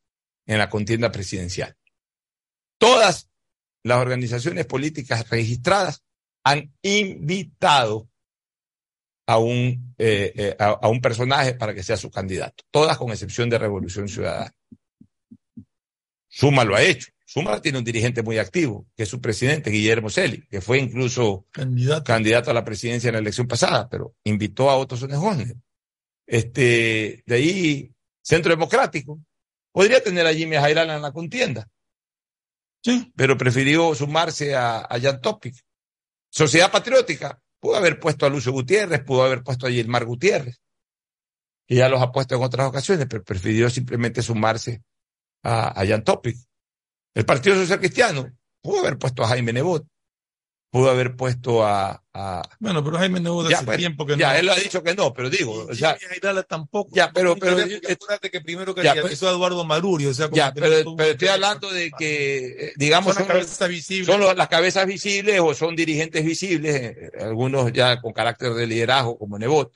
[0.46, 1.76] en la contienda presidencial.
[2.78, 3.30] Todas
[3.82, 6.02] las organizaciones políticas registradas
[6.44, 8.08] han invitado
[9.26, 13.10] a un, eh, eh, a, a un personaje para que sea su candidato, todas con
[13.10, 14.54] excepción de Revolución Ciudadana.
[16.28, 17.08] Suma lo ha hecho.
[17.24, 21.46] Suma tiene un dirigente muy activo, que es su presidente, Guillermo Celi, que fue incluso
[21.50, 22.04] Candidato.
[22.04, 25.56] candidato a la presidencia en la elección pasada, pero invitó a Otto Sonnejohner.
[26.26, 27.92] Este, de ahí,
[28.22, 29.20] Centro Democrático,
[29.72, 31.68] podría tener a Jimmy Jairala en la contienda.
[32.82, 33.12] Sí.
[33.16, 35.56] Pero prefirió sumarse a, a Jan Topic.
[36.30, 40.60] Sociedad Patriótica, pudo haber puesto a Lucio Gutiérrez, pudo haber puesto a Gilmar Gutiérrez,
[41.66, 44.82] que ya los ha puesto en otras ocasiones, pero prefirió simplemente sumarse
[45.42, 46.36] a, a Jan Topic.
[47.14, 48.30] El Partido Social Cristiano
[48.60, 49.86] pudo haber puesto a Jaime Nebot,
[50.74, 52.02] pudo haber puesto a...
[52.12, 54.38] a- Bueno, pero Jaime ya, hace bueno, tiempo que ya, no.
[54.40, 55.96] él lo ha dicho que no, pero digo, o sea,
[56.48, 56.90] tampoco.
[56.92, 60.52] ya, pero, pero, acuérdate que primero ya, candidatizó a Eduardo Maduro, o sea, como ya,
[60.52, 64.06] que pero, estoy hablando de que, eh, digamos, son las son, cabezas visibles.
[64.08, 68.66] son los- las cabezas visibles o son dirigentes visibles, eh, algunos ya con carácter de
[68.66, 69.72] liderazgo, como Nebot,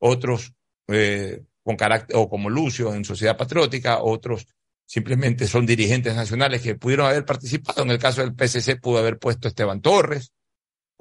[0.00, 0.52] otros
[0.88, 4.46] eh, con carácter, o como Lucio en Sociedad Patriótica, otros
[4.84, 7.82] simplemente son dirigentes nacionales que pudieron haber participado.
[7.84, 10.30] En el caso del PCC pudo haber puesto Esteban Torres,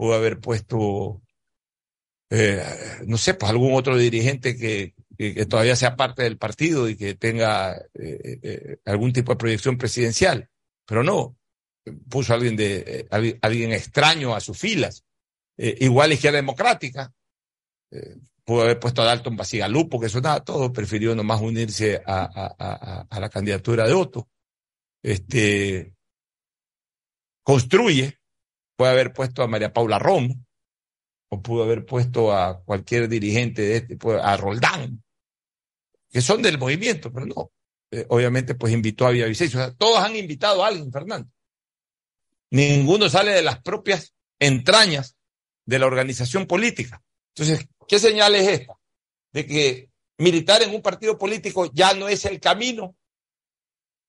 [0.02, 1.22] pudo haber puesto,
[2.32, 2.66] eh,
[3.06, 7.14] no sé, pues algún otro dirigente que, que, todavía sea parte del partido y que
[7.14, 10.50] tenga eh, eh, algún tipo de proyección presidencial,
[10.88, 11.38] pero no,
[12.10, 15.06] puso a alguien de alguien, extraño a sus filas.
[15.56, 17.14] Igual Izquierda Democrática,
[18.44, 23.02] pudo haber puesto a Dalton Basigalupo, que sonaba todo, prefirió nomás unirse a, a, a,
[23.08, 24.28] a la candidatura de Otto.
[25.04, 25.94] Este,
[27.44, 28.21] construye,
[28.82, 30.44] puede haber puesto a María Paula Romo,
[31.30, 35.04] o pudo haber puesto a cualquier dirigente de este, pues, a Roldán,
[36.10, 37.52] que son del movimiento, pero no.
[37.92, 39.60] Eh, obviamente, pues invitó a Villavicencio.
[39.60, 41.30] O sea, todos han invitado a alguien, Fernando.
[42.50, 45.16] Ninguno sale de las propias entrañas
[45.68, 47.04] de la organización política.
[47.36, 48.74] Entonces, ¿qué señal es esta?
[49.32, 52.96] De que militar en un partido político ya no es el camino,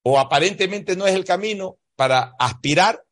[0.02, 3.04] o aparentemente no es el camino para aspirar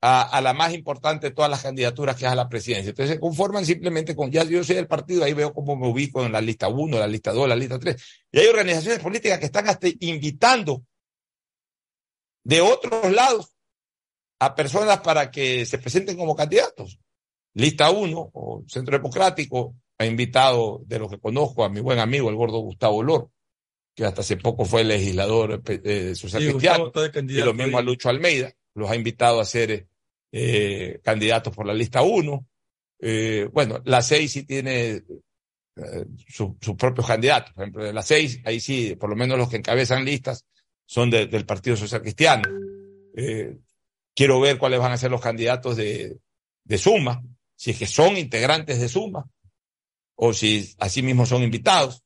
[0.00, 2.90] a, a, la más importante de todas las candidaturas que es a la presidencia.
[2.90, 6.24] Entonces se conforman simplemente con, ya yo soy del partido, ahí veo cómo me ubico
[6.24, 7.96] en la lista 1, la lista 2, la lista 3.
[8.32, 10.84] Y hay organizaciones políticas que están hasta invitando
[12.44, 13.52] de otros lados
[14.40, 16.98] a personas para que se presenten como candidatos.
[17.54, 22.30] Lista 1 o Centro Democrático ha invitado, de los que conozco, a mi buen amigo,
[22.30, 23.30] el gordo Gustavo Lor,
[23.96, 27.82] que hasta hace poco fue legislador eh, social Sí, cristiano, y lo mismo ahí.
[27.82, 29.86] a Lucho Almeida, los ha invitado a ser
[30.32, 32.46] eh, candidatos por la lista 1.
[33.00, 35.02] Eh, bueno, la 6 sí tiene
[35.76, 37.52] eh, sus su propios candidatos.
[37.54, 40.44] Por ejemplo, de la 6, ahí sí, por lo menos los que encabezan listas
[40.86, 42.42] son de- del Partido Social Cristiano.
[44.14, 46.18] Quiero ver cuáles van a ser los candidatos de,
[46.64, 47.22] de Suma,
[47.54, 49.24] si es que son integrantes de Suma
[50.16, 52.02] o si así mismo son invitados.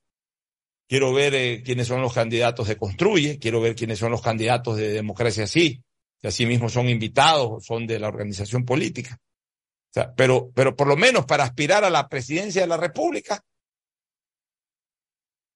[0.86, 4.90] Quiero ver quiénes son los candidatos de Construye, quiero ver quiénes son los candidatos de
[4.92, 5.82] Democracia Sí,
[6.22, 9.18] que así mismo son invitados o son de la organización política.
[9.20, 13.44] O sea, pero, pero por lo menos para aspirar a la presidencia de la República,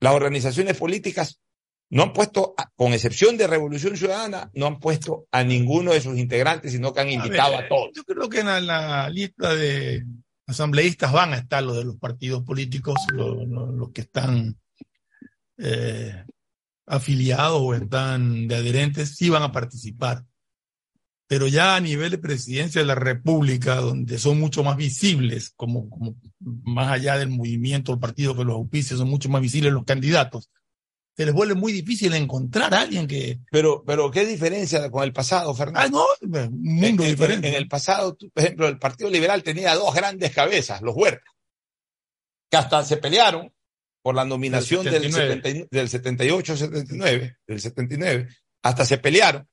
[0.01, 1.41] las organizaciones políticas
[1.89, 6.19] no han puesto, con excepción de Revolución Ciudadana, no han puesto a ninguno de sus
[6.19, 7.91] integrantes, sino que han invitado a, ver, todos.
[7.95, 10.05] Yo creo que en la, la lista de
[10.47, 14.59] asambleístas van a estar los de los partidos políticos, los que están
[15.59, 16.25] eh,
[16.87, 20.25] afiliados o están de adherentes, sí van a participar.
[21.29, 25.91] Pero ya a nivel de presidencia de la República, donde son mucho más visibles, como,
[25.91, 29.85] como más allá del movimiento, el partido que los auspicios son mucho más visibles los
[29.85, 30.51] candidatos,
[31.17, 33.41] se les vuelve muy difícil encontrar a alguien que...
[33.51, 35.81] Pero, pero ¿qué diferencia con el pasado, Fernando?
[35.81, 35.89] Ah,
[36.21, 37.49] no, un mundo en, diferente.
[37.49, 41.33] En, el pasado, tú, por ejemplo, el Partido Liberal tenía dos grandes cabezas, los Huertas,
[42.51, 43.51] que hasta se pelearon
[44.03, 48.29] por la nominación del, 70, del 78-79, del 79,
[48.63, 49.49] hasta se pelearon,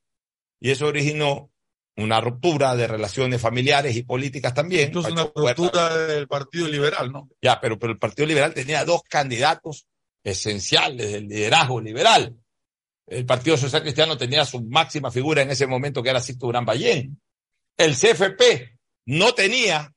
[0.60, 1.53] y eso originó
[1.96, 4.86] una ruptura de relaciones familiares y políticas también.
[4.88, 7.30] Entonces una ruptura del Partido Liberal, ¿no?
[7.42, 9.88] Ya, pero, pero el Partido Liberal tenía dos candidatos
[10.24, 12.36] esenciales del liderazgo liberal.
[13.06, 16.66] El Partido Social Cristiano tenía su máxima figura en ese momento, que era Sixto Gran
[16.66, 17.22] Ballén.
[17.78, 19.94] El CFP no tenía,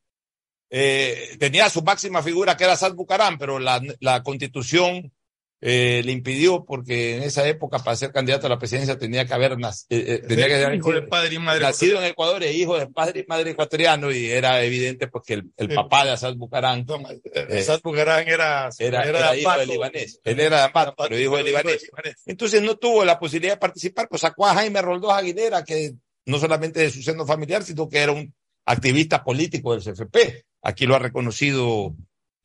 [0.69, 5.13] eh, tenía su máxima figura, que era Sad Bucarán, pero la, la constitución
[5.63, 9.33] eh, le impidió porque en esa época para ser candidato a la presidencia tenía que
[9.33, 12.53] haber nac eh, tenía que haber hijo de padre y madre nacido en Ecuador e
[12.53, 16.35] hijo de padre y madre ecuatoriano y era evidente porque el, el papá de Asad
[16.35, 16.85] Bucarán
[17.33, 20.21] eh, Asad Bucarán era, era, era, era hijo del libanés.
[20.25, 21.91] Él era de Ambato pero hijo del libanés.
[22.27, 25.95] entonces no tuvo la posibilidad de participar pues sacó a Jaime Roldós Aguilera que
[26.27, 28.35] no solamente de su seno familiar sino que era un
[28.67, 31.95] activista político del CFP aquí lo ha reconocido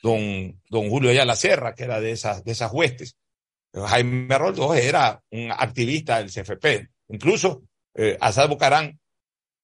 [0.02, 3.15] don, don Julio Ayala Serra, que era de esas, de esas huestes.
[3.73, 6.90] Jaime Roldós era un activista del CFP.
[7.10, 7.64] Incluso
[7.94, 8.99] eh, Asad Bucarán,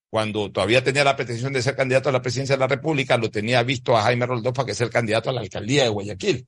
[0.09, 3.29] cuando todavía tenía la pretensión de ser candidato a la presidencia de la República, lo
[3.29, 6.47] tenía visto a Jaime Roldós para que sea el candidato a la alcaldía de Guayaquil.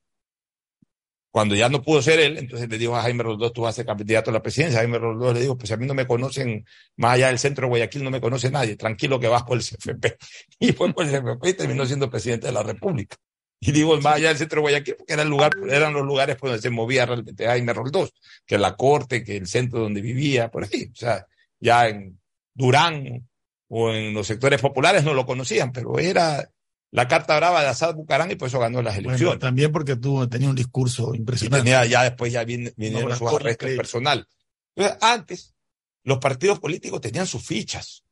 [1.32, 3.78] Cuando ya no pudo ser él, entonces le dijo a Jaime Roldós, tú vas a
[3.78, 4.80] ser candidato a la presidencia.
[4.80, 7.70] Jaime Roldós le dijo, pues a mí no me conocen, más allá del centro de
[7.70, 10.18] Guayaquil no me conoce nadie, tranquilo que vas por el CFP.
[10.60, 13.16] Y fue por el CFP y terminó siendo presidente de la República.
[13.61, 16.38] Y digo, más allá del centro de Guayaquil, porque era el lugar, eran los lugares
[16.38, 18.14] por donde se movía realmente Jaime Roldós,
[18.45, 20.90] que la corte, que el centro donde vivía, por ahí.
[20.94, 21.27] O sea,
[21.60, 22.19] ya en
[22.53, 23.27] Durán
[23.68, 26.49] o en los sectores populares no lo conocían, pero era
[26.91, 29.22] la carta brava de Asad Bucarán y por eso ganó las elecciones.
[29.22, 31.69] Bueno, también porque tuvo, tenía un discurso impresionante.
[31.69, 34.27] Y tenía, ya después ya vinieron no, sus arrestos personal.
[34.76, 35.56] Entonces, antes,
[36.03, 38.03] los partidos políticos tenían sus fichas.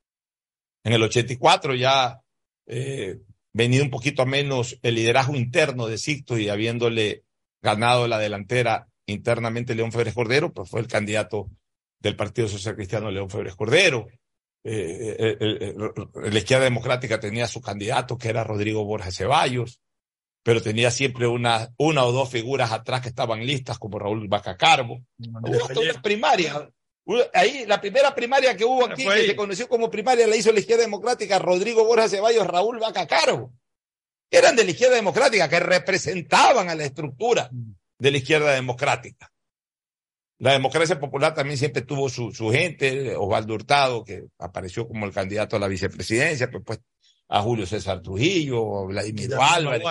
[0.84, 2.22] En el 84 ya
[2.68, 3.20] eh,
[3.58, 7.24] venido un poquito a menos el liderazgo interno de Sicto y habiéndole
[7.62, 11.50] ganado la delantera internamente León Febres Cordero, pues fue el candidato
[12.00, 14.08] del Partido Social Cristiano León Febres Cordero.
[14.64, 19.82] Eh, el, el, la izquierda democrática tenía su candidato, que era Rodrigo Borja Ceballos,
[20.44, 25.02] pero tenía siempre una, una o dos figuras atrás que estaban listas, como Raúl Bacacarbo.
[25.18, 26.70] Hubo hasta una primaria.
[27.34, 30.60] Ahí, la primera primaria que hubo aquí, que se conoció como primaria, la hizo la
[30.60, 33.54] izquierda democrática, Rodrigo Borja Ceballos, Raúl Bacacarbo.
[34.30, 37.50] Eran de la izquierda democrática, que representaban a la estructura
[37.98, 39.32] de la izquierda democrática.
[40.40, 45.14] La democracia popular también siempre tuvo su, su gente, Osvaldo Hurtado, que apareció como el
[45.14, 46.80] candidato a la vicepresidencia, pues, pues
[47.30, 49.84] a Julio César Trujillo, a Vladimir Álvarez,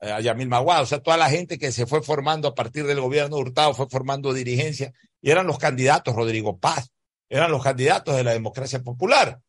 [0.00, 3.00] a Yamil Maguad, o sea, toda la gente que se fue formando a partir del
[3.00, 4.92] gobierno de Hurtado fue formando dirigencia
[5.24, 6.92] y eran los candidatos, Rodrigo Paz,
[7.30, 9.40] eran los candidatos de la democracia popular.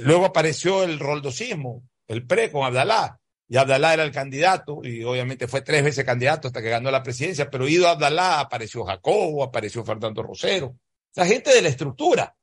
[0.00, 5.46] Luego apareció el roldosismo, el PRE con Abdalá, y Abdalá era el candidato, y obviamente
[5.46, 9.84] fue tres veces candidato hasta que ganó la presidencia, pero ido Abdalá apareció Jacobo, apareció
[9.84, 10.76] Fernando Rosero,
[11.14, 12.36] la gente de la estructura.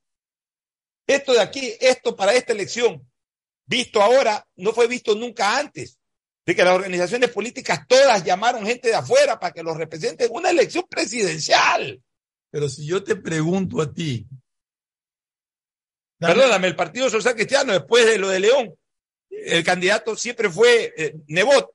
[1.06, 3.06] Esto de aquí, esto para esta elección,
[3.66, 5.99] visto ahora, no fue visto nunca antes,
[6.54, 10.50] que las organizaciones políticas todas llamaron gente de afuera para que los represente en una
[10.50, 12.02] elección presidencial.
[12.50, 14.26] Pero si yo te pregunto a ti.
[16.18, 16.34] Dame.
[16.34, 18.74] Perdóname, el Partido Social Cristiano, después de lo de León,
[19.30, 21.70] el candidato siempre fue eh, Nebot.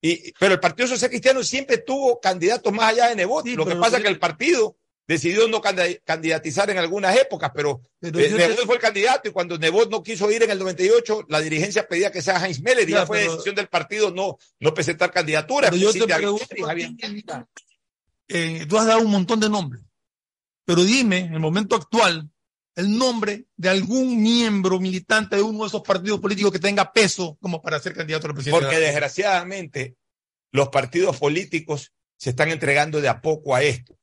[0.00, 3.44] Y, pero el Partido Social Cristiano siempre tuvo candidatos más allá de Nebot.
[3.44, 4.76] Sí, Lo que pasa es que el partido
[5.08, 8.66] decidió no candidatizar en algunas épocas, pero, pero eh, Nebot te...
[8.66, 12.12] fue el candidato y cuando Nebot no quiso ir en el 98, la dirigencia pedía
[12.12, 15.10] que sea Heinz Meller y ya, ya fue pero, decisión del partido no, no presentar
[16.06, 17.48] te pregunto,
[18.28, 19.82] eh, tú has dado un montón de nombres,
[20.66, 22.28] pero dime, en el momento actual,
[22.76, 27.36] el nombre de algún miembro militante de uno de esos partidos políticos que tenga peso
[27.40, 28.68] como para ser candidato a la presidencia.
[28.68, 29.96] Porque desgraciadamente
[30.52, 33.97] los partidos políticos se están entregando de a poco a esto,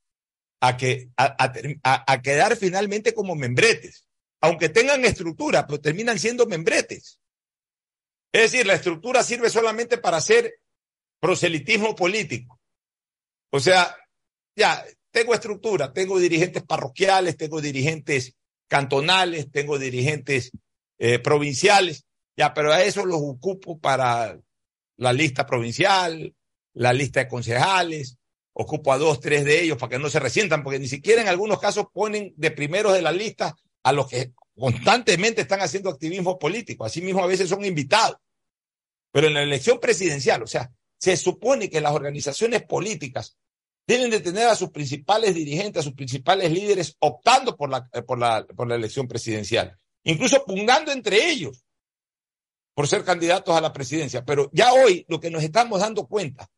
[0.68, 1.36] a, que, a,
[1.84, 4.08] a, a quedar finalmente como membretes,
[4.42, 7.20] aunque tengan estructura, pero terminan siendo membretes.
[8.32, 10.60] Es decir, la estructura sirve solamente para hacer
[11.20, 12.60] proselitismo político.
[13.52, 13.96] O sea,
[14.56, 18.36] ya, tengo estructura, tengo dirigentes parroquiales, tengo dirigentes
[18.68, 20.52] cantonales, tengo dirigentes
[20.98, 22.06] eh, provinciales,
[22.36, 24.38] ya, pero a eso los ocupo para
[24.98, 26.36] la lista provincial,
[26.74, 28.18] la lista de concejales,
[28.58, 31.28] ocupo a dos, tres de ellos para que no se resientan, porque ni siquiera en
[31.28, 36.40] algunos casos ponen de primeros de la lista a los que constantemente están haciendo activismo
[36.40, 38.18] político, así mismo a veces son invitados.
[39.12, 43.38] Pero en la elección presidencial, o sea, se supone que las organizaciones políticas
[43.86, 48.02] deben de tener a sus principales dirigentes, a sus principales líderes optando por la, eh,
[48.02, 51.66] por la, por la elección presidencial, incluso pugnando entre ellos
[52.74, 54.24] por ser candidatos a la presidencia.
[54.24, 56.50] Pero ya hoy lo que nos estamos dando cuenta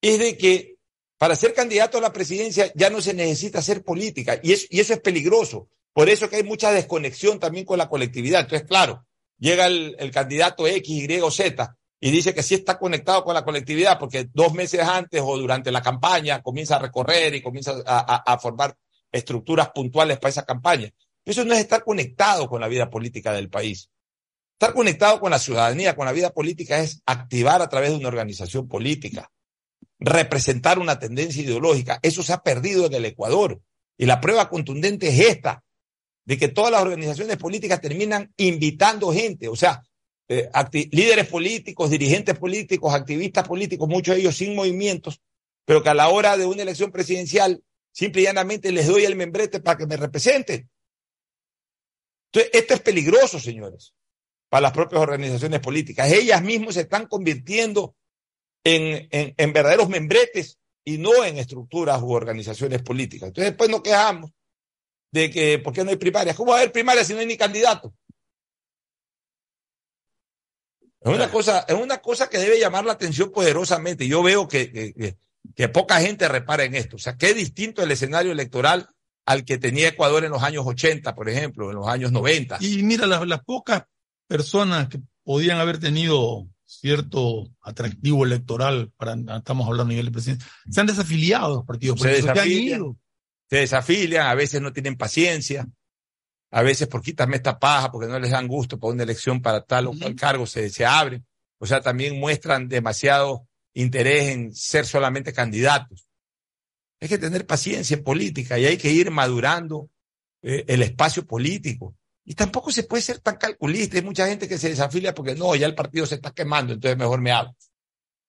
[0.00, 0.73] es de que
[1.18, 5.00] para ser candidato a la presidencia ya no se necesita hacer política y eso, es
[5.00, 5.68] peligroso.
[5.92, 8.40] Por eso que hay mucha desconexión también con la colectividad.
[8.40, 9.06] Entonces, claro,
[9.38, 13.44] llega el, candidato X, Y o Z y dice que sí está conectado con la
[13.44, 18.32] colectividad porque dos meses antes o durante la campaña comienza a recorrer y comienza a,
[18.32, 18.76] a formar
[19.12, 20.90] estructuras puntuales para esa campaña.
[21.24, 23.88] Eso no es estar conectado con la vida política del país.
[24.54, 28.08] Estar conectado con la ciudadanía, con la vida política, es activar a través de una
[28.08, 29.30] organización política,
[29.98, 31.98] representar una tendencia ideológica.
[32.02, 33.60] Eso se ha perdido en el Ecuador.
[33.96, 35.62] Y la prueba contundente es esta,
[36.24, 39.48] de que todas las organizaciones políticas terminan invitando gente.
[39.48, 39.82] O sea,
[40.28, 40.50] eh,
[40.90, 45.20] líderes políticos, dirigentes políticos, activistas políticos, muchos de ellos sin movimientos,
[45.64, 47.62] pero que a la hora de una elección presidencial
[47.92, 50.68] simple y llanamente les doy el membrete para que me representen.
[52.32, 53.94] Entonces, esto es peligroso, señores,
[54.48, 56.10] para las propias organizaciones políticas.
[56.10, 57.94] Ellas mismas se están convirtiendo
[58.64, 63.28] en, en, en verdaderos membretes y no en estructuras u organizaciones políticas.
[63.28, 64.30] Entonces, después nos quejamos
[65.12, 66.36] de que, ¿por qué no hay primarias?
[66.36, 67.94] ¿Cómo va a haber primarias si no hay ni candidato?
[71.00, 74.08] Es una cosa, es una cosa que debe llamar la atención poderosamente.
[74.08, 75.16] Yo veo que, que,
[75.54, 76.96] que, poca gente repara en esto.
[76.96, 78.88] O sea, qué distinto el escenario electoral
[79.26, 82.56] al que tenía Ecuador en los años 80, por ejemplo, en los años 90.
[82.60, 83.84] Y mira, las, las pocas
[84.26, 86.46] personas que podían haber tenido
[86.80, 92.00] cierto atractivo electoral, para, estamos hablando a nivel de presidencia, se han desafiliado los partidos
[92.00, 92.98] se desafilian,
[93.48, 95.66] se desafilian, a veces no tienen paciencia,
[96.50, 99.62] a veces por quitarme esta paja, porque no les dan gusto para una elección para
[99.62, 101.26] tal o cual cargo, se, se abren.
[101.58, 106.08] O sea, también muestran demasiado interés en ser solamente candidatos.
[107.00, 109.90] Hay que tener paciencia en política y hay que ir madurando
[110.42, 111.96] eh, el espacio político.
[112.24, 113.96] Y tampoco se puede ser tan calculista.
[113.96, 116.96] Hay mucha gente que se desafilia porque no, ya el partido se está quemando, entonces
[116.96, 117.54] mejor me hago.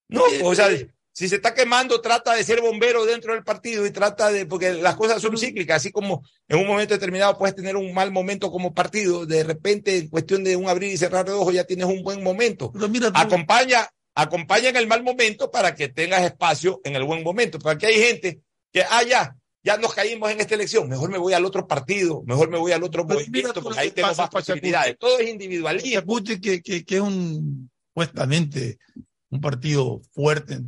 [0.08, 0.68] No, o sea,
[1.16, 4.74] si se está quemando, trata de ser bombero dentro del partido y trata de, porque
[4.74, 8.50] las cosas son cíclicas, así como en un momento determinado puedes tener un mal momento
[8.50, 11.86] como partido, de repente en cuestión de un abrir y cerrar de ojos ya tienes
[11.86, 12.70] un buen momento.
[12.90, 17.58] Mira, acompaña, acompaña en el mal momento para que tengas espacio en el buen momento.
[17.58, 19.34] Pero aquí hay gente que, ah, ya,
[19.66, 22.70] ya nos caímos en esta elección, mejor me voy al otro partido, mejor me voy
[22.70, 24.96] al otro Pero movimiento, porque ahí tengo más posibilidades.
[24.96, 26.20] Todo es individualismo.
[26.40, 28.78] Que, que, que es un, supuestamente,
[29.28, 30.60] un partido fuerte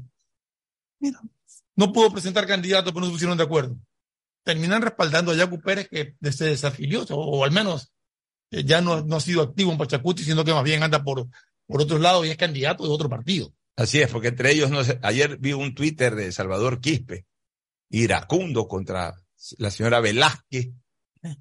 [0.98, 1.20] Mira,
[1.76, 3.76] no pudo presentar candidato, pero no se pusieron de acuerdo.
[4.42, 7.92] Terminan respaldando a Yacu Pérez, que se desafilió, o, o al menos
[8.50, 11.28] eh, ya no, no, ha sido activo en Pachacuti, sino que más bien anda por,
[11.66, 13.52] por otros lados y es candidato de otro partido.
[13.76, 17.26] Así es, porque entre ellos, no sé, ayer vi un Twitter de Salvador Quispe,
[17.90, 19.15] iracundo contra
[19.59, 20.70] la señora Velázquez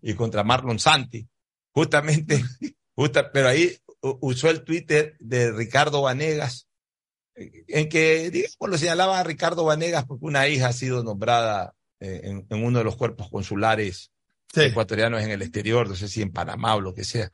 [0.01, 1.27] y contra Marlon Santi,
[1.71, 2.43] justamente,
[2.95, 6.67] justa, pero ahí usó el Twitter de Ricardo Vanegas
[7.37, 12.21] en que, digamos, lo señalaba a Ricardo Vanegas porque una hija ha sido nombrada eh,
[12.23, 14.11] en, en, uno de los cuerpos consulares
[14.53, 14.61] sí.
[14.61, 17.29] ecuatorianos en el exterior, no sé si en Panamá o lo que sea.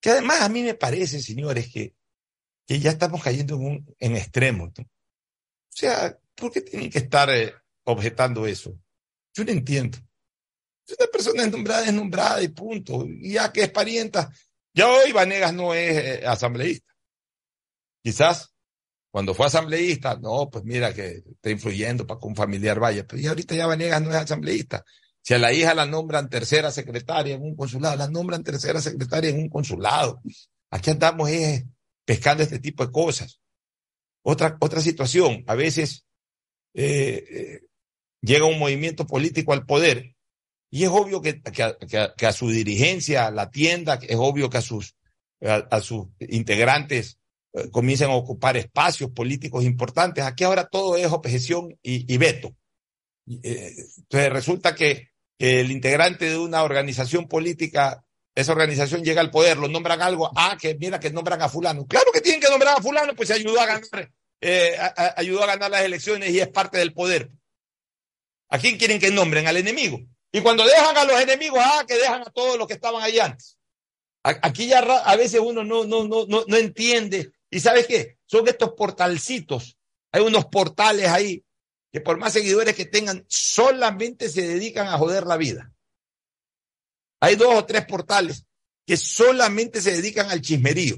[0.00, 1.94] Que además a mí me parece, señores, que,
[2.66, 4.72] que ya estamos cayendo en un en extremo.
[4.76, 4.84] ¿no?
[4.84, 4.88] O
[5.68, 7.54] sea, ¿por qué tienen que estar eh,
[7.86, 8.78] objetando eso?
[9.34, 9.98] Yo no entiendo.
[10.84, 13.04] Si una persona es nombrada, es nombrada y punto.
[13.06, 14.32] Y ya que es parienta,
[14.72, 16.94] ya hoy Vanegas no es eh, asambleísta.
[18.02, 18.52] Quizás
[19.10, 23.06] cuando fue asambleísta, no, pues mira que está influyendo para que un familiar vaya.
[23.06, 24.84] Pero ya ahorita ya Vanegas no es asambleísta.
[25.22, 29.30] Si a la hija la nombran tercera secretaria en un consulado, la nombran tercera secretaria
[29.30, 30.20] en un consulado.
[30.70, 31.66] Aquí andamos eh,
[32.04, 33.40] pescando este tipo de cosas.
[34.22, 36.04] Otra, otra situación, a veces
[36.74, 37.60] eh, eh,
[38.20, 40.14] llega un movimiento político al poder
[40.70, 44.62] y es obvio que, a, a, a su dirigencia la tienda, es obvio que a
[44.62, 44.94] sus,
[45.40, 47.18] a, a sus integrantes
[47.70, 50.24] comiencen a ocupar espacios políticos importantes.
[50.24, 52.54] Aquí ahora todo es objeción y, veto.
[53.26, 58.02] Entonces resulta que, el integrante de una organización política,
[58.34, 61.86] esa organización llega al poder, lo nombran algo, ah, que mira que nombran a fulano.
[61.86, 64.10] Claro que tienen que nombrar a fulano, pues se ayudó a ganar,
[64.40, 67.30] eh, a, a, ayudó a ganar las elecciones y es parte del poder.
[68.48, 69.46] ¿A quién quieren que nombren?
[69.46, 70.00] Al enemigo.
[70.32, 73.18] Y cuando dejan a los enemigos, ah, que dejan a todos los que estaban ahí
[73.18, 73.58] antes.
[74.22, 78.18] Aquí ya a veces uno no, no, no, no, no entiende ¿Y sabes qué?
[78.26, 79.78] Son estos portalcitos.
[80.12, 81.44] Hay unos portales ahí
[81.92, 85.72] que por más seguidores que tengan, solamente se dedican a joder la vida.
[87.20, 88.44] Hay dos o tres portales
[88.86, 90.96] que solamente se dedican al chismerío.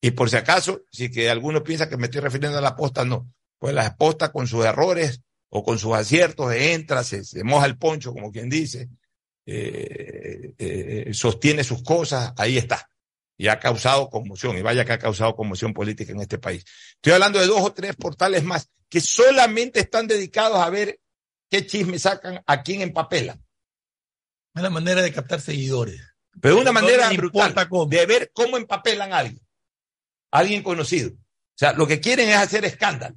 [0.00, 3.04] Y por si acaso, si que alguno piensa que me estoy refiriendo a la posta,
[3.04, 3.32] no.
[3.58, 5.20] Pues la posta con sus errores
[5.56, 8.88] o con sus aciertos entra, se, se moja el poncho, como quien dice,
[9.46, 12.90] eh, eh, sostiene sus cosas, ahí está.
[13.36, 16.64] Y ha causado conmoción, y vaya que ha causado conmoción política en este país.
[16.96, 20.98] Estoy hablando de dos o tres portales más que solamente están dedicados a ver
[21.48, 23.40] qué chisme sacan, a quién empapelan.
[24.56, 26.00] Es la manera de captar seguidores.
[26.40, 27.54] Pero de una No manera brutal,
[27.88, 29.40] de ver cómo empapelan a alguien,
[30.32, 31.10] a alguien conocido.
[31.12, 33.16] O sea, lo que quieren es hacer escándalo.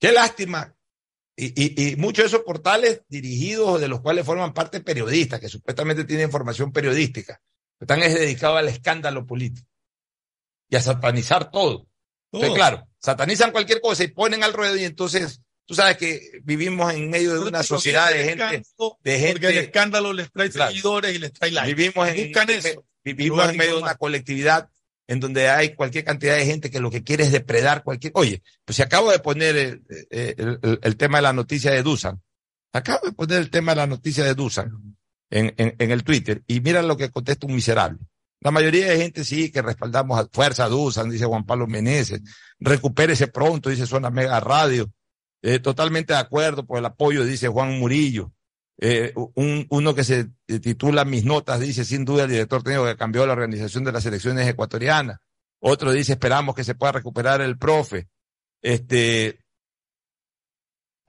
[0.00, 0.74] Qué lástima.
[1.36, 1.46] Y,
[1.86, 6.04] y, y muchos de esos portales dirigidos, de los cuales forman parte periodistas, que supuestamente
[6.04, 7.40] tienen información periodística,
[7.78, 9.66] están es dedicados al escándalo político
[10.68, 11.86] y a satanizar todo.
[12.32, 12.54] Entonces, Todo.
[12.54, 17.10] claro, satanizan cualquier cosa y ponen al ruedo y entonces tú sabes que vivimos en
[17.10, 20.70] medio de una sociedad de gente, de Porque el gente, escándalo les trae Claro.
[20.70, 21.74] seguidores y les trae likes.
[21.74, 22.84] vivimos en, Buscan eso.
[23.02, 24.68] vivimos en medio de una colectividad
[25.10, 28.12] en donde hay cualquier cantidad de gente que lo que quiere es depredar cualquier.
[28.14, 32.22] Oye, pues si acabo de poner el, el- el- tema de la noticia de Dusan,
[32.72, 34.70] acabo de poner el tema de la noticia de Dusan
[35.30, 37.98] en, en, en el Twitter y mira lo que contesta un miserable.
[38.40, 42.20] La mayoría de gente sí que respaldamos a Fuerza Dusan, dice Juan Pablo Meneses,
[42.60, 44.90] recupérese pronto, dice Zona Mega Radio.
[45.42, 48.32] Eh, totalmente de acuerdo por el apoyo, dice Juan Murillo.
[48.82, 50.30] Eh, un, uno que se
[50.62, 54.06] titula Mis notas, dice, sin duda el director técnico que cambió la organización de las
[54.06, 55.18] elecciones ecuatorianas.
[55.60, 58.08] Otro dice, esperamos que se pueda recuperar el profe.
[58.62, 59.40] Este,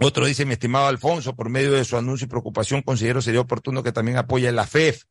[0.03, 3.83] otro dice, mi estimado Alfonso, por medio de su anuncio y preocupación, considero sería oportuno
[3.83, 5.03] que también apoye la FEF,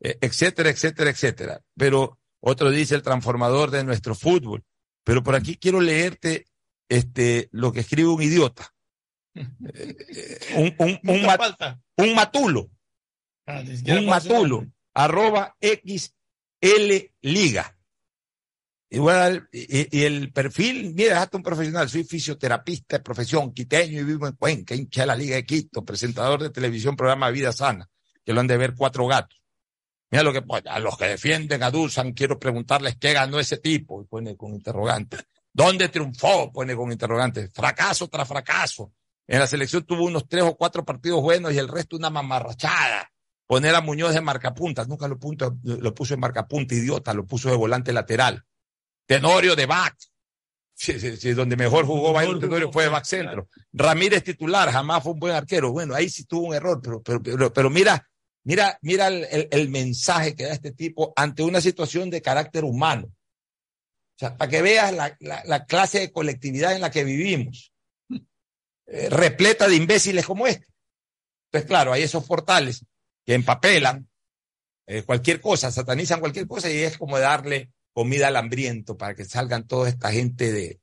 [0.00, 1.60] eh, etcétera, etcétera, etcétera.
[1.76, 4.62] Pero otro dice, el transformador de nuestro fútbol.
[5.04, 6.46] Pero por aquí quiero leerte
[6.90, 8.73] este, lo que escribe un idiota.
[9.34, 11.38] Eh, un, un, un, mat-
[11.96, 12.70] un matulo
[13.46, 13.62] Ah,
[13.98, 17.76] un matulo, arroba XL Liga.
[18.90, 24.04] Dar- y- y el perfil, mira, hasta un profesional, soy fisioterapista de profesión, quiteño y
[24.04, 27.88] vivo en Cuenca, hincha de la Liga de Quito, presentador de televisión, programa Vida Sana,
[28.24, 29.42] que lo han de ver cuatro gatos.
[30.10, 33.58] Mira lo que pone, a los que defienden a Dusan, quiero preguntarles qué ganó ese
[33.58, 35.18] tipo, y pone con interrogante.
[35.52, 36.52] ¿Dónde triunfó?
[36.52, 37.48] Pone con interrogante.
[37.48, 38.92] Fracaso tras fracaso.
[39.26, 43.10] En la selección tuvo unos tres o cuatro partidos buenos y el resto una mamarrachada
[43.46, 47.50] poner a Muñoz de marcapunta, nunca lo, punto, lo puso en marcapunta, idiota, lo puso
[47.50, 48.42] de volante lateral.
[49.06, 49.96] Tenorio de back,
[50.74, 53.48] sí, sí, sí, donde mejor jugó Byron Tenorio fue de back centro.
[53.72, 55.72] Ramírez titular, jamás fue un buen arquero.
[55.72, 58.08] Bueno, ahí sí tuvo un error, pero, pero, pero, pero mira,
[58.44, 62.64] mira, mira el, el- el mensaje que da este tipo ante una situación de carácter
[62.64, 63.06] humano.
[63.08, 67.73] O sea, para que veas la, la- la clase de colectividad en la que vivimos,
[68.86, 70.66] eh, repleta de imbéciles como este.
[71.50, 72.84] Entonces, claro, hay esos portales
[73.24, 74.08] que empapelan
[74.86, 79.24] eh, cualquier cosa, satanizan cualquier cosa y es como darle comida al hambriento para que
[79.24, 80.80] salgan toda esta gente de,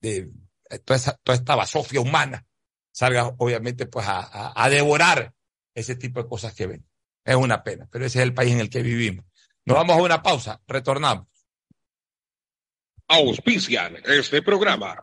[0.00, 0.30] de
[0.70, 2.46] eh, toda, esta basofia humana,
[2.92, 5.32] salga obviamente pues a, a- a devorar
[5.74, 6.86] ese tipo de cosas que ven.
[7.24, 9.24] Es una pena, pero ese es el país en el que vivimos.
[9.64, 11.26] Nos vamos a una pausa, retornamos.
[13.08, 15.02] Auspician este programa.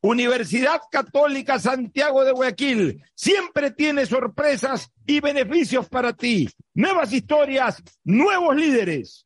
[0.00, 6.48] Universidad Católica Santiago de Guayaquil siempre tiene sorpresas y beneficios para ti.
[6.74, 9.25] Nuevas historias, nuevos líderes.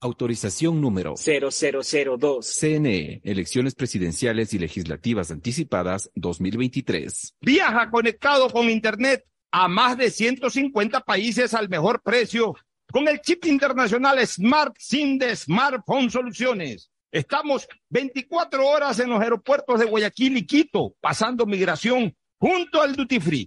[0.00, 2.46] Autorización número 0002.
[2.46, 7.34] CNE, Elecciones Presidenciales y Legislativas Anticipadas 2023.
[7.40, 12.54] Viaja conectado con Internet a más de 150 países al mejor precio
[12.92, 16.90] con el chip internacional Smart SIM de Smartphone Soluciones.
[17.10, 23.18] Estamos 24 horas en los aeropuertos de Guayaquil y Quito, pasando migración junto al Duty
[23.18, 23.46] Free.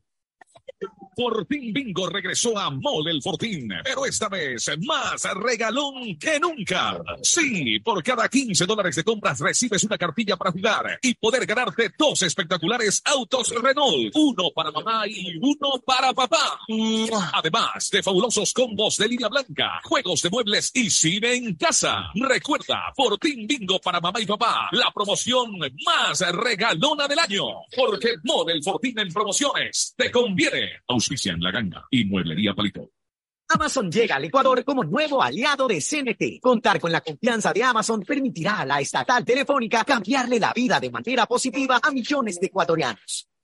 [1.15, 6.99] Fortín Bingo regresó a Mole el Fortín, pero esta vez más regalón que nunca.
[7.21, 11.91] Sí, por cada 15 dólares de compras recibes una cartilla para jugar y poder ganarte
[11.97, 16.59] dos espectaculares autos Renault, uno para mamá y uno para papá.
[17.33, 22.09] Además de fabulosos combos de línea blanca, juegos de muebles y cine en casa.
[22.15, 27.43] Recuerda, Fortín Bingo para mamá y papá, la promoción más regalona del año.
[27.75, 30.60] Porque Mole el Fortín en promociones te conviene.
[30.87, 32.89] Auspician La Ganga y Mueblería Palito.
[33.49, 36.39] Amazon llega al Ecuador como nuevo aliado de CNT.
[36.41, 40.89] Contar con la confianza de Amazon permitirá a la estatal telefónica cambiarle la vida de
[40.89, 43.30] manera positiva a millones de ecuatorianos.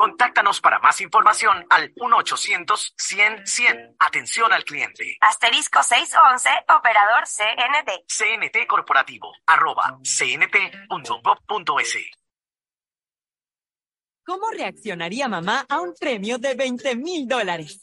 [0.00, 3.96] Contáctanos para más información al 1-800-100-100.
[3.98, 5.18] Atención al cliente.
[5.20, 8.06] Asterisco 611, operador CNT.
[8.08, 11.98] CNT Corporativo, arroba cnt.gov.es.
[14.24, 17.82] ¿Cómo reaccionaría mamá a un premio de 20 mil dólares?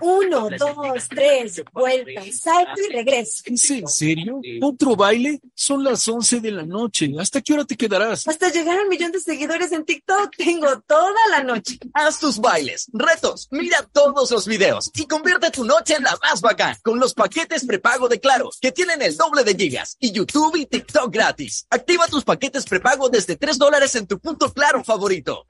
[0.00, 3.42] Uno, dos, tres, vuelta, salto y regreso.
[3.46, 4.40] ¿Es en serio?
[4.62, 5.40] ¿Otro baile?
[5.54, 7.12] Son las 11 de la noche.
[7.18, 8.26] ¿Hasta qué hora te quedarás?
[8.28, 10.36] Hasta llegar al millón de seguidores en TikTok.
[10.36, 11.78] Tengo toda la noche.
[11.94, 16.40] Haz tus bailes, retos, mira todos los videos y convierte tu noche en la más
[16.40, 20.56] bacán con los paquetes prepago de Claro, que tienen el doble de gigas y YouTube
[20.56, 21.66] y TikTok gratis.
[21.70, 25.44] Activa tus paquetes prepago desde 3 dólares en tu punto Claro favorito.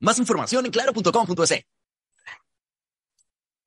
[0.00, 1.64] Más información en claro.com.es.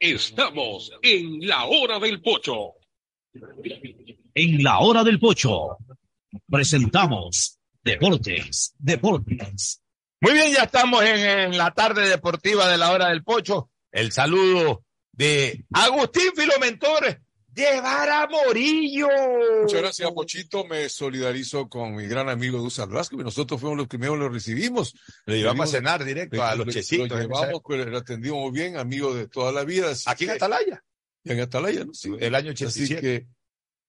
[0.02, 2.74] Estamos en la hora del pocho.
[4.34, 5.78] En la hora del pocho
[6.50, 9.84] presentamos Deportes, Deportes.
[10.20, 13.70] Muy bien, ya estamos en, en la tarde deportiva de la hora del pocho.
[13.92, 17.22] El saludo de Agustín Filomentor
[17.54, 17.82] de
[18.30, 19.08] Morillo.
[19.64, 20.66] Muchas gracias, Pochito.
[20.66, 24.30] Me solidarizo con mi gran amigo Dusan Rasco, y nosotros fuimos los primeros que lo
[24.30, 24.94] recibimos.
[25.26, 27.10] Le llevamos a cenar directo a los le- checitos.
[27.10, 29.92] Lo llevamos, pues, lo atendimos muy bien, amigo de toda la vida.
[29.92, 30.84] así Aquí en Atalaya.
[31.24, 31.94] En Atalaya, ¿no?
[31.94, 32.12] Sí.
[32.20, 33.02] El año Así 87.
[33.02, 33.28] que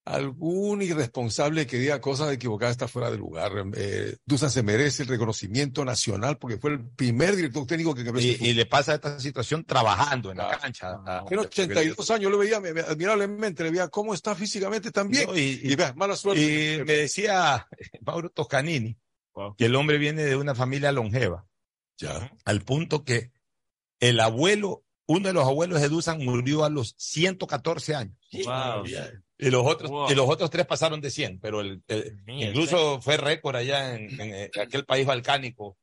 [0.05, 3.53] algún irresponsable que diga cosas equivocadas está fuera de lugar.
[3.77, 8.49] Eh, Dusan se merece el reconocimiento nacional porque fue el primer director técnico que Y,
[8.49, 11.01] y le pasa esta situación trabajando en la Ah, cancha.
[11.07, 14.91] a- Tiene 82 años, yo lo veía me- me- admirablemente, le veía cómo está físicamente
[14.91, 15.27] también.
[15.29, 16.43] No, y, y, vea, mala suerte.
[16.81, 17.69] y me decía
[18.05, 18.97] Mauro Toscanini
[19.57, 21.47] que el hombre viene de una familia longeva.
[21.99, 22.33] Ya.
[22.45, 23.31] Al punto que
[24.01, 28.17] el abuelo, uno de los abuelos de Dusan murió a los 114 años.
[28.45, 28.85] Wow.
[29.39, 30.11] Y los otros, Wow.
[30.11, 31.83] y los otros tres pasaron de 100, pero el,
[32.27, 35.77] incluso fue récord allá en, en, eh, aquel país balcánico,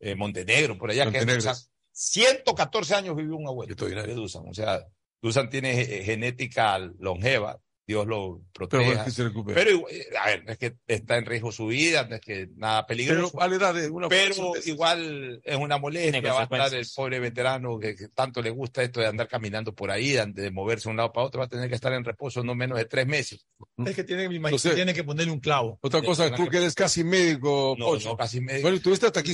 [0.00, 1.04] eh, Montenegro, por allá.
[1.04, 1.36] que Montenegro.
[1.36, 1.56] Dusan,
[1.92, 4.48] 114 años vivió un abuelo de Dusan.
[4.48, 4.84] O sea,
[5.22, 8.84] Dusan tiene eh, genética longeva, Dios lo Pero proteja.
[8.84, 9.54] bueno, que se recupere.
[9.54, 12.20] Pero, igual, eh, a ver, no es que está en riesgo su vida, no es
[12.22, 13.36] que nada peligroso.
[13.38, 18.08] Pero una Pero igual es una molestia, va a estar el pobre veterano que, que
[18.08, 21.12] tanto le gusta esto de andar caminando por ahí, de, de moverse de un lado
[21.12, 23.46] para otro, va a tener que estar en reposo no menos de tres meses.
[23.84, 25.78] Es que tiene, me imagino, Entonces- tiene que ponerle un clavo.
[25.82, 28.62] Otra cosa, tú que eres casi médico, No, no, casi medio.
[28.62, 29.32] Bueno, tuviste hasta aquí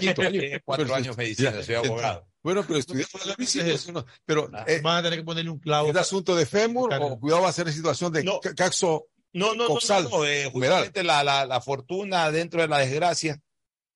[0.00, 0.40] quinto año.
[0.40, 2.26] Eh, cuatro Pero- años medicina, ya, soy abogado.
[2.48, 5.58] Bueno, pero estudiaste la medicina, eso no- pero eh, Van a tener que ponerle un
[5.58, 5.90] clavo.
[5.90, 8.40] ¿es asunto de fémur o cuidado va a ser situación de No.
[8.40, 9.06] ca- caxo?
[9.34, 10.84] No, no, no, Coxal, no, no, eh, humedal.
[10.84, 13.38] justamente la, la, la fortuna dentro de la desgracia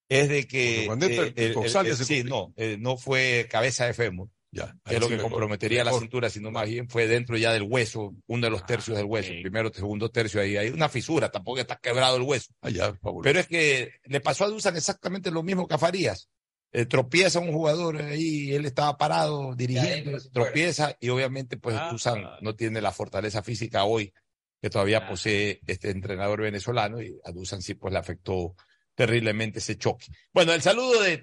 [0.07, 2.97] es de que eh, el el- el- coxal ya el- se sí, no, eh, no
[2.97, 6.87] fue cabeza de fémur, Ya, que es lo que comprometería la cintura, sino más bien
[6.87, 9.41] fue dentro ya del hueso, uno de los tercios del hueso, ok.
[9.41, 12.51] primero, segundo tercio, ahí hay una fisura, tampoco está quebrado el hueso.
[12.61, 13.23] Allá, fabuloso.
[13.23, 16.29] Pero es que le pasó a Dusan exactamente lo mismo que a Farías.
[16.75, 22.39] Eh, tropieza un jugador ahí, él estaba parado dirigiendo, tropieza y obviamente pues Ah.
[22.41, 24.11] No tiene la fortaleza física hoy
[24.59, 28.55] que todavía posee este entrenador venezolano y a Dusan sí pues le afectó
[28.95, 30.07] terriblemente ese choque.
[30.33, 31.17] Bueno, el saludo de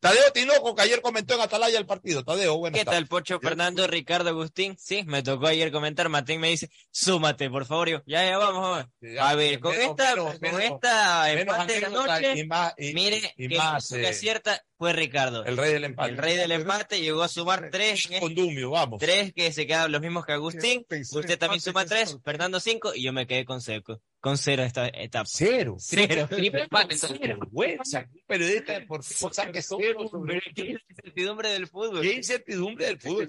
[0.00, 2.24] Tadeo Tinoco que ayer comentó en Atalaya el partido.
[2.24, 4.76] Tadeo, buenas ¿Qué tal, Pocho Fernando, Ricardo Agustín?
[4.78, 6.08] Sí, me tocó ayer comentar.
[6.08, 7.80] Martín me dice, súmate, por favor.
[8.06, 8.84] Ya, ya, vamos.
[9.20, 12.48] A ver, con esta, con esta empate de la noche,
[12.92, 15.44] mire, y que eh, acierta fue Ricardo.
[15.44, 16.10] El rey del empate.
[16.10, 18.10] El rey del empate llegó a sumar tres.
[18.10, 18.98] en Con Dumio, vamos.
[18.98, 20.86] Tres que se quedan los mismos que Agustín.
[21.12, 24.00] Usted también suma tres, Fernando cinco y yo me quedé con seco.
[24.20, 25.24] Con cero esta etapa.
[25.26, 25.76] Cero.
[25.78, 26.28] Cero.
[26.30, 27.18] Triple empate, entonces.
[27.18, 28.06] Vergüenza.
[28.26, 30.10] Periodista por saque cero.
[30.26, 32.02] Pero qué incertidumbre del fútbol.
[32.02, 33.26] Qué incertidumbre del fútbol.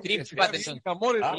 [0.00, 0.80] Triple empate son.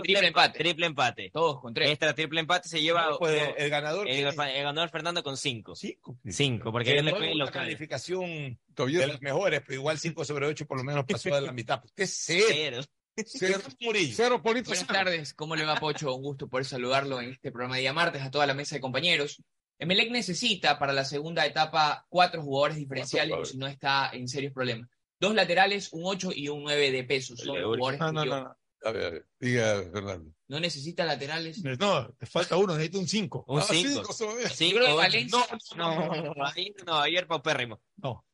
[0.04, 0.60] triple empate.
[0.60, 1.30] Triple empate.
[1.32, 1.92] Todos con tres.
[1.92, 4.08] Esta triple empate se lleva Pues, el ganador.
[4.10, 5.76] el, el ganador Fernando con cinco.
[5.76, 6.18] Cinco.
[6.28, 7.54] Cinco, porque una local.
[7.54, 11.42] calificación Todavía de las mejores, pero igual 5 sobre 8 por lo menos pasó de
[11.42, 11.82] la mitad.
[11.84, 12.82] Usted es cero.
[13.26, 13.60] Cero.
[13.62, 14.14] Cero, Murillo.
[14.16, 14.70] cero Polito.
[14.70, 16.14] Buenas tardes, ¿cómo le va Pocho?
[16.16, 18.82] Un gusto poder saludarlo en este programa de día martes, a toda la mesa de
[18.82, 19.42] compañeros.
[19.78, 24.54] Emelec necesita para la segunda etapa cuatro jugadores diferenciales, o si no está en serios
[24.54, 24.90] problemas.
[25.20, 27.36] Dos laterales, un 8 y un 9 de peso.
[27.36, 28.56] Son los jugadores No, no, no, no.
[28.86, 30.32] A ver, a ver, diga, Fernando.
[30.48, 31.62] no necesita laterales.
[31.78, 33.44] No, te falta uno, necesita un 5.
[33.48, 33.90] Un Ah, cinco.
[33.90, 34.50] cinco todavía.
[34.50, 34.76] Cinco.
[34.80, 37.82] Yo creo que Valencia- No, no, no, ahí no, ayer paupérrimo.
[37.98, 38.26] No.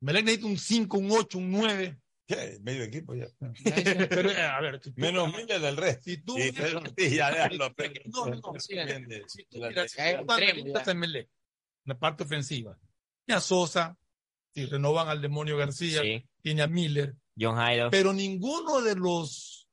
[0.00, 1.98] Melec necesita un 5, un 8, un 9.
[2.28, 3.26] Ya, Medio equipo ya.
[4.10, 6.02] Pero, eh, a ver, tú- Menos miles del resto.
[6.04, 8.76] Si tú, Sí, pero sí, ya, pero- No, no, sí,
[9.28, 11.30] si tú miras, Emelec,
[11.84, 12.78] la parte ofensiva.
[13.24, 13.96] Tiene a Sosa,
[14.54, 16.28] si renovan al demonio García, Sí.
[16.42, 17.90] tiene a Miller, John Jairo.
[17.90, 19.66] pero ninguno de los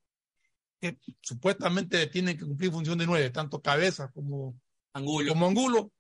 [0.80, 4.58] que supuestamente tienen que cumplir función de nueve, tanto Cabeza como,
[4.94, 5.30] Angulo.
[5.30, 5.92] como Angulo,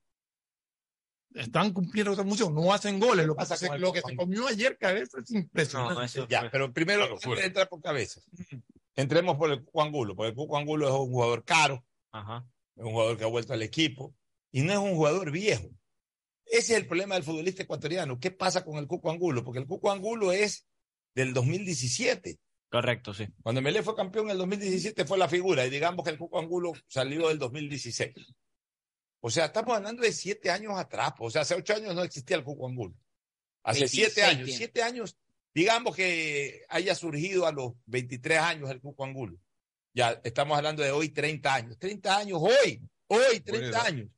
[1.35, 3.25] están cumpliendo esa función, no hacen goles.
[3.25, 5.93] Lo que, Pasa se, con lo que se comió ayer Cabeza es impresionante.
[5.95, 8.21] No, eso Ya, pero primero entrar por cabeza.
[8.95, 12.47] Entremos por el Cuco Angulo, porque el Cuco Angulo es un jugador caro, Ajá.
[12.75, 14.15] es un jugador que ha vuelto al equipo
[14.51, 15.69] y no es un jugador viejo.
[16.45, 18.19] Ese es el problema del futbolista ecuatoriano.
[18.19, 19.43] ¿Qué pasa con el Cuco Angulo?
[19.43, 20.65] Porque el Cuco Angulo es
[21.13, 22.39] del 2017.
[22.69, 23.27] Correcto, sí.
[23.41, 26.39] Cuando Melé fue campeón en el 2017 fue la figura y digamos que el Cuco
[26.39, 28.13] Angulo salió del 2016.
[29.27, 31.13] O sea, estamos hablando de siete años atrás.
[31.17, 32.93] O sea, hace ocho años no existía el Cuco Angulo.
[33.63, 34.45] Hace 26 siete años.
[34.45, 34.57] tiene.
[34.57, 35.17] Siete años,
[35.51, 39.39] digamos que haya surgido a los 23 años el Cuco Angulo.
[39.95, 41.79] Ya estamos hablando de hoy 30 años.
[41.79, 42.87] 30 años hoy.
[43.07, 43.85] Hoy, 30 edad.
[43.87, 44.09] años.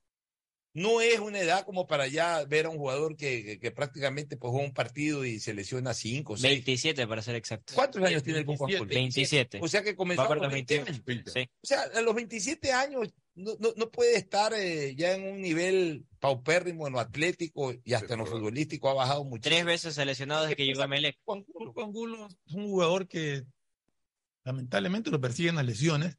[0.74, 4.36] no es una edad como para ya ver a un jugador que, que, que prácticamente
[4.36, 6.66] pues, juega un partido y se lesiona cinco, seis.
[6.66, 7.74] 27 para ser exacto.
[7.76, 8.88] ¿Cuántos años tiene el Cuco Angulo?
[8.88, 9.60] 27.
[9.62, 11.22] O sea que comenzó a los los 20 21.
[11.22, 11.34] años.
[11.34, 11.50] Sí.
[11.64, 15.42] O sea, a los 27 años no, no, no puede estar eh, ya en un
[15.42, 19.44] nivel paupérrimo en lo atlético y hasta en lo futbolístico ha bajado mucho.
[19.44, 21.20] Tres veces seleccionado desde que llegó a Melec.
[21.24, 23.46] Cuco Angulo es un jugador que
[24.44, 26.16] lamentablemente lo persiguen las lesiones,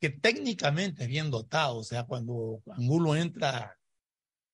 [0.00, 1.78] que técnicamente es bien dotado.
[1.78, 3.76] O sea, cuando Angulo entra,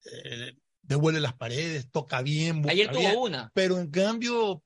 [0.06, 2.66] eh, devuelve las paredes, toca bien.
[2.66, 3.52] Ayer tuvo bien, una.
[3.54, 4.64] Pero en cambio,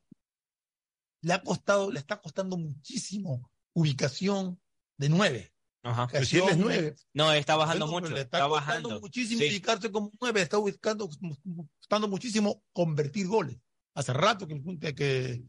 [1.20, 4.60] le ha costado, le está costando muchísimo ubicación
[4.98, 5.52] de nueve.
[5.84, 6.08] Ajá.
[6.12, 6.94] Pero si él es nueve.
[7.12, 8.14] No, está bajando Bueno, mucho.
[8.14, 9.00] le Está, está bajando.
[9.00, 9.48] muchísimo Sí.
[9.48, 11.08] ubicarse como nueve, está buscando,
[11.78, 13.56] costando muchísimo convertir goles.
[13.94, 15.42] Hace rato que, el- que,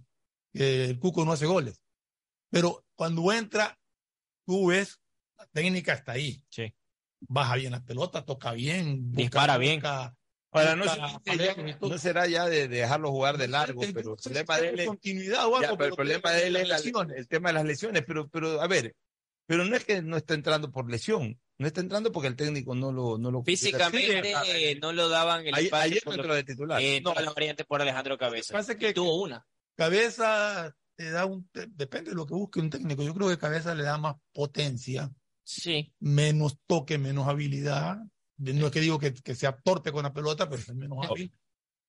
[0.53, 1.79] que el Cuco no hace goles.
[2.49, 3.79] Pero cuando entra,
[4.45, 4.99] tú ves,
[5.37, 6.43] la técnica está ahí.
[6.49, 6.73] Sí.
[7.21, 9.11] Baja bien la pelota, toca bien.
[9.11, 9.79] busca- Dispara bien.
[9.81, 10.15] busca-
[10.55, 14.79] Ahora, no, será ya de, de dejarlo jugar de largo, pero el problema de él
[14.81, 14.85] es,
[15.63, 17.17] Ya, pero el problema de él es la- lesiones.
[17.17, 18.95] el tema de las lesiones, pero, pero a ver,
[19.45, 22.75] pero no es que no está entrando por lesión, no está entrando porque el técnico
[22.75, 26.43] no lo no lo Físicamente eh, no lo daban el Ayer- ayer no entró de
[26.43, 26.81] titular.
[26.81, 27.13] Eh, No.
[27.13, 28.53] la variante por Alejandro Cabeza.
[28.53, 29.45] Pasa que Tuvo una.
[29.75, 33.03] Cabeza te da un, te- depende de lo que busque un técnico.
[33.03, 35.11] Yo creo que Cabeza le da más potencia,
[35.43, 35.93] Sí.
[35.99, 37.97] menos toque, menos habilidad.
[38.37, 41.33] No es que digo que, que sea torpe con la pelota, pero es menos hábil.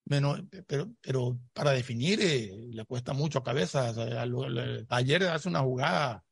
[0.07, 3.91] Menos, pero, pero para definir eh, le cuesta mucho a Cabeza.
[3.91, 6.24] O sea, lo- le- ayer hace una jugada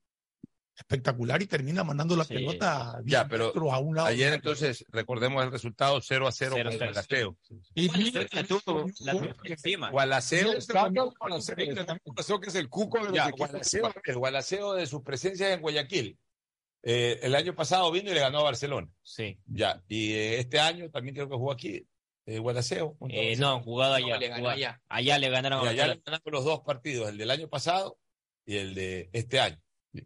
[0.75, 2.33] espectacular y termina mandando la Sí.
[2.33, 4.07] pelota Ya, 10 pero a un lado.
[4.07, 6.91] ayer entonces recordemos el resultado 0 a 0 Cero con cero.
[6.91, 7.37] Gualaceo.
[7.75, 9.89] Y La tuvo, la tuvo encima.
[9.91, 10.53] Gualaceo,
[11.19, 13.29] Gualaceo que es el cuco de los ya.
[13.31, 16.17] Gualaceo, el Gualaceo de sus presencias en Guayaquil.
[16.85, 18.89] eh, el año pasado vino y le ganó a Barcelona.
[19.03, 19.39] Sí.
[19.45, 21.87] Ya, y eh, este año también creo que jugó aquí,
[22.25, 22.97] eh, Gualaceo.
[23.07, 24.15] Eh, no, jugado allá.
[24.15, 24.81] No, le ganó jugado- allá.
[24.89, 27.97] allá le ganaron Y a allá le ganaron los dos partidos, el del año pasado
[28.45, 29.57] y el de este año.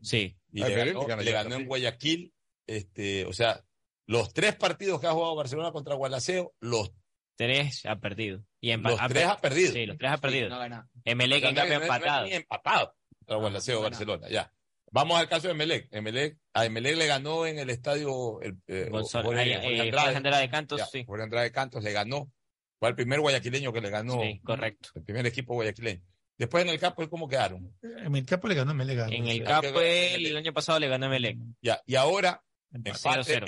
[0.03, 0.37] Sí.
[0.57, 1.65] Y Ah, le ganó, le en.
[1.67, 2.33] Guayaquil,
[2.65, 3.63] este, o sea,
[4.07, 6.91] los tres partidos que ha jugado Barcelona contra Gualaceo, los,
[7.35, 8.43] Tres ha perdido.
[8.59, 9.71] Y empa- los tres ha perdido.
[9.71, 10.49] Sí, los tres ha perdido.
[10.49, 10.89] No gana.
[11.05, 12.25] Emelec en No, cambio no, no, no empatado.
[12.25, 13.81] empatado contra Gualaceo no.
[13.83, 14.51] Barcelona, ya.
[14.89, 15.87] Vamos al caso de Emelec.
[15.91, 19.81] Emelec a Emelec le ganó en el estadio el, eh, Gonzalo- Jorge- ahí, Jorge eh,
[19.81, 20.01] Andrade.
[20.05, 21.03] Jorge Andrade Cantos, Ya, sí.
[21.05, 22.31] Jorge Andrade Cantos le ganó.
[22.79, 24.19] Fue el primer guayaquileño que le ganó.
[24.21, 24.89] Sí, correcto.
[24.95, 26.01] El primer equipo guayaquileño.
[26.37, 27.75] Después en el campo, ¿cómo quedaron?
[27.81, 29.07] En el campo le ganó Melega.
[29.07, 31.37] En el que- el, el año pasado le ganó a Emelec.
[31.61, 32.43] Ya, y ahora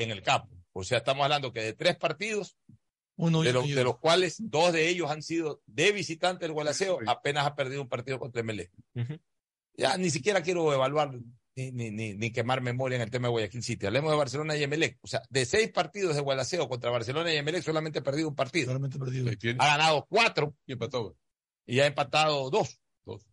[0.04, 0.56] en el campo.
[0.74, 2.58] O sea, estamos hablando que de tres partidos,
[3.16, 6.54] Uno de, y- los, de los cuales dos de ellos han sido de visitante del
[6.54, 8.72] Gualaceo, apenas ha perdido un partido contra Emelec.
[8.96, 9.20] Ujú.
[9.76, 11.12] Ya ni siquiera quiero evaluar
[11.56, 13.86] ni, ni, ni, ni quemar memoria en el tema de Guayaquil City.
[13.86, 14.98] Hablemos de Barcelona y Emelec.
[15.02, 18.36] O sea, de seis partidos de Gualaceo contra Barcelona y Emelec, solamente ha perdido un
[18.36, 18.68] partido.
[18.68, 19.30] Solamente perdido.
[19.30, 19.58] Ahí tiene.
[19.62, 21.16] Ha ganado cuatro Y empató.
[21.70, 22.80] Y ha empatado dos.
[23.06, 23.26] Dos.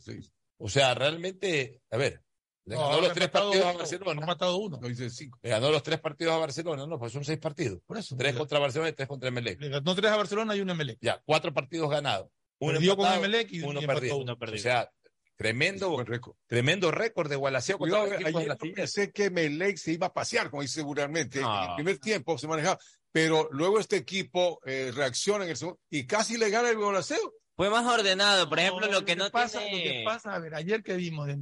[0.00, 0.32] Seis.
[0.58, 2.22] O sea, realmente, a ver,
[2.64, 4.22] le No, ganó los tres partidos a uno, Barcelona.
[4.22, 4.78] Ha matado uno.
[4.80, 5.38] No dice cinco.
[5.42, 7.80] Le ganó los tres partidos a Barcelona, no, pues son seis partidos.
[7.86, 8.16] Por eso.
[8.16, 9.60] Tres contra Barcelona y tres contra Emelec.
[9.60, 10.98] Le ganó tres a Barcelona y un Emelec.
[11.00, 12.28] Ya, cuatro partidos ganados.
[12.58, 14.16] Uno Perdió con empatado, Emelec y- uno y perdido.
[14.18, 14.56] uno perdido.
[14.58, 14.90] O sea,
[15.36, 16.36] tremendo, récord.
[16.46, 20.50] tremendo récord de Gualaceo contra ayer la yo pensé que Melec se iba a pasear,
[20.50, 21.40] como dice seguramente.
[21.40, 21.64] No.
[21.64, 22.78] En el primer tiempo se manejaba.
[23.12, 27.32] Pero luego este equipo eh, reacciona en el segundo y casi le gana el Gualaceo.
[27.60, 29.76] Fue más ordenado, por ejemplo, No, lo que no pasa, tiene...
[29.76, 31.36] Lo que pasa, a ver, ayer que vimos de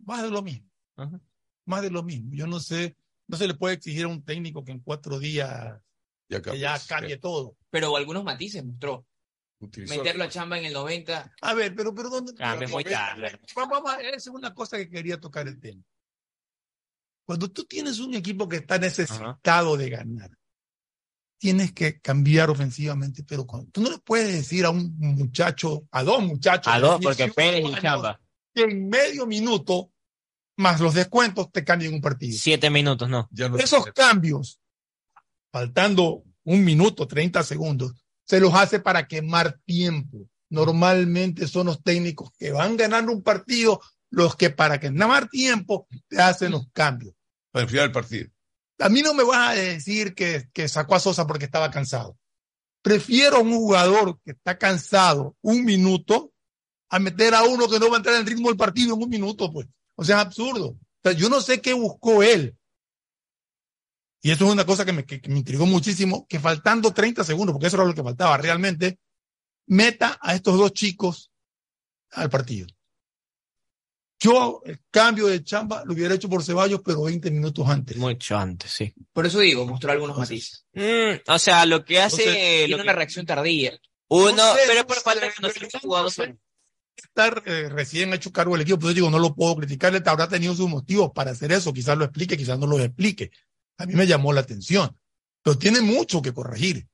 [0.00, 0.68] más de lo mismo.
[0.96, 1.20] Ajá.
[1.64, 2.30] Más de lo mismo.
[2.34, 2.96] Yo no sé,
[3.28, 5.80] no se le puede exigir a un técnico que en cuatro días
[6.28, 7.56] Ya, que ya cambie todo.
[7.70, 9.06] Pero algunos matices mostró.
[9.60, 11.32] Utilizó- Meterlo a chamba en el 90.
[11.40, 12.34] A ver, pero, pero ¿dónde?
[12.34, 13.38] Cambio muy tarde.
[13.54, 15.84] Vamos, vamos, esa es una cosa que quería tocar el tema.
[17.24, 20.30] Cuando tú tienes un equipo que está necesitado de ganar,
[21.44, 26.02] tienes que cambiar ofensivamente, pero cuando- tú no le puedes decir a un muchacho, a
[26.02, 28.18] dos muchachos, A dos, porque 18 Pérez y Chamba.
[28.54, 29.90] que en medio minuto,
[30.56, 32.34] más los descuentos, te cambian un partido.
[32.40, 34.58] Siete minutos, no Esos cambios,
[35.52, 37.92] faltando un minuto, 30 segundos,
[38.24, 40.26] se los hace para quemar tiempo.
[40.48, 46.22] Normalmente son los técnicos que van ganando un partido los que para quemar tiempo te
[46.22, 47.14] hacen los cambios.
[47.50, 48.30] Para enfriar el partido.
[48.84, 52.18] A mí no me vas a decir que, sacó a Sosa porque estaba cansado.
[52.82, 56.34] Prefiero a un jugador que está cansado un minuto
[56.90, 59.02] a meter a uno que no va a entrar en el ritmo del partido en
[59.02, 59.66] un minuto, pues.
[59.96, 60.76] O sea, es absurdo.
[61.16, 62.58] Yo no sé qué buscó él.
[64.20, 67.24] Y eso es una cosa que me, que- que me intrigó muchísimo, que faltando 30
[67.24, 68.98] segundos, porque eso era lo que faltaba realmente,
[69.66, 71.30] meta a estos dos chicos
[72.10, 72.66] al partido.
[74.24, 77.94] Yo el cambio de chamba lo hubiera hecho por Ceballos, pero 20 minutos antes.
[77.98, 78.94] Mucho antes, sí.
[79.12, 80.64] Por eso digo, mostró algunos matices.
[80.72, 82.22] Mm, o sea, lo que hace.
[82.22, 83.78] Entonces, lo tiene que- una reacción tardía.
[84.08, 85.32] Uno, No sé, pero por falta de
[85.82, 86.10] jugador.
[86.96, 90.02] estar eh, recién hecho cargo del equipo, pues yo digo, no lo puedo criticar, él
[90.06, 93.30] habrá tenido sus motivos para hacer eso, quizás lo explique, quizás no lo explique.
[93.76, 94.96] A mí me llamó la atención,
[95.42, 96.86] pero tiene mucho que corregir.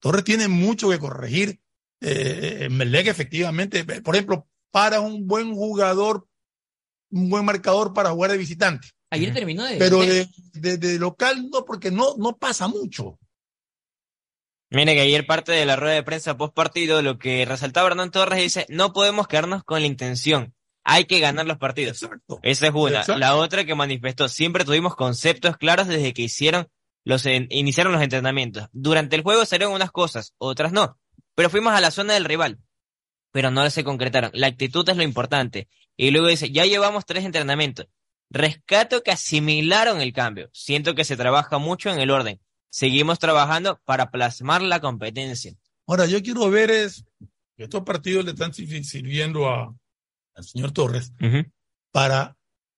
[0.00, 1.60] Torres tiene mucho que corregir.
[2.00, 6.26] Eh, Melec efectivamente, eh, por ejemplo, para un buen jugador,
[7.10, 8.88] un buen marcador para jugar de visitante.
[9.10, 9.76] Ayer terminó de.
[9.76, 13.18] Pero de, de- de local no, porque no, no pasa mucho.
[14.72, 18.12] Mire que ayer parte de la rueda de prensa post partido, lo que resaltaba Hernán
[18.12, 21.98] Torres dice, no podemos quedarnos con la intención, hay que ganar los partidos.
[22.42, 23.00] Esa es una.
[23.00, 23.18] Exacto.
[23.18, 26.68] La otra que manifestó, siempre tuvimos conceptos claros desde que hicieron
[27.04, 28.68] los, en- iniciaron los entrenamientos.
[28.72, 31.00] Durante el juego salieron unas cosas, otras no,
[31.34, 32.60] pero fuimos a la zona del rival,
[33.32, 34.30] pero no se concretaron.
[34.34, 35.68] La actitud es lo importante.
[35.96, 37.86] Y luego dice, ya llevamos tres entrenamientos.
[38.30, 40.48] Rescato que asimilaron el cambio.
[40.52, 42.40] Siento que se trabaja mucho en el orden.
[42.70, 45.54] Seguimos trabajando para plasmar la competencia.
[45.86, 47.04] Ahora, yo quiero ver es
[47.56, 49.74] que estos partidos le están sir- sirviendo a,
[50.36, 51.12] al señor Torres
[51.90, 52.36] para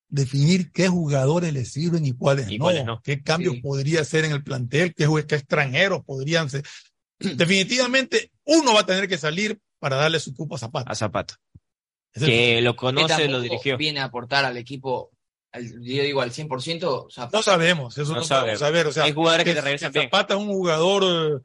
[0.08, 3.00] definir qué jugadores le sirven y cuáles, Y no, cuáles no.
[3.02, 6.64] qué cambios podría hacer en el plantel, qué, qué extranjeros podrían ser.
[7.18, 10.92] Definitivamente, uno va a tener que salir para darle su cupo a Zapata.
[10.92, 11.34] A Zapata.
[12.14, 13.76] Que lo conoce, lo dirigió.
[13.76, 15.10] Viene a aportar al equipo,
[15.50, 16.84] al- yo digo al 100%.
[17.06, 18.60] O sea, No sabemos, eso no, sabemos.
[18.60, 18.86] saber.
[18.86, 20.04] O sea, Hay jugadores que te que regresan bien.
[20.04, 21.40] Zapata es un jugador eh,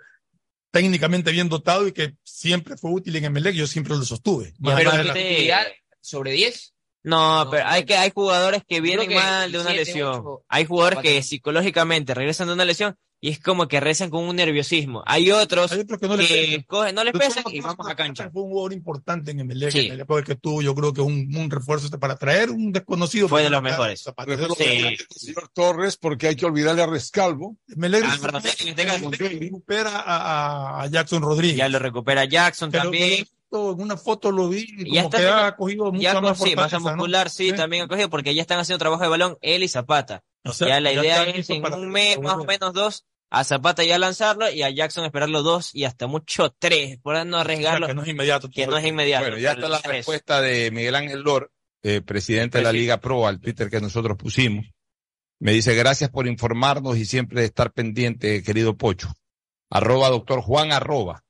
[0.70, 4.54] técnicamente bien dotado y que siempre fue útil en Emelec, yo siempre lo sostuve.
[4.64, 5.66] Pero la-
[6.00, 6.74] sobre 10.
[7.04, 10.10] No, pero hay que hay jugadores que vienen que mal de una siete, lesión.
[10.20, 14.24] ocho, hay jugadores que psicológicamente regresan de una lesión y es como que rezan con
[14.26, 15.04] un nerviosismo.
[15.06, 16.64] Hay otros Hay otros que no les pesan.
[16.64, 18.30] cogen, no les pesan y vamos a cancha.
[18.32, 19.88] Fue un jugador importante en Emelec, Sí.
[19.88, 23.28] en el época que tuvo, yo creo que un, un refuerzo para traer un desconocido.
[23.28, 24.02] Fue de los mejores.
[24.02, 24.64] Sí.
[24.64, 27.58] que señor Torres porque hay que olvidarle a Rescalvo.
[27.68, 28.18] Emelec Ah,
[28.60, 31.58] en este recupera a, a- a Jackson Rodríguez.
[31.58, 33.14] ya lo recupera Jackson Pero también.
[33.22, 36.24] en una foto lo vi Y como ya está que ha cogido mucha Ya con,
[36.26, 37.56] más sí, masa muscular, sí, Sí.
[37.56, 40.24] también ha cogido porque ya están haciendo trabajo de balón él y Zapata.
[40.50, 43.44] O sea, ya la ya idea es en un mes, más o menos dos, a
[43.44, 47.26] Zapata ya lanzarlo y a Jackson esperarlo dos y hasta mucho tres, por no O
[47.32, 48.50] sea, arriesgarlo, que no es inmediato.
[48.50, 49.24] que no es inmediato.
[49.26, 49.98] Bueno, ya está la Tres.
[49.98, 51.52] respuesta de Miguel Ángel Lor,
[51.84, 52.72] eh, presidente de la.
[52.72, 54.66] Liga Pro, al Twitter que nosotros pusimos.
[55.40, 59.14] Me dice, gracias por informarnos y siempre estar pendiente, querido Pocho.
[59.70, 61.24] Arroba doctor Juan arroba.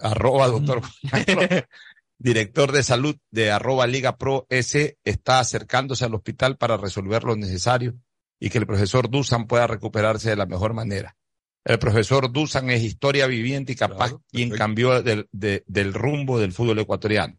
[0.00, 1.48] Arroba doctor Juan arroba.
[2.18, 7.34] Director de salud de arroba Liga Pro S está acercándose al hospital para resolver lo
[7.34, 7.94] necesario
[8.40, 11.16] y que el profesor Dusan pueda recuperarse de la mejor manera.
[11.64, 16.38] El profesor Dusan es historia viviente y capaz Claro, quien cambió del, de- del rumbo
[16.40, 17.38] del fútbol ecuatoriano.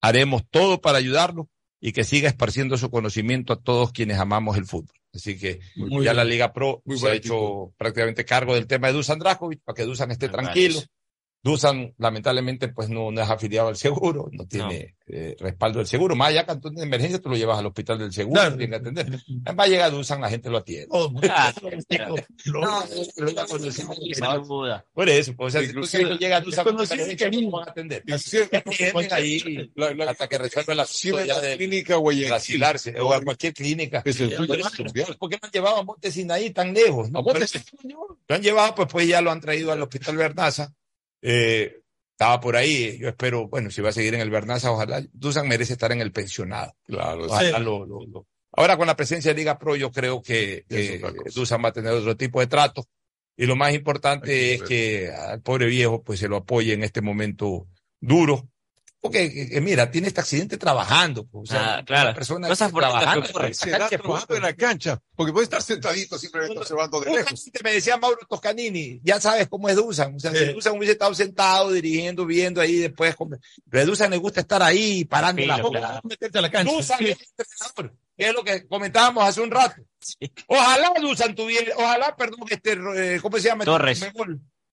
[0.00, 1.48] Haremos todo para ayudarlo
[1.80, 4.94] y que siga esparciendo su conocimiento a todos quienes amamos el fútbol.
[5.12, 6.16] Así que Muy ya bien.
[6.16, 9.74] la Liga Pro Muy se ha hecho prácticamente cargo del tema de Dusan Draskovic para
[9.74, 10.74] que Dusan esté Me tranquilo.
[10.76, 10.90] parece.
[11.42, 16.14] Dusan, lamentablemente, pues no, no es afiliado al seguro, no tiene eh, respaldo del seguro.
[16.14, 18.56] Más allá, cuando de emergencia, tú lo llevas al hospital del seguro, Claro.
[18.58, 19.06] tiene que atender.
[19.58, 20.88] Va a llegar Dusan, la gente lo atiende.
[20.90, 21.28] Mundo.
[21.30, 21.52] Ah,
[24.20, 24.84] No, duda.
[24.92, 25.80] Por eso, pues, o sea, si tú
[26.18, 26.64] llega Dusan,
[27.16, 28.04] que ¿cómo van a atender?
[29.12, 29.68] Ahí
[30.08, 30.86] hasta que resuelvan la
[31.56, 32.10] clínica o
[33.14, 34.02] a cualquier clínica.
[34.04, 35.16] Es el Por fútbol eso, mundial.
[35.18, 37.10] ¿Por qué no han llevado a Monte Sinaí tan lejos?
[37.10, 40.72] No, lo han llevado, pues, pues ya lo han traído al Hospital Bernaza.
[41.22, 41.76] Eh,
[42.12, 45.02] estaba por ahí, yo espero, bueno, si va a seguir en el Bernaza, ojalá.
[45.12, 46.74] Dusan merece estar en el pensionado.
[46.84, 47.64] Claro, Ojalá Sí.
[47.64, 50.64] lo- lo- lo- Ahora con la presencia de Liga Pro, yo creo que.
[51.34, 52.84] Dusan va a tener otro tipo de trato.
[53.36, 57.00] Y lo más importante es que al pobre viejo, pues se lo apoye en este
[57.00, 57.68] momento
[58.00, 58.48] duro.
[59.02, 61.24] Porque, que- que mira, tiene este accidente trabajando.
[61.26, 62.14] pues, o sea, Ah, claro.
[62.14, 63.26] persona Cosas por trabajando.
[63.54, 67.50] Será trabajando en la cancha, porque puede estar sentadito simplemente observando de lejos.
[67.64, 70.14] Me decía Mauro Toscanini, ya sabes cómo es Dusan.
[70.16, 70.52] O sea, si Sí.
[70.52, 73.14] Dusan hubiese estado sentado, dirigiendo, viendo ahí después.
[73.70, 75.78] Pero a Dusan le gusta estar ahí, parando la boca.
[75.78, 76.00] claro.
[76.04, 76.70] Meterte a la cancha.
[76.72, 79.80] Dusan es entrenador, que es lo que comentábamos hace un rato.
[80.46, 83.64] Ojalá Dusan tuviera, ojalá, perdón, este, eh, ¿cómo se llama?
[83.64, 84.02] Torres.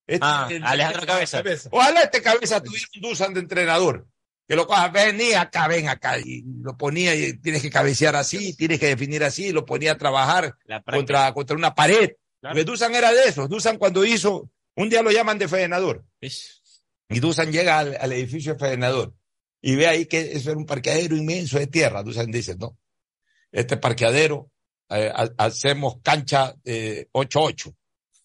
[0.05, 1.43] Este, Ah, el- Alejandro Cabeza.
[1.71, 4.05] Ojalá este cabeza tuviera un Dusan de entrenador.
[4.47, 6.17] Que lo coja, vení acá, ven acá.
[6.19, 9.97] Y lo ponía y tienes que cabecear así, tienes que definir así, lo ponía a
[9.97, 10.55] trabajar
[10.99, 12.11] contra, contra una pared.
[12.39, 12.53] Claro.
[12.55, 13.49] Porque Dusan era de esos.
[13.49, 16.05] Dusan cuando hizo, un día lo llaman de frenador.
[16.21, 19.11] Es- Y Dusan llega al, al edificio de
[19.61, 22.03] y ve ahí que eso era un parqueadero inmenso de tierra.
[22.03, 22.77] Dusan dice, no,
[23.51, 24.49] este parqueadero,
[24.89, 27.75] eh, ha- hacemos cancha eh, 8-8.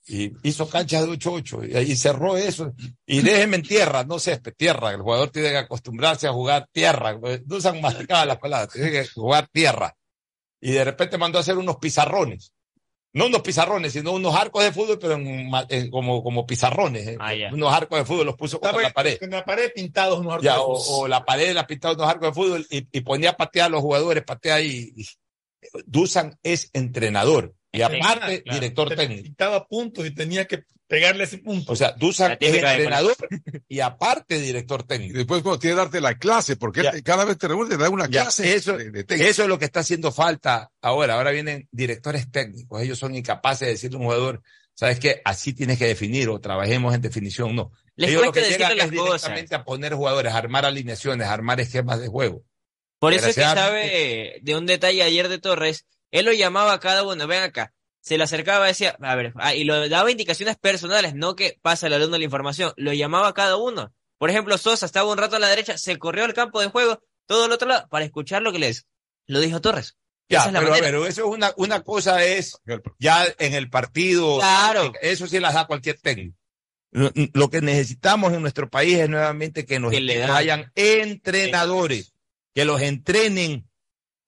[0.07, 2.73] Y hizo canchas de 8-8 y ahí cerró eso.
[3.07, 4.91] Y déjenme en tierra, no césped, tierra.
[4.91, 7.19] El jugador tiene que acostumbrarse a jugar tierra.
[7.47, 9.97] No se han masticado las palabras, tiene que jugar tierra.
[10.61, 12.53] Y de repente mandó a hacer unos pizarrones.
[13.15, 17.07] No unos pizarrones, sino unos arcos de fútbol, pero en en como, como pizarrones.
[17.09, 17.17] eh.
[17.21, 17.51] Ah, ya.
[17.53, 19.19] Unos arcos de fútbol los puso contra la pared.
[19.21, 20.87] En la pared pintados unos Ya, arcos.
[20.89, 23.67] o, o la pared la pintaba unos arcos de fútbol y, y ponía a patear
[23.67, 24.95] a los jugadores, patea y-
[25.87, 29.23] Dusan es entrenador y aparte Claro, director te técnico.
[29.23, 31.73] Pintaba puntos y tenía que pegarle ese punto.
[31.73, 33.17] O sea, Dusan es entrenador
[33.67, 35.15] y aparte director técnico.
[35.15, 37.01] Y después cuando tiene que darte la clase, porque Ya.
[37.03, 38.55] cada vez te reúne, te da una Ya, clase.
[38.55, 39.31] eso, de- de técnica.
[39.31, 41.15] eso es lo que está haciendo falta ahora.
[41.15, 42.83] Ahora vienen directores técnicos.
[42.83, 44.43] Ellos son incapaces de decirle a un jugador,
[44.75, 45.23] ¿sabes qué?
[45.25, 47.57] Así tienes que definir o trabajemos en definición.
[47.57, 47.73] No.
[47.97, 49.23] Les Ellos lo que llegan es las cosas.
[49.23, 52.43] directamente a poner jugadores, a armar alineaciones, a armar esquemas de juego.
[52.99, 55.87] Por eso es que sabe de un detalle ayer de Torres.
[56.13, 57.75] Él lo llamaba a cada uno, ven acá.
[58.01, 61.87] Se le acercaba decía, a ver, ah, y lo daba indicaciones personales, no que pasa
[61.87, 62.73] el alumno la información.
[62.77, 63.93] Lo llamaba a cada uno.
[64.19, 67.03] Por ejemplo, Sosa estaba un rato a la derecha, se corrió al campo de juego,
[67.27, 68.87] todo el otro lado, para escuchar lo que les
[69.27, 69.97] lo dijo Torres.
[70.29, 72.61] Ya, Esa es la pero a ver, eso es una, una cosa es
[72.99, 74.39] ya en el partido.
[74.39, 74.93] Claro.
[75.01, 76.37] Eso sí las da cualquier técnico.
[76.91, 80.25] Lo, lo que necesitamos en nuestro país es nuevamente que nos Que le
[80.75, 82.15] entrenadores,
[82.55, 83.69] que los entrenen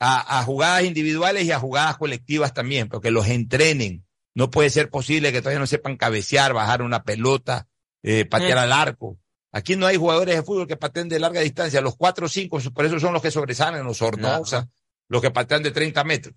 [0.05, 4.05] a, a jugadas individuales y a jugadas colectivas también, pero que los entrenen.
[4.35, 7.69] No puede ser posible que todavía no sepan cabecear, bajar una pelota,
[8.03, 8.61] eh, patear Eh.
[8.61, 9.19] al arco.
[9.53, 11.81] Aquí no hay jugadores de fútbol que pateen de larga distancia.
[11.81, 14.69] Los cuatro o cinco, por eso son los que sobresalen, los Sornosa,
[15.09, 16.35] los que patean de 30 metros.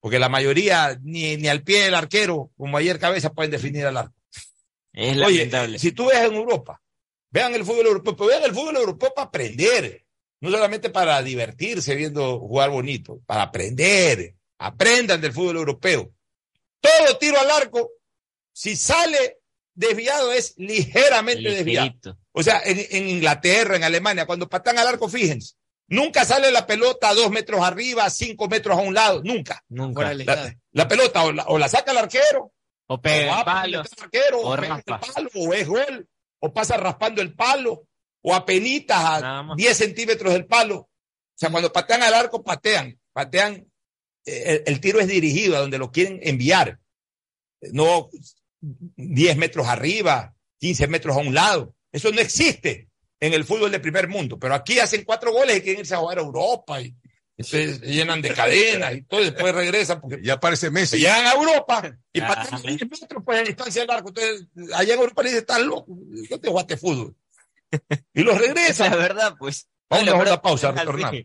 [0.00, 3.96] Porque la mayoría, ni, ni al pie del arquero, como ayer cabeza, pueden definir al
[3.96, 4.14] arco.
[4.92, 5.78] Es Oye, lamentable.
[5.78, 6.82] si tú ves en Europa,
[7.30, 10.01] vean el fútbol europeo, pero vean el fútbol europeo para aprender,
[10.42, 16.12] no solamente para divertirse viendo jugar bonito, para aprender, aprendan del fútbol europeo.
[16.80, 17.92] Todo tiro al arco,
[18.52, 19.38] si sale
[19.72, 22.18] desviado es ligeramente desviado.
[22.32, 25.54] O sea, en, en Inglaterra, en Alemania, cuando patan al arco, fíjense,
[25.86, 29.62] nunca sale la pelota a dos metros arriba, cinco metros a un lado, nunca.
[29.68, 30.12] Nunca.
[30.12, 32.52] La, la pelota o la, o la saca el arquero,
[32.88, 33.78] O pega o el palo.
[33.78, 34.94] a el arquero, o o, pega raspa.
[35.06, 36.08] el palo, o es gol,
[36.40, 37.86] o pasa raspando el palo,
[38.22, 39.56] o a penitas Nada a más.
[39.56, 40.76] 10 centímetros del palo.
[40.78, 40.88] O
[41.34, 43.66] sea, cuando patean al arco, patean, patean,
[44.24, 46.78] eh, el, el tiro es dirigido a donde lo quieren enviar,
[47.72, 48.08] no
[48.60, 51.74] 10 metros arriba, 15 metros a un lado.
[51.90, 52.88] Eso no existe
[53.20, 55.98] en el fútbol de primer mundo, pero aquí hacen cuatro goles y quieren irse a
[55.98, 56.94] jugar a Europa y
[57.38, 60.98] se llenan de cadenas y todo, y después regresan porque Ya aparece Messi.
[60.98, 62.28] llegan a Europa y Ah.
[62.28, 64.08] patean 15 metros pues, a distancia del arco.
[64.10, 65.86] Entonces, allá en Europa le dicen, estás loco,
[66.30, 67.16] yo te jugaste fútbol.
[68.14, 68.86] Y los Esa regresan.
[68.86, 69.68] es la verdad, pues.
[69.88, 71.22] Vamos a una pausa, retornamos.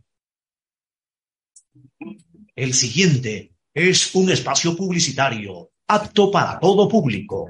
[2.56, 7.50] El siguiente es un espacio publicitario apto para todo público.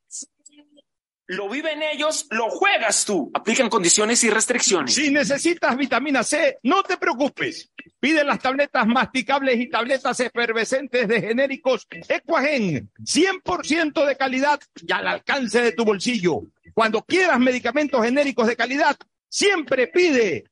[1.31, 3.31] Lo viven ellos, lo juegas tú.
[3.33, 4.93] Aplican condiciones y restricciones.
[4.93, 7.71] Si necesitas vitamina C, no te preocupes.
[8.01, 15.07] Pide las tabletas masticables y tabletas efervescentes de genéricos Equagen, 100% de calidad y al
[15.07, 16.41] alcance de tu bolsillo.
[16.73, 18.97] Cuando quieras medicamentos genéricos de calidad,
[19.31, 20.43] siempre pide.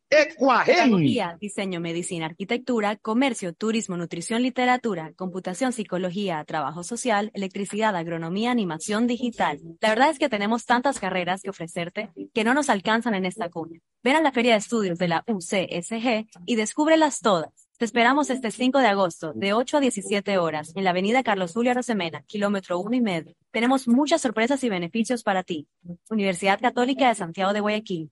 [0.65, 9.05] Pedagogía, diseño, medicina, arquitectura, comercio, turismo, nutrición, literatura, computación, psicología, trabajo social, electricidad, agronomía, animación
[9.05, 9.59] digital.
[9.81, 13.49] La verdad es que tenemos tantas carreras que ofrecerte que no nos alcanzan en esta
[13.49, 13.79] cuña.
[14.01, 17.69] Ven a la Feria de Estudios de la UCSG y descúbrelas todas.
[17.77, 21.53] Te esperamos este 5 de agosto, de 8 a 17 horas, en la avenida Carlos
[21.53, 23.35] Julio Rosemena, kilómetro uno y medio.
[23.51, 25.67] Tenemos muchas sorpresas y beneficios para ti.
[26.09, 28.11] Universidad Católica de Santiago de Guayaquil.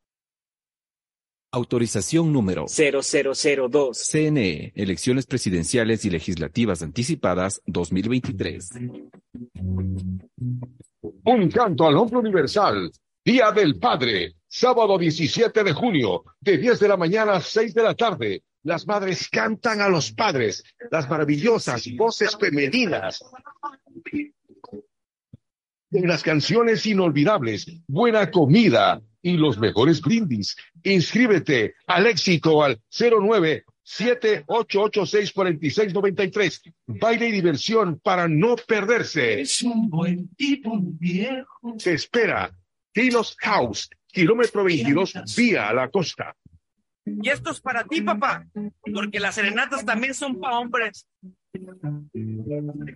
[1.53, 4.07] Autorización número 0002.
[4.09, 8.69] CNE, Elecciones Presidenciales y Legislativas Anticipadas 2023.
[11.25, 12.89] Un canto al hombre universal.
[13.25, 14.35] Día del Padre.
[14.47, 18.43] Sábado 17 de junio, de 10 de la mañana a 6 de la tarde.
[18.63, 20.63] Las madres cantan a los padres.
[20.89, 23.25] Las maravillosas voces femeninas.
[25.91, 30.57] En las canciones inolvidables, buena comida y los mejores brindis.
[30.83, 36.73] Inscríbete al éxito al 09 78864693.
[36.87, 39.41] Baile y diversión para no perderse.
[39.41, 41.75] Es un buen tipo viejo.
[41.77, 42.51] Se espera.
[42.93, 46.35] Tilos House, kilómetro 22, vía a la costa.
[47.05, 48.45] Y esto es para ti, papá,
[48.93, 51.07] porque las serenatas también son para hombres.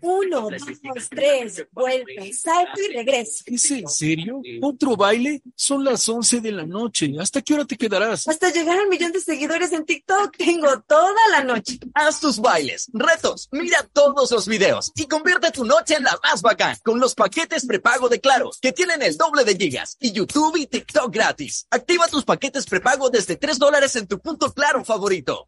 [0.01, 3.43] Uno, dos, tres, vuelve, salto y regreso.
[3.47, 4.41] ¿Es en serio?
[4.61, 5.41] ¿Otro baile?
[5.55, 7.13] Son las 11 de la noche.
[7.19, 8.27] ¿Hasta qué hora te quedarás?
[8.27, 10.37] Hasta llegar al millón de seguidores en TikTok.
[10.37, 11.79] Tengo toda la noche.
[11.93, 16.41] Haz tus bailes, retos, mira todos los videos y convierte tu noche en la más
[16.41, 20.55] bacán con los paquetes prepago de Claro, que tienen el doble de gigas y YouTube
[20.57, 21.67] y TikTok gratis.
[21.69, 25.47] Activa tus paquetes prepago desde 3 dólares en tu punto Claro favorito.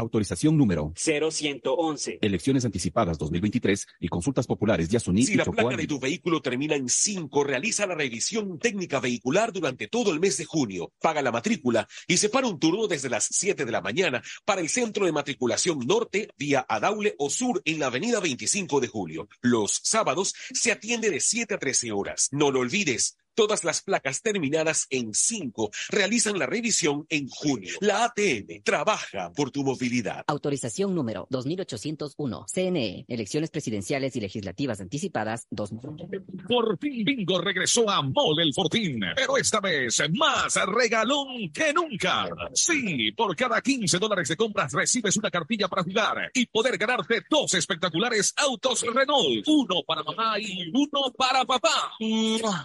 [0.00, 2.18] Autorización número 0111.
[2.22, 6.40] Elecciones anticipadas 2023 y consultas populares Yasuní Si y la Chocó placa de tu vehículo
[6.40, 10.92] termina en 5, realiza la revisión técnica vehicular durante todo el mes de junio.
[11.00, 14.70] Paga la matrícula y separa un turno desde las 7 de la mañana para el
[14.70, 19.28] centro de matriculación norte vía Adaule o sur en la avenida 25 de julio.
[19.42, 22.28] Los sábados se atiende de 7 a 13 horas.
[22.32, 23.18] No lo olvides.
[23.40, 27.72] Todas las placas terminadas en 5 realizan la revisión en junio.
[27.80, 30.24] La ATM trabaja por tu movilidad.
[30.26, 32.44] Autorización número 2801.
[32.52, 33.06] CNE.
[33.08, 36.22] Elecciones presidenciales y legislativas anticipadas 2023.
[36.46, 42.28] Fortín Bingo regresó a Mole el Fortín, pero esta vez más regalón que nunca.
[42.52, 47.22] Sí, por cada 15 dólares de compras recibes una cartilla para jugar y poder ganarte
[47.30, 51.94] dos espectaculares autos Renault, uno para mamá y uno para papá.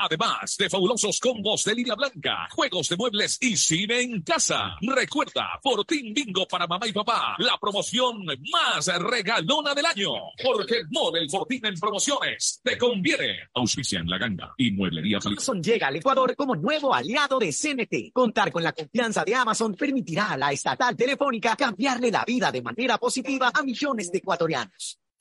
[0.02, 4.76] Además de fabulosos combos de línea blanca, juegos de muebles y cine en casa.
[4.82, 10.10] Recuerda, Fortín Bingo para mamá y papá, la promoción más regalona del año.
[10.44, 10.84] Porque
[11.20, 13.50] el Fortín en promociones te conviene.
[13.54, 15.20] Auspicia en la ganga y mueblería.
[15.24, 18.12] Amazon llega al Ecuador como nuevo aliado de CNT.
[18.14, 22.62] Contar con la confianza de Amazon permitirá a la estatal telefónica cambiarle la vida de
[22.62, 25.00] manera positiva a millones de ecuatorianos.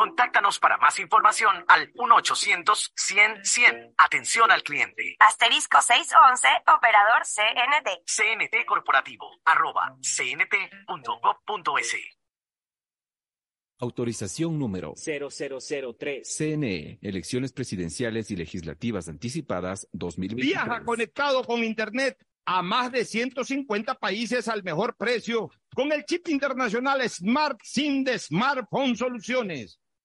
[0.00, 3.92] Contáctanos para más información al 1-800-100-100.
[3.98, 5.14] Atención al cliente.
[5.18, 8.00] Asterisco 611, operador CNT.
[8.06, 11.96] CNT Corporativo, arroba cnt.gov.es.
[13.78, 16.34] Autorización número 0003.
[16.34, 20.46] CNE, Elecciones Presidenciales y Legislativas Anticipadas 2023.
[20.46, 22.16] Viaja conectado con Internet
[22.46, 28.18] a más de 150 países al mejor precio con el chip internacional Smart SIM de
[28.18, 29.78] Smartphone Soluciones.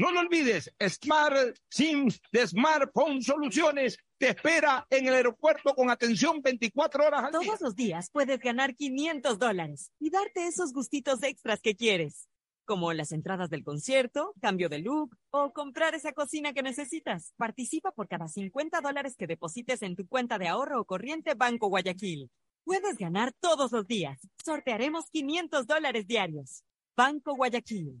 [0.00, 6.40] No lo olvides, Smart SIM de Smartphone Soluciones te espera en el aeropuerto con atención
[6.40, 7.40] 24 horas al día.
[7.50, 12.30] Todos los días puedes ganar 500 dólares y darte esos gustitos extras que quieres,
[12.64, 17.34] como las entradas del concierto, cambio de look o comprar esa cocina que necesitas.
[17.36, 21.68] Participa por cada 50 dólares que deposites en tu cuenta de ahorro o corriente Banco
[21.68, 22.30] Guayaquil.
[22.64, 24.18] Puedes ganar todos los días.
[24.42, 26.64] Sortearemos 500 dólares diarios.
[26.96, 28.00] Banco Guayaquil.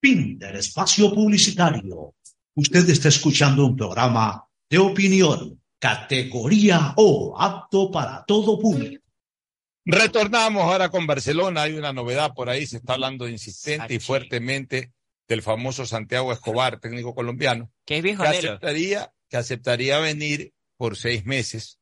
[0.00, 2.14] Fin del espacio publicitario.
[2.54, 9.04] Usted está escuchando un programa de opinión, categoría O, apto para todo público.
[9.84, 11.62] Retornamos ahora con Barcelona.
[11.62, 12.66] Hay una novedad por ahí.
[12.66, 14.92] Se está hablando insistente y fuertemente
[15.28, 17.70] del famoso Santiago Escobar, técnico colombiano.
[17.84, 21.78] Que es viejo que aceptaría, que aceptaría venir por seis meses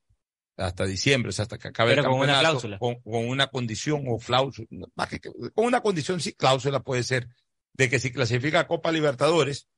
[0.57, 2.79] hasta diciembre, o sea, hasta que acabe Pero el con una cláusula.
[2.79, 7.29] Con, con una condición o cláusula, más que- con una condición, sí, cláusula puede ser,
[7.73, 9.69] de que si clasifica a Copa Libertadores,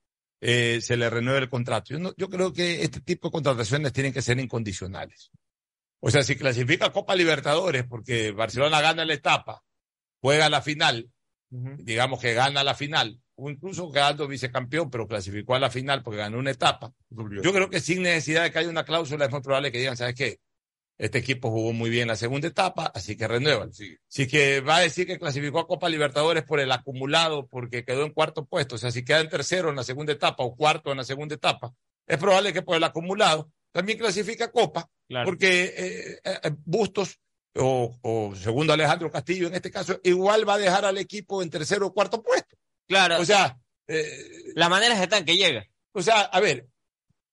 [0.43, 1.86] eh, se le renueve el contrato.
[1.94, 5.31] Yo, no- yo creo que este tipo de contrataciones tienen que ser incondicionales.
[6.01, 9.65] O sea, si clasifica a Copa Libertadores porque Barcelona gana la etapa,
[10.20, 11.11] juega la final,
[11.78, 16.19] digamos que gana la final, o incluso quedando vicecampeón, pero clasificó a la final porque
[16.19, 16.93] ganó una etapa.
[17.43, 19.97] Yo creo que sin necesidad de que haya una cláusula es muy probable que digan,
[19.97, 20.39] ¿sabes qué?
[20.98, 23.70] Este equipo jugó muy bien la segunda etapa, así que renuevan.
[23.73, 28.05] Si que va a decir que clasificó a Copa Libertadores por el acumulado, porque quedó
[28.05, 30.90] en cuarto puesto, o sea, si queda en tercero en la segunda etapa o cuarto
[30.90, 31.74] en la segunda etapa,
[32.06, 34.89] es probable que por el acumulado también clasifica a Copa,
[35.24, 37.18] porque eh, eh, Bustos
[37.56, 41.51] o, o segundo Alejandro Castillo en este caso, igual va a dejar al equipo en
[41.51, 42.56] tercero o cuarto puesto.
[42.89, 43.20] Claro.
[43.20, 43.59] O sea,
[43.89, 45.66] eh, las maneras están que llega.
[45.93, 46.66] O sea, a ver,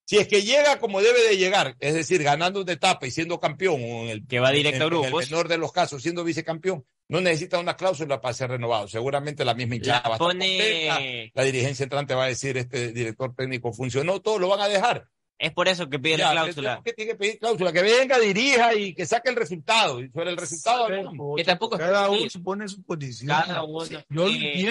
[0.06, 3.40] si es que llega como debe de llegar, es decir, ganando una etapa y siendo
[3.40, 5.24] campeón, o en el, Que va directo a en- en grupos.
[5.24, 8.88] el menor de los casos, siendo vicecampeón, no necesita una cláusula para ser renovado.
[8.88, 12.92] Seguramente la misma hinchada La va a pone- la dirigencia entrante va a decir, este
[12.92, 15.08] director técnico funcionó, todo lo van a dejar.
[15.38, 16.82] Es por eso que pide Ya, la cláusula.
[16.86, 17.74] ¿qué tiene que pedir cláusula?
[17.74, 20.00] Que venga, dirija y que saque el resultado.
[20.00, 21.36] Y sobre el resultado hablamos.
[21.36, 23.28] Que tampoco Cada uno pone su condición.
[23.30, 23.84] Cada uno.
[24.10, 24.28] Yo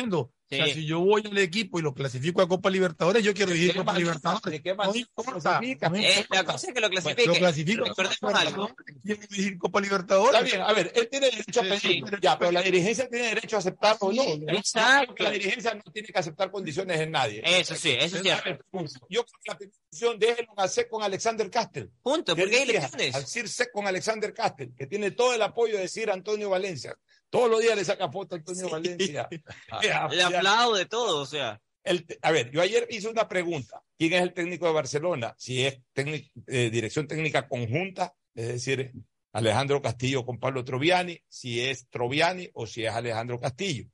[0.06, 0.60] lo Sí.
[0.60, 0.80] O sea, Sí.
[0.80, 3.98] si yo voy al equipo y lo clasifico a Copa Libertadores, yo quiero dirigir Copa
[3.98, 4.42] Libertadores.
[4.52, 5.60] ¿De qué No importa.
[5.60, 6.26] no Eh, importa.
[6.30, 7.26] la cosa es que lo clasifique.
[7.26, 7.84] Lo clasifico.
[7.84, 8.70] Recordemos algo.
[9.02, 10.34] Quiero Copa Libertadores.
[10.42, 13.56] Está bien, a ver, él tiene derecho a pedir, ya, pero la dirigencia tiene derecho
[13.56, 14.22] a aceptar o no.
[14.48, 15.14] Exacto.
[15.22, 17.42] La dirigencia no tiene que aceptar condiciones en nadie.
[17.44, 18.64] Eso sí, eso es cierto.
[19.08, 21.90] Yo creo que la petición déjenlo hacer con Alexander Castel.
[22.02, 23.14] Punto, Que porque hay elecciones.
[23.14, 26.94] Al CIRSE con Alexander Castel, que tiene todo el apoyo de decir Antonio Valencia.
[27.32, 29.26] Todos los días le saca foto a Antonio Valencia.
[29.80, 30.04] Le ya.
[30.26, 31.58] aplaudo de todo, o sea.
[31.82, 33.82] El a ver, yo ayer hice una pregunta.
[33.98, 35.34] ¿Quién es el técnico de Barcelona?
[35.38, 38.92] Si es técnic- eh, dirección técnica conjunta, es decir,
[39.32, 43.86] Alejandro Castillo con Pablo Troviani, si es Troviani o si es Alejandro Castillo.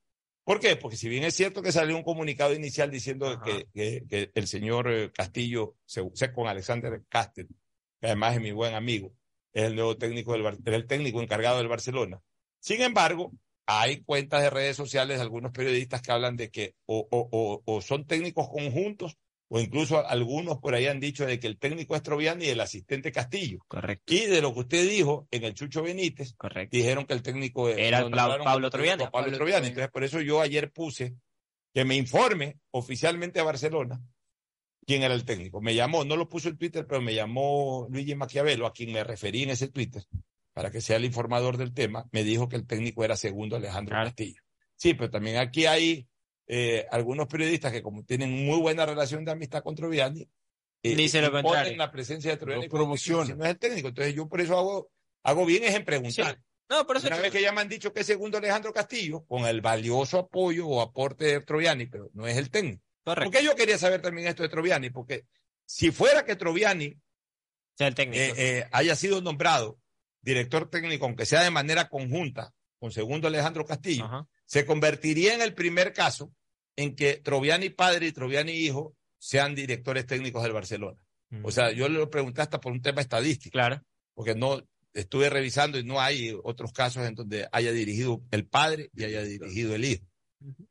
[0.43, 0.75] ¿Por qué?
[0.75, 4.49] Porque si bien es cierto que salió un comunicado inicial diciendo que, que- que el
[4.49, 7.47] señor eh, Castillo se, se con Alexander Castel,
[8.01, 9.15] que además es mi buen amigo,
[9.53, 12.21] es el nuevo técnico del el técnico encargado del Barcelona.
[12.61, 13.33] Sin embargo,
[13.67, 17.63] hay cuentas de redes sociales de algunos periodistas que hablan de que o, o- o-
[17.65, 19.17] o son técnicos conjuntos
[19.51, 22.61] o incluso algunos por ahí han dicho de que el técnico es Troviani y el
[22.61, 23.59] asistente Castillo.
[23.67, 24.13] Correcto.
[24.13, 26.77] Y de lo que usted dijo en el Chucho Benítez, Correcto.
[26.77, 29.05] dijeron que el técnico Era lo Pablo- Pablo Troviani.
[29.05, 29.69] Pablo Pablo Troviani.
[29.69, 31.15] Entonces, por eso yo ayer puse
[31.75, 34.01] que me informe oficialmente a Barcelona
[34.87, 35.61] quién era el técnico.
[35.61, 39.05] Me llamó, no lo puso en Twitter, pero me llamó Luigi Maquiavelo, a quien me
[39.05, 40.03] referí en ese Twitter,
[40.59, 42.09] para que sea el informador del tema.
[42.11, 44.43] Me dijo que el técnico era segundo Alejandro Castillo.
[44.75, 46.09] Sí, pero también aquí hay
[46.49, 50.29] eh, algunos periodistas que como tienen muy buena relación de amistad con Troviani,
[50.83, 51.77] eh, lo contrario.
[51.77, 53.39] la presencia de Troviani promocionan.
[53.39, 53.87] no es el técnico.
[53.87, 54.91] Entonces yo por eso hago,
[55.23, 56.41] hago bien es en preguntar.
[56.69, 59.25] No, por eso Una vez que ya me han dicho que es segundo Alejandro Castillo,
[59.27, 62.83] con el valioso apoyo o aporte de Troviani, pero no es el técnico.
[63.05, 63.31] Correcto.
[63.31, 65.25] Porque yo quería saber también esto de Troviani, porque
[65.65, 66.97] si fuera que Troviani
[67.77, 68.21] sea el técnico.
[68.21, 69.78] eh, eh, haya sido nombrado
[70.23, 75.55] director técnico, aunque sea de manera conjunta con segundo Alejandro Castillo, se convertiría en el
[75.55, 76.33] primer caso
[76.77, 80.99] en que Troviani padre y Troviani hijo sean directores técnicos del Barcelona.
[81.43, 83.53] O sea, yo le lo pregunté hasta por un tema estadístico.
[83.53, 83.83] Claro.
[84.15, 84.63] Porque no
[84.95, 89.23] estuve revisando y no hay otros casos en donde haya dirigido el padre y haya
[89.23, 90.05] dirigido el hijo.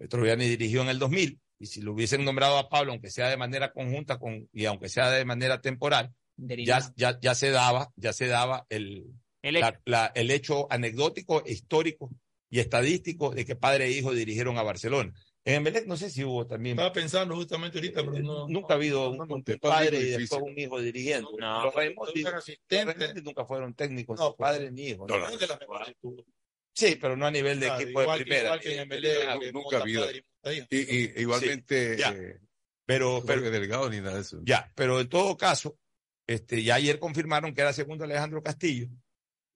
[0.10, 3.38] Troviani dirigió en el 2000 y si lo hubiesen nombrado a Pablo, aunque sea de
[3.38, 8.14] manera conjunta con, y aunque sea de manera temporal, ya, ya, ya se daba, ya
[8.14, 9.08] se daba el,
[9.48, 9.72] El hecho.
[9.86, 12.10] la- el hecho anecdótico, histórico
[12.50, 15.14] y estadístico de que padre e hijo dirigieron a Barcelona.
[15.46, 16.76] En Emelec no sé si hubo también.
[16.78, 18.48] Estaba pensando justamente ahorita, pero no.
[18.50, 21.32] Nunca ha habido un, un padre y después un hijo dirigiendo.
[21.40, 21.64] No.
[21.64, 25.08] Los Raimondi- nunca fueron técnicos, No, pues, padre ni hijo.
[26.74, 28.44] Sí, pero no a nivel de Claro, equipo de igual primera.
[28.44, 30.06] igual que en Emelec, Ah, que nunca ha habido.
[30.70, 32.10] Y igualmente, Sí, ya.
[32.12, 32.40] eh,
[32.86, 34.40] Pero, pero Jorge Delgado ni nada de eso.
[34.44, 35.78] Ya, pero en todo caso,
[36.28, 38.88] este, ya ayer confirmaron que era segundo Alejandro Castillo.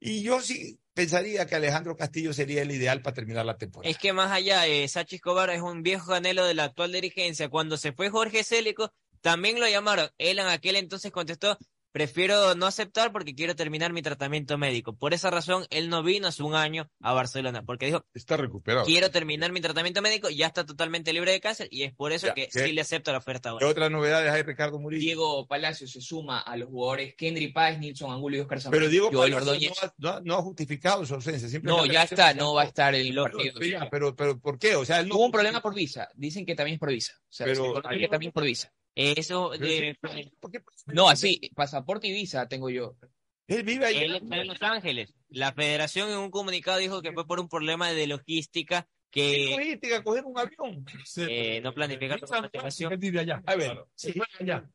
[0.03, 3.90] Y yo sí pensaría que Alejandro Castillo sería el ideal para terminar la temporada.
[3.90, 7.49] Es que más allá, eh, Sachi Escobar es un viejo anhelo de la actual dirigencia.
[7.49, 8.91] Cuando se fue Jorge Célico,
[9.22, 10.10] también lo llamaron.
[10.18, 11.57] Él en aquel entonces contestó,
[11.91, 14.93] prefiero no aceptar porque quiero terminar mi tratamiento médico.
[14.95, 18.85] Por esa razón, él no vino hace un año a Barcelona, porque dijo, Está recuperado.
[18.85, 22.27] quiero terminar mi tratamiento médico, ya está totalmente libre de cáncer y es por eso
[22.27, 23.65] Ya, que ¿qué- sí le acepto la oferta ahora.
[23.65, 25.01] ¿Qué otras novedades hay, Ricardo Murillo?
[25.01, 28.80] Diego Palacio se suma a los jugadores Kendry Páez, Nilson Angulo y Oscar Zamora.
[28.80, 29.39] Pero Diego Palacio
[29.69, 31.45] no, ha, no ha- no ha justificado su ausencia.
[31.47, 33.59] No, simplemente ya está, no va a estar el partido.
[33.61, 34.76] Ya, pero, pero ¿por qué?
[34.76, 36.07] O sea, él no Tuvo un problema por visa.
[36.15, 37.13] Dicen que también es por visa.
[37.19, 38.72] O sea, Pero- se que también es por visa.
[38.95, 39.97] Eso, de-
[40.88, 42.95] No, así, pasaporte y visa tengo yo.
[43.47, 43.97] Él vive ahí.
[43.97, 45.13] él está en Los Ángeles.
[45.30, 49.55] La federación en un comunicado dijo que fue por un problema de lógistica ¿Qué que
[49.57, 50.03] logística?
[50.03, 50.85] Coger un avión.
[51.18, 51.73] eh, no
[52.41, 52.93] motivación.
[52.93, 53.41] Él vive allá.
[53.45, 54.69] A ver, Sí, allá.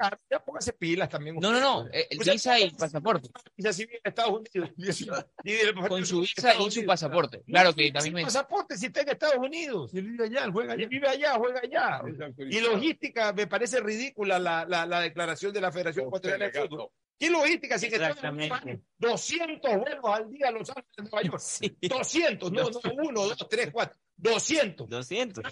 [0.00, 1.36] Ah, ya póngase pilas también.
[1.40, 3.28] No, no, no, eh, O sea, visa y pasaporte.
[3.56, 4.70] Visa si vive en Estados Unidos.
[5.44, 7.42] Y el- Con su visa y su pasaporte.
[7.46, 8.22] Claro que también me...
[8.22, 9.90] Pasaporte si está en Estados Unidos.
[9.90, 10.86] Si él vive allá, juega allá.
[10.88, 12.02] vive allá, juega allá.
[12.38, 16.88] Y logística, me parece ridícula la, la, la declaración de la Federación Ecuatoriana de Fútbol.
[17.18, 17.78] ¿Qué logística?
[17.78, 18.80] Si que están Exactamente.
[18.98, 21.42] 200 vuelos al día a Los Ángeles, Nueva York.
[21.82, 23.98] 200, no, no, uno, dos, tres, cuatro.
[24.16, 24.88] 200.
[24.88, 25.44] 200.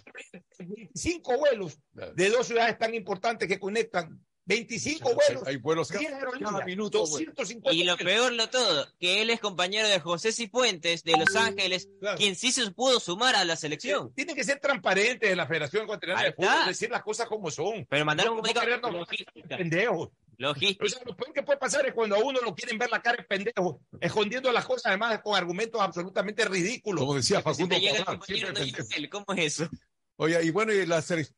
[0.58, 4.25] 25 vuelos de dos ciudades tan importantes que conectan.
[4.47, 5.42] 25 vuelos.
[5.47, 6.99] Hay vuelos 10 cada, aerolíneas, cada minuto.
[7.07, 7.25] güey.
[7.26, 8.12] 250 Y lo vuelos.
[8.15, 12.16] peor de todo, que él es compañero de José Cifuentes de Los Ángeles, Claro.
[12.16, 14.12] quien sí se pudo sumar a la selección.
[14.15, 17.84] Tiene que ser transparente de la Federación Ecuatoriana de Fútbol, decir las cosas como son.
[17.91, 18.92] Pero mandaron No, un no comunicado.
[18.92, 19.57] Logística.
[19.57, 20.10] pendejos.
[20.39, 20.84] Logística.
[20.84, 23.00] O sea, lo peor que puede pasar es cuando a uno lo quieren ver la
[23.02, 27.00] cara de pendejo, escondiendo las cosas, además con argumentos absolutamente ridículos.
[27.00, 28.97] Como decía Si Facundo te llega el Cabral, compañero, siempre no pendejo.
[28.99, 29.10] él.
[29.10, 29.70] ¿Cómo es eso?
[30.18, 31.35] Oye, y bueno, y la selección.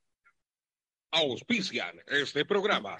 [1.10, 2.98] Auspician este programa.